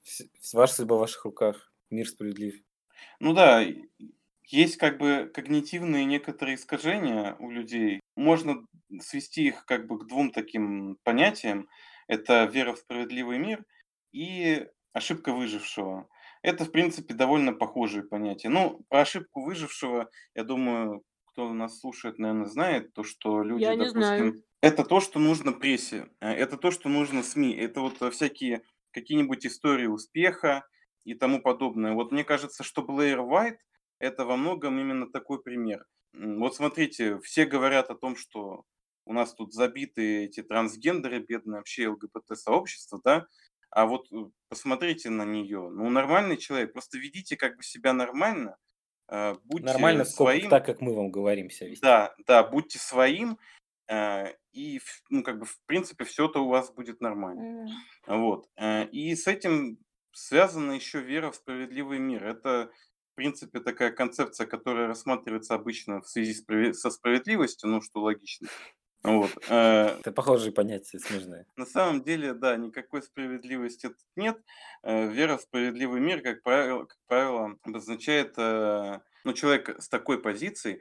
Ваша 0.52 0.74
судьба 0.74 0.96
в 0.96 1.00
ваших 1.00 1.24
руках. 1.24 1.72
Мир 1.90 2.08
справедлив. 2.08 2.62
Ну 3.18 3.34
да, 3.34 3.64
есть 4.46 4.76
как 4.76 4.98
бы 4.98 5.30
когнитивные 5.32 6.04
некоторые 6.04 6.56
искажения 6.56 7.36
у 7.38 7.50
людей. 7.50 8.00
Можно 8.16 8.64
свести 9.00 9.46
их 9.46 9.64
как 9.64 9.86
бы 9.86 9.98
к 9.98 10.06
двум 10.06 10.30
таким 10.30 10.96
понятиям. 11.02 11.68
Это 12.06 12.44
вера 12.44 12.74
в 12.74 12.78
справедливый 12.78 13.38
мир 13.38 13.64
и 14.12 14.66
ошибка 14.92 15.32
выжившего. 15.32 16.08
Это, 16.42 16.64
в 16.64 16.72
принципе, 16.72 17.14
довольно 17.14 17.52
похожие 17.52 18.02
понятия. 18.02 18.48
Ну, 18.48 18.80
про 18.88 19.02
ошибку 19.02 19.42
выжившего, 19.42 20.10
я 20.34 20.42
думаю, 20.42 21.04
кто 21.32 21.52
нас 21.52 21.80
слушает, 21.80 22.18
наверное, 22.18 22.46
знает, 22.46 22.92
то, 22.94 23.02
что 23.04 23.42
люди, 23.42 23.62
Я 23.62 23.76
допустим, 23.76 23.90
знаю. 23.92 24.44
это 24.60 24.84
то, 24.84 25.00
что 25.00 25.18
нужно 25.18 25.52
прессе, 25.52 26.08
э, 26.20 26.30
это 26.32 26.56
то, 26.56 26.70
что 26.70 26.88
нужно 26.88 27.22
СМИ, 27.22 27.54
это 27.56 27.80
вот 27.80 27.98
всякие 28.12 28.62
какие-нибудь 28.92 29.46
истории 29.46 29.86
успеха 29.86 30.66
и 31.04 31.14
тому 31.14 31.40
подобное. 31.40 31.92
Вот 31.94 32.12
мне 32.12 32.24
кажется, 32.24 32.62
что 32.64 32.82
Блэйр 32.82 33.20
Уайт– 33.20 33.58
это 33.98 34.24
во 34.24 34.36
многом 34.36 34.78
именно 34.78 35.10
такой 35.10 35.42
пример. 35.42 35.86
Вот 36.12 36.56
смотрите, 36.56 37.20
все 37.20 37.44
говорят 37.46 37.90
о 37.90 37.94
том, 37.94 38.16
что 38.16 38.64
у 39.04 39.12
нас 39.12 39.34
тут 39.34 39.52
забиты 39.52 40.24
эти 40.24 40.42
трансгендеры, 40.42 41.20
бедные 41.20 41.58
вообще 41.58 41.88
ЛГБТ-сообщество, 41.88 43.00
да, 43.04 43.26
а 43.70 43.86
вот 43.86 44.10
э, 44.12 44.16
посмотрите 44.48 45.10
на 45.10 45.24
нее. 45.24 45.68
Ну, 45.70 45.88
нормальный 45.90 46.36
человек, 46.36 46.72
просто 46.72 46.98
ведите 46.98 47.36
как 47.36 47.56
бы 47.56 47.62
себя 47.62 47.92
нормально, 47.92 48.50
э, 48.50 48.69
будьте 49.44 49.66
Нормально, 49.66 50.04
своим. 50.04 50.48
так, 50.48 50.64
как 50.66 50.80
мы 50.80 50.94
вам 50.94 51.10
говорим 51.10 51.50
себя 51.50 51.70
вести. 51.70 51.82
Да, 51.82 52.14
да, 52.26 52.44
будьте 52.44 52.78
своим, 52.78 53.38
э, 53.88 54.34
и, 54.52 54.80
ну, 55.08 55.22
как 55.22 55.38
бы, 55.38 55.46
в 55.46 55.58
принципе, 55.66 56.04
все-то 56.04 56.44
у 56.44 56.48
вас 56.48 56.72
будет 56.72 57.00
нормально. 57.00 57.66
Вот. 58.06 58.48
И 58.92 59.14
с 59.14 59.26
этим 59.26 59.78
связана 60.12 60.72
еще 60.72 61.00
вера 61.00 61.30
в 61.30 61.36
справедливый 61.36 61.98
мир. 61.98 62.24
Это, 62.26 62.70
в 63.12 63.14
принципе, 63.14 63.60
такая 63.60 63.92
концепция, 63.92 64.46
которая 64.46 64.86
рассматривается 64.86 65.54
обычно 65.54 66.00
в 66.00 66.08
связи 66.08 66.34
со 66.72 66.90
справедливостью, 66.90 67.68
ну, 67.68 67.80
что 67.80 68.00
логично. 68.00 68.48
Вот. 69.02 69.30
Э, 69.48 69.98
Это 70.00 70.12
похожие 70.12 70.52
понятия 70.52 70.98
смежные. 70.98 71.46
На 71.56 71.64
самом 71.66 72.02
деле, 72.02 72.34
да, 72.34 72.56
никакой 72.56 73.02
справедливости 73.02 73.88
тут 73.88 73.96
нет. 74.16 74.38
Э, 74.82 75.08
вера 75.08 75.36
в 75.38 75.42
справедливый 75.42 76.00
мир, 76.00 76.20
как 76.22 76.42
правило, 76.42 76.84
как 76.84 76.98
правило 77.06 77.56
обозначает, 77.62 78.34
э, 78.36 79.00
ну, 79.24 79.32
человек 79.32 79.80
с 79.80 79.88
такой 79.88 80.20
позицией, 80.20 80.80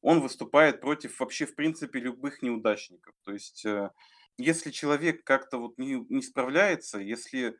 он 0.00 0.20
выступает 0.20 0.80
против 0.80 1.18
вообще, 1.20 1.44
в 1.44 1.54
принципе, 1.54 1.98
любых 2.00 2.40
неудачников. 2.42 3.14
То 3.24 3.32
есть, 3.32 3.66
если 4.38 4.70
человек 4.70 5.24
как-то 5.24 5.58
вот 5.58 5.76
не, 5.76 6.06
не 6.08 6.22
справляется, 6.22 6.98
если 6.98 7.56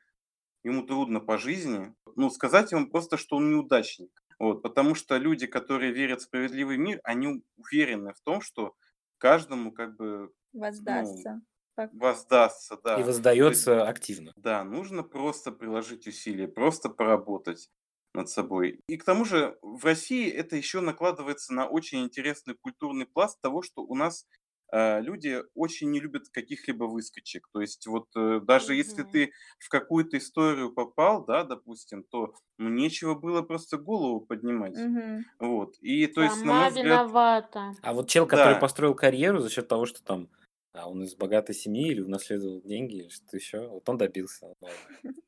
ему 0.64 0.82
трудно 0.84 1.20
по 1.20 1.38
жизни, 1.38 1.94
ну, 2.16 2.30
сказать 2.30 2.72
ему 2.72 2.88
просто, 2.88 3.16
что 3.16 3.36
он 3.36 3.50
неудачник. 3.50 4.10
Вот, 4.38 4.62
потому 4.62 4.94
что 4.94 5.16
люди, 5.16 5.46
которые 5.46 5.92
верят 5.92 6.20
в 6.20 6.24
справедливый 6.24 6.78
мир, 6.78 7.00
они 7.02 7.42
уверены 7.56 8.12
в 8.14 8.20
том, 8.20 8.40
что 8.40 8.76
каждому 9.18 9.72
как 9.72 9.96
бы 9.96 10.32
ну, 10.52 10.60
Воздастся. 10.60 11.40
Как- 11.74 11.92
воздастся, 11.92 12.74
И 12.74 12.78
да. 12.82 12.96
Есть, 12.96 13.06
воздается 13.06 13.86
активно. 13.86 14.32
да, 14.36 14.64
нужно 14.64 15.02
просто 15.04 15.52
приложить 15.52 16.06
усилия, 16.08 16.48
просто 16.48 16.88
поработать 16.88 17.70
над 18.14 18.28
собой. 18.28 18.80
И 18.88 18.96
к 18.96 19.04
тому 19.04 19.24
же 19.24 19.58
в 19.62 19.84
России 19.84 20.28
это 20.28 20.56
еще 20.56 20.80
накладывается 20.80 21.52
на 21.54 21.66
очень 21.68 22.02
интересный 22.02 22.56
культурный 22.60 23.06
пласт 23.06 23.40
того, 23.40 23.62
что 23.62 23.82
у 23.82 23.94
нас 23.94 24.26
люди 24.72 25.42
очень 25.54 25.90
не 25.90 26.00
любят 26.00 26.28
каких-либо 26.28 26.84
выскочек. 26.84 27.48
То 27.52 27.60
есть 27.60 27.86
вот 27.86 28.08
э, 28.16 28.40
даже 28.42 28.74
если 28.74 29.02
Мгм. 29.02 29.08
ты 29.10 29.32
в 29.58 29.68
какую-то 29.68 30.18
историю 30.18 30.72
попал, 30.72 31.24
да, 31.24 31.44
допустим, 31.44 32.04
то 32.04 32.34
ну, 32.58 32.68
нечего 32.68 33.14
было 33.14 33.42
просто 33.42 33.78
голову 33.78 34.20
поднимать. 34.20 34.78
Мгм. 34.82 35.24
Вот. 35.38 35.76
И 35.80 36.06
то 36.08 36.22
есть, 36.22 36.44
на 36.44 36.52
Сама 36.52 36.54
мой 36.54 36.68
взгляд, 36.68 37.02
виновата. 37.08 37.64
А 37.82 37.92
вот 37.94 38.08
чел, 38.10 38.26
который 38.26 38.56
да, 38.56 38.58
построил 38.58 38.94
карьеру 38.94 39.40
за 39.40 39.50
счет 39.50 39.68
того, 39.68 39.86
что 39.86 40.02
там 40.02 40.30
а, 40.72 40.88
он 40.88 41.02
из 41.04 41.14
богатой 41.14 41.54
семьи 41.54 41.90
или 41.90 42.00
унаследовал 42.00 42.62
деньги, 42.62 42.96
или 42.96 43.08
что-то 43.08 43.36
еще, 43.36 43.68
вот 43.68 43.88
он 43.88 43.98
добился. 43.98 44.54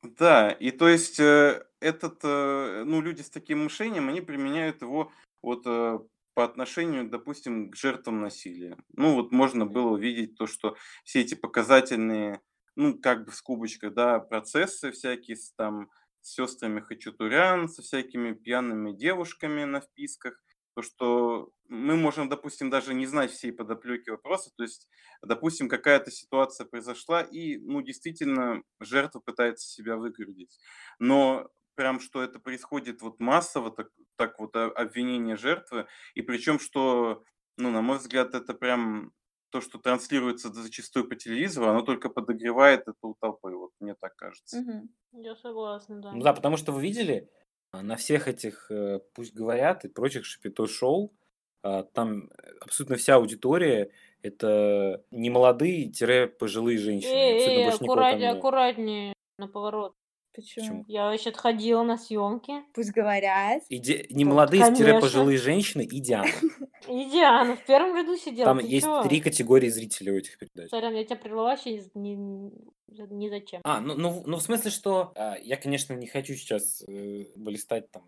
Да, 0.03 0.51
и 0.51 0.70
то 0.70 0.88
есть 0.88 1.20
э, 1.20 1.66
этот, 1.80 2.20
э, 2.24 2.84
ну, 2.86 3.01
люди 3.03 3.20
с 3.20 3.30
таким 3.30 3.64
мышлением, 3.64 4.09
они 4.09 4.20
применяют 4.22 4.80
его 4.82 5.12
вот 5.43 5.62
э, 5.66 5.99
по 6.34 6.44
отношению, 6.44 7.08
допустим, 7.08 7.70
к 7.70 7.76
жертвам 7.76 8.20
насилия. 8.20 8.76
Ну, 8.94 9.14
вот 9.14 9.32
можно 9.32 9.66
было 9.66 9.90
увидеть 9.90 10.36
то, 10.36 10.46
что 10.46 10.76
все 11.04 11.20
эти 11.20 11.34
показательные, 11.34 12.40
ну, 12.76 12.98
как 12.98 13.24
бы 13.24 13.32
в 13.32 13.34
скобочках, 13.34 13.94
да, 13.94 14.18
процессы 14.20 14.90
всякие 14.92 15.36
с 15.36 15.52
там 15.54 15.90
с 16.22 16.34
сестрами 16.34 16.80
Хачатурян, 16.80 17.68
со 17.68 17.82
всякими 17.82 18.32
пьяными 18.34 18.92
девушками 18.92 19.64
на 19.64 19.80
вписках, 19.80 20.38
то, 20.74 20.82
что 20.82 21.50
мы 21.68 21.96
можем, 21.96 22.28
допустим, 22.28 22.70
даже 22.70 22.94
не 22.94 23.06
знать 23.06 23.32
всей 23.32 23.52
подоплеки 23.52 24.10
вопроса, 24.10 24.50
то 24.56 24.62
есть, 24.62 24.88
допустим, 25.22 25.68
какая-то 25.68 26.10
ситуация 26.10 26.66
произошла, 26.66 27.22
и, 27.22 27.56
ну, 27.58 27.80
действительно, 27.80 28.62
жертва 28.78 29.20
пытается 29.20 29.68
себя 29.68 29.96
выгородить. 29.96 30.58
Но 30.98 31.48
прям, 31.80 31.98
что 31.98 32.22
это 32.22 32.38
происходит 32.38 33.00
вот 33.00 33.20
массово, 33.20 33.70
так, 33.70 33.88
так 34.16 34.38
вот 34.38 34.54
о- 34.54 34.66
обвинение 34.66 35.36
жертвы, 35.38 35.86
и 36.14 36.20
причем, 36.20 36.58
что, 36.58 37.24
ну, 37.56 37.70
на 37.70 37.80
мой 37.80 37.96
взгляд, 37.96 38.34
это 38.34 38.52
прям 38.52 39.12
то, 39.48 39.62
что 39.62 39.78
транслируется 39.78 40.52
зачастую 40.52 41.08
по 41.08 41.16
телевизору, 41.16 41.68
оно 41.70 41.80
только 41.80 42.10
подогревает 42.10 42.82
это 42.82 42.98
у 43.00 43.14
толпы, 43.18 43.52
вот 43.56 43.70
мне 43.80 43.94
так 43.98 44.14
кажется. 44.14 44.58
Мгм. 44.60 44.90
Я 45.12 45.34
согласна, 45.36 46.02
да. 46.02 46.12
Ну 46.12 46.20
да, 46.22 46.34
потому 46.34 46.58
что 46.58 46.72
вы 46.72 46.82
видели, 46.82 47.30
а, 47.72 47.82
на 47.82 47.96
всех 47.96 48.28
этих 48.28 48.70
э, 48.70 49.00
«Пусть 49.14 49.32
говорят» 49.32 49.86
и 49.86 49.88
прочих 49.88 50.26
шапито-шоу, 50.26 51.14
а, 51.62 51.82
там 51.84 52.28
абсолютно 52.60 52.96
вся 52.96 53.14
аудитория– 53.14 53.90
это 54.22 55.02
не 55.10 55.30
молодые-пожилые 55.30 56.76
женщины. 56.76 57.06
Эй, 57.08 57.62
эй, 57.62 57.70
аккуратнее, 57.70 58.30
аккуратнее 58.32 59.14
на 59.38 59.48
поворот. 59.48 59.94
Почему? 60.34 60.66
Почему? 60.66 60.84
Я 60.86 61.06
вообще 61.06 61.32
ходила 61.32 61.82
на 61.82 61.98
съемки. 61.98 62.52
Пусть 62.72 62.92
говорят. 62.92 63.62
И 63.68 63.78
де- 63.78 64.06
не 64.10 64.24
Да, 64.24 64.30
молодые-пожилые 64.30 65.38
женщины 65.38 65.82
и 65.82 66.00
Диана. 66.00 66.30
И 66.88 67.10
Диана 67.10 67.56
в 67.56 67.66
первом 67.66 67.96
ряду 67.96 68.16
сидела. 68.16 68.46
Там 68.46 68.60
Ты 68.60 68.66
есть 68.66 68.86
чё? 68.86 69.02
три 69.02 69.20
категории 69.20 69.68
зрителей 69.68 70.12
у 70.12 70.16
этих 70.16 70.38
передач. 70.38 70.70
Сорян, 70.70 70.94
я 70.94 71.04
тебя 71.04 71.16
прервала 71.16 71.48
вообще 71.50 71.76
из- 71.76 71.90
ни, 71.94 73.28
зачем. 73.28 73.60
А, 73.64 73.80
ну, 73.80 73.94
ну, 73.94 74.22
ну 74.26 74.36
в 74.38 74.42
смысле, 74.42 74.70
что 74.70 75.12
а, 75.14 75.36
я, 75.42 75.56
конечно, 75.56 75.92
не 75.94 76.06
хочу 76.06 76.34
сейчас 76.34 76.82
э, 76.88 77.24
блистать 77.36 77.90
там 77.90 78.04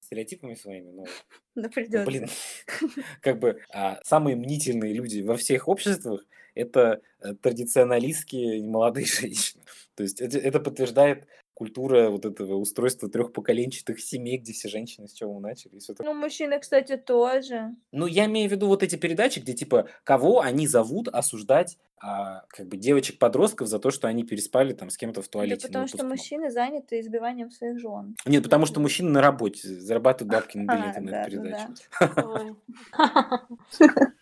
стереотипами 0.00 0.54
своими, 0.54 0.90
но, 0.90 1.04
Но 1.54 1.62
ну, 1.62 1.70
придется. 1.70 2.06
блин, 2.06 2.28
как 3.20 3.38
бы 3.38 3.60
а, 3.72 4.00
самые 4.04 4.36
мнительные 4.36 4.92
люди 4.92 5.20
во 5.20 5.36
всех 5.36 5.68
обществах 5.68 6.24
это 6.54 7.02
э, 7.20 7.34
традиционалистские 7.34 8.62
молодые 8.64 9.06
женщины. 9.06 9.62
То 9.96 10.02
есть 10.02 10.20
это, 10.20 10.38
это 10.38 10.60
подтверждает 10.60 11.26
культура 11.54 12.10
вот 12.10 12.24
этого 12.24 12.56
устройства 12.56 13.08
трехпоколенчатых 13.08 14.00
семей, 14.00 14.38
где 14.38 14.52
все 14.52 14.68
женщины 14.68 15.08
с 15.08 15.12
чего 15.12 15.38
начали. 15.40 15.76
И 15.76 15.78
всё 15.78 15.94
такое. 15.94 16.12
Ну, 16.12 16.18
мужчины, 16.20 16.58
кстати, 16.58 16.96
тоже. 16.96 17.74
Ну, 17.92 18.06
я 18.06 18.26
имею 18.26 18.48
в 18.48 18.52
виду 18.52 18.66
вот 18.66 18.82
эти 18.82 18.96
передачи, 18.96 19.38
где 19.40 19.52
типа 19.54 19.88
кого 20.02 20.40
они 20.40 20.66
зовут 20.66 21.08
осуждать 21.08 21.78
а, 22.06 22.44
как 22.48 22.66
бы 22.68 22.76
девочек-подростков 22.76 23.66
за 23.68 23.78
то, 23.78 23.90
что 23.90 24.08
они 24.08 24.24
переспали 24.24 24.74
там 24.74 24.90
с 24.90 24.96
кем-то 24.98 25.22
в 25.22 25.26
Да 25.26 25.30
туалете. 25.30 25.66
на 25.66 25.68
потому 25.68 25.86
что 25.86 25.96
выпускном. 25.98 26.10
мужчины 26.18 26.50
заняты 26.50 27.00
избиванием 27.00 27.50
своих 27.50 27.78
жен. 27.80 28.14
Нет, 28.26 28.42
потому 28.42 28.66
что 28.66 28.80
мужчины 28.80 29.10
на 29.10 29.22
работе 29.22 29.66
зарабатывают 29.68 30.32
бабки 30.34 30.58
на 30.58 30.64
А, 30.72 30.76
билеты 30.76 31.00
на 31.00 31.10
да, 31.10 31.22
эту 31.22 31.36
ну 31.36 31.42
передачу. 31.44 32.56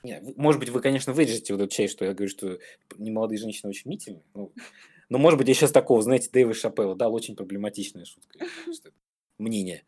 Может 0.36 0.60
быть, 0.60 0.68
вы, 0.68 0.80
конечно, 0.80 1.12
вырежете 1.12 1.54
вот 1.54 1.62
эту 1.62 1.72
часть, 1.72 1.92
что 1.94 2.04
я 2.04 2.12
говорю, 2.12 2.30
что 2.30 2.58
немолодые 2.98 3.38
женщины 3.38 3.70
очень 3.70 3.84
мнительные. 3.86 4.22
Ну, 5.12 5.18
но, 5.18 5.22
может 5.24 5.38
быть, 5.38 5.48
я 5.48 5.52
сейчас 5.52 5.72
такого, 5.72 6.00
знаете, 6.00 6.30
Дэйва 6.32 6.54
Шапелла 6.54 6.96
дал 6.96 7.12
очень 7.12 7.36
проблематичная 7.36 8.06
шутка. 8.06 8.46
Мнение. 9.36 9.84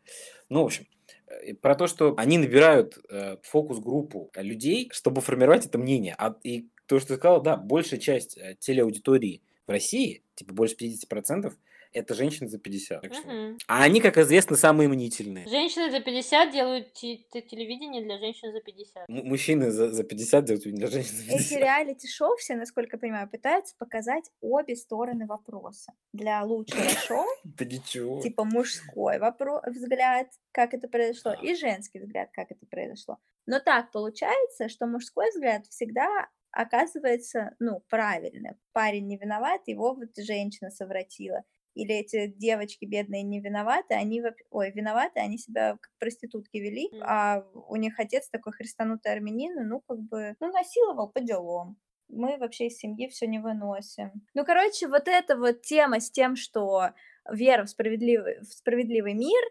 Ну, 0.49 0.61
в 0.61 0.65
общем, 0.65 0.85
э, 1.25 1.55
про 1.55 1.73
то, 1.73 1.87
что 1.87 2.13
они 2.15 2.37
набирают 2.37 2.99
э, 3.09 3.37
фокус-группу 3.41 4.29
людей, 4.35 4.91
чтобы 4.93 5.21
формировать 5.21 5.65
это 5.65 5.79
мнение. 5.79 6.13
А, 6.19 6.35
и 6.43 6.67
то, 6.85 6.99
что 6.99 7.07
ты 7.07 7.15
сказал, 7.15 7.41
да, 7.41 7.57
большая 7.57 7.99
часть 7.99 8.37
э, 8.37 8.55
телеаудитории 8.59 9.41
в 9.65 9.71
России, 9.71 10.21
типа 10.35 10.53
больше 10.53 10.75
50%, 10.75 11.51
это 11.95 12.13
женщины 12.13 12.47
за 12.49 12.57
50. 12.59 13.01
Так 13.01 13.13
что- 13.13 13.27
Мгм. 13.27 13.57
А 13.67 13.83
они, 13.83 14.01
как 14.01 14.17
известно, 14.17 14.55
самые 14.55 14.87
мнительные. 14.89 15.47
Женщины 15.47 15.89
за 15.91 15.99
50 15.99 16.51
делают 16.51 16.93
те- 16.93 17.17
те- 17.31 17.41
телевидение 17.41 18.03
для 18.03 18.17
женщин 18.19 18.51
за 18.51 18.61
50. 18.61 19.09
М- 19.09 19.27
мужчины 19.27 19.71
за, 19.71 19.91
за 19.91 20.03
50 20.03 20.45
делают 20.45 20.63
для 20.65 20.87
женщин 20.87 21.15
за 21.15 21.23
Эти 21.23 21.37
50. 21.49 21.59
реалити-шоу 21.59 22.35
все, 22.37 22.55
насколько 22.55 22.97
я 22.97 22.99
понимаю, 22.99 23.29
пытаются 23.29 23.75
показать 23.77 24.29
обе 24.41 24.75
стороны 24.75 25.25
вопроса. 25.25 25.93
Для 26.13 26.43
лучшего 26.43 26.89
шоу, 26.89 27.25
Да 27.43 27.65
ничего. 27.65 28.21
типа 28.21 28.43
мужской 28.43 29.19
взгляд, 29.67 30.27
как 30.51 30.73
это 30.73 30.87
произошло, 30.87 31.33
и 31.33 31.55
женский 31.55 31.99
взгляд, 31.99 32.29
как 32.33 32.51
это 32.51 32.65
произошло. 32.65 33.17
Но 33.47 33.59
так 33.59 33.91
получается, 33.91 34.69
что 34.69 34.87
мужской 34.87 35.29
взгляд 35.29 35.65
всегда 35.67 36.07
оказывается, 36.51 37.51
ну, 37.59 37.81
правильным. 37.89 38.55
Парень 38.73 39.07
не 39.07 39.17
виноват, 39.17 39.61
его 39.67 39.93
вот 39.93 40.09
женщина 40.17 40.69
совратила. 40.71 41.43
Или 41.75 41.95
эти 41.95 42.27
девочки 42.27 42.85
бедные 42.85 43.23
не 43.23 43.41
виноваты, 43.41 43.93
они, 43.95 44.23
ой, 44.49 44.71
виноваты, 44.71 45.19
они 45.19 45.37
себя 45.37 45.73
как 45.73 45.91
проститутки 45.99 46.57
вели, 46.57 46.93
а 47.01 47.45
у 47.53 47.75
них 47.75 47.99
отец 47.99 48.29
такой 48.29 48.53
христанутый 48.53 49.11
армянин, 49.11 49.67
ну, 49.67 49.81
как 49.87 49.99
бы, 49.99 50.35
ну, 50.39 50.51
насиловал 50.51 51.09
по 51.11 51.21
делам. 51.21 51.77
Мы 52.07 52.37
вообще 52.37 52.67
из 52.67 52.77
семьи 52.77 53.07
все 53.09 53.27
не 53.27 53.39
выносим. 53.39 54.11
Ну, 54.33 54.45
короче, 54.45 54.87
вот 54.87 55.07
эта 55.07 55.37
вот 55.37 55.61
тема 55.63 55.99
с 55.99 56.09
тем, 56.11 56.35
что 56.35 56.91
вера 57.29 57.65
в 57.65 57.69
справедливый, 57.69 58.39
в 58.41 58.45
справедливый 58.45 59.13
мир 59.13 59.41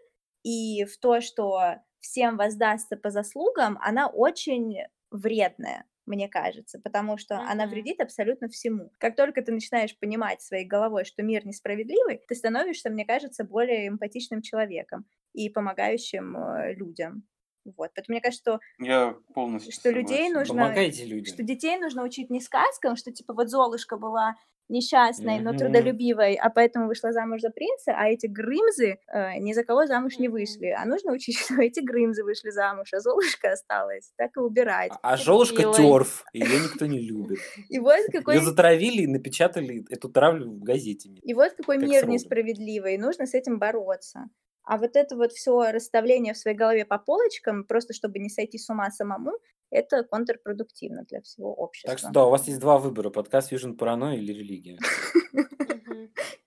и 0.43 0.85
в 0.85 0.97
то, 0.99 1.21
что 1.21 1.77
всем 1.99 2.37
воздастся 2.37 2.97
по 2.97 3.09
заслугам, 3.09 3.77
она 3.81 4.07
очень 4.07 4.77
вредная. 5.11 5.85
Мне 6.05 6.29
кажется, 6.29 6.79
потому 6.79 7.17
что 7.17 7.39
она 7.41 7.65
Мгм. 7.65 7.69
вредит 7.69 8.01
абсолютно 8.01 8.47
всему. 8.49 8.91
Как 8.99 9.15
только 9.15 9.41
ты 9.41 9.51
начинаешь 9.51 9.97
понимать 9.97 10.41
своей 10.41 10.65
головой, 10.65 11.05
что 11.05 11.23
мир 11.23 11.45
несправедливый, 11.45 12.21
ты 12.27 12.35
становишься, 12.35 12.89
мне 12.89 13.05
кажется, 13.05 13.43
более 13.43 13.87
эмпатичным 13.87 14.41
человеком 14.41 15.05
и 15.33 15.49
помогающим 15.49 16.37
э, 16.37 16.73
людям. 16.75 17.27
Вот. 17.65 17.91
Поэтому 17.95 18.13
мне 18.15 18.21
кажется, 18.21 18.41
что, 18.43 18.59
Я 18.79 19.17
полностью 19.33 19.71
что 19.71 19.89
людей 19.91 20.29
нужно, 20.29 20.51
Помогайте 20.53 21.05
людям. 21.05 21.33
что 21.33 21.43
детей 21.43 21.77
нужно 21.77 22.03
учить 22.03 22.29
не 22.29 22.39
сказкам, 22.41 22.95
что 22.95 23.11
типа 23.11 23.33
вот 23.33 23.49
Золушка 23.49 23.97
была 23.97 24.35
несчастной, 24.69 25.39
но 25.39 25.51
трудолюбивой, 25.59 26.35
а 26.35 26.49
поэтому 26.49 26.87
вышла 26.87 27.11
замуж 27.11 27.41
за 27.41 27.49
принца, 27.49 27.93
а 27.95 28.07
эти 28.07 28.27
грымзы 28.27 28.97
э, 29.07 29.37
ни 29.39 29.53
за 29.53 29.63
кого 29.63 29.85
замуж 29.85 30.17
не 30.19 30.27
вышли. 30.27 30.67
А 30.77 30.85
нужно 30.85 31.11
учить, 31.13 31.37
что 31.39 31.61
эти 31.61 31.79
грымзы 31.81 32.23
вышли 32.23 32.49
замуж, 32.49 32.93
а 32.93 32.99
Золушка 32.99 33.51
осталась. 33.51 34.11
Так 34.17 34.35
и 34.37 34.39
убирать. 34.39 34.91
А- 35.01 35.13
А 35.13 35.17
Золушка 35.17 35.63
терф, 35.73 36.25
ее 36.33 36.59
никто 36.59 36.85
не 36.85 36.99
любит. 36.99 37.39
И 37.69 37.79
вот 37.79 37.99
какой 38.11 38.35
Ее 38.35 38.41
затравили 38.41 39.03
и 39.03 39.07
напечатали 39.07 39.85
эту 39.89 40.09
травлю 40.09 40.51
в 40.51 40.63
газете. 40.63 41.09
И 41.21 41.33
вот 41.33 41.53
какой 41.53 41.77
Как 41.79 41.87
мир 41.87 42.07
несправедливый, 42.07 42.95
и 42.95 42.97
нужно 42.97 43.25
с 43.25 43.33
этим 43.33 43.59
бороться. 43.59 44.29
А 44.63 44.77
вот 44.77 44.95
это 44.95 45.15
вот 45.15 45.31
все 45.31 45.71
расставление 45.71 46.33
в 46.33 46.37
своей 46.37 46.57
голове 46.57 46.85
по 46.85 46.97
полочкам, 46.97 47.65
просто 47.65 47.93
чтобы 47.93 48.17
не 48.17 48.29
сойти 48.29 48.57
с 48.57 48.67
ума 48.69 48.89
самому, 48.89 49.33
это 49.69 50.03
контрпродуктивно 50.03 51.03
для 51.03 51.21
всего 51.21 51.53
общества. 51.53 51.91
Так 51.91 51.99
что 51.99 52.09
да, 52.11 52.25
у 52.25 52.29
вас 52.29 52.47
есть 52.47 52.59
два 52.59 52.77
выбора. 52.77 53.09
Подкаст 53.09 53.51
Fusion 53.51 53.75
Паранойя 53.75 54.17
или 54.17 54.33
религия. 54.33 54.77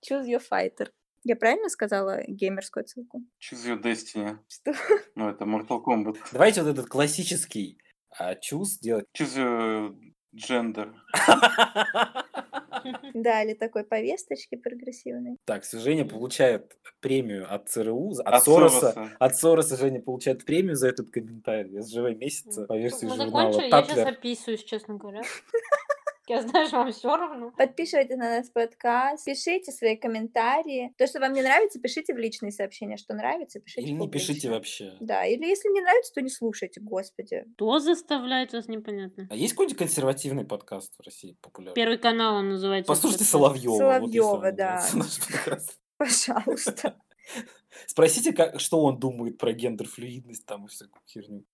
Choose 0.09 0.27
your 0.27 0.43
fighter. 0.51 0.89
Я 1.25 1.37
правильно 1.37 1.69
сказала 1.69 2.23
геймерскую 2.27 2.87
ссылку? 2.87 3.23
Choose 3.41 3.67
your 3.67 3.83
destiny. 3.83 4.39
Что? 4.49 4.73
Ну, 5.15 5.29
это 5.29 5.45
Mortal 5.45 5.83
Kombat. 5.85 6.17
Давайте 6.33 6.63
вот 6.63 6.71
этот 6.71 6.87
классический 6.87 7.79
а, 8.19 8.35
чуз 8.37 8.79
делать. 8.79 9.07
Choose 9.17 9.37
your 9.37 9.95
gender. 10.35 10.95
Дали 13.15 13.55
такой 13.55 13.85
повесточки 13.85 14.57
прогрессивной. 14.57 15.37
Так, 15.45 15.65
Женя 15.65 16.05
получает 16.05 16.77
премию 17.01 17.53
от 17.53 17.69
ЦРУ, 17.69 18.13
от, 18.13 18.27
От 18.27 18.45
Сороса. 18.45 18.93
Сороса. 18.93 19.13
От 19.19 19.37
Сороса 19.37 19.77
Женя 19.77 20.01
получает 20.01 20.45
премию 20.45 20.77
за 20.77 20.89
этот 20.89 21.11
комментарий. 21.11 21.81
СЖВ 21.81 22.17
месяца 22.19 22.65
по 22.65 22.77
версии 22.77 23.07
Мы 23.07 23.17
журнала 23.17 23.53
закончили, 23.53 23.71
я 23.71 23.83
сейчас 23.85 24.07
описываюсь, 24.07 24.65
честно 24.65 24.95
говоря. 24.95 25.23
Я 26.29 26.43
знаю, 26.49 26.67
что 26.67 26.77
вам 26.79 26.93
все 26.93 27.17
равно. 27.17 27.53
Подписывайтесь 27.57 28.17
на 28.17 28.39
наш 28.39 28.53
подкаст, 28.53 29.25
пишите 29.25 29.73
свои 29.73 29.97
комментарии. 29.97 30.93
То, 30.99 31.07
что 31.07 31.21
вам 31.21 31.33
не 31.33 31.43
нравится, 31.43 31.81
пишите 31.81 32.15
в 32.15 32.19
личные 32.19 32.53
сообщения. 32.53 32.97
Что 32.97 33.15
нравится, 33.15 33.61
пишите 33.61 33.83
Или 33.83 33.93
не 33.93 34.09
пишите 34.09 34.51
вообще. 34.51 34.97
Да, 35.01 35.25
или 35.25 35.47
если 35.47 35.69
не 35.71 35.81
нравится, 35.81 36.13
то 36.15 36.21
не 36.21 36.31
слушайте, 36.31 36.81
господи. 36.81 37.45
Кто 37.55 37.79
заставляет 37.79 38.53
вас, 38.53 38.69
непонятно. 38.69 39.27
А 39.31 39.35
есть 39.35 39.55
какой-нибудь 39.55 39.79
консервативный 39.79 40.45
подкаст 40.45 40.95
в 40.99 41.03
России 41.03 41.37
популярный? 41.41 41.75
Первый 41.75 41.99
канал 41.99 42.37
он 42.37 42.51
называется. 42.51 42.89
Послушайте 42.89 43.25
подкаст. 43.25 43.33
Соловьева. 43.33 43.79
Соловьёва, 43.79 44.53
да. 44.53 44.85
Пожалуйста. 45.99 46.97
Спросите, 47.87 48.33
как, 48.33 48.61
что 48.61 48.83
он 48.83 48.99
думает 48.99 49.39
про 49.39 49.53
гендер-флюидность 49.53 50.45
там 50.47 50.67
и 50.67 50.69
всякую 50.69 51.03
херню. 51.07 51.45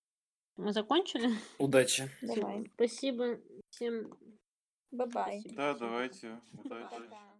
Мы 0.57 0.71
закончили? 0.71 1.31
Удачи. 1.57 2.09
Давай. 2.21 2.71
Спасибо 2.75 3.39
всем. 3.69 4.17
Bye-bye. 4.91 5.43
Да, 5.55 5.73
давайте. 5.73 6.39
Удачи. 6.63 6.87
Пока. 6.89 7.34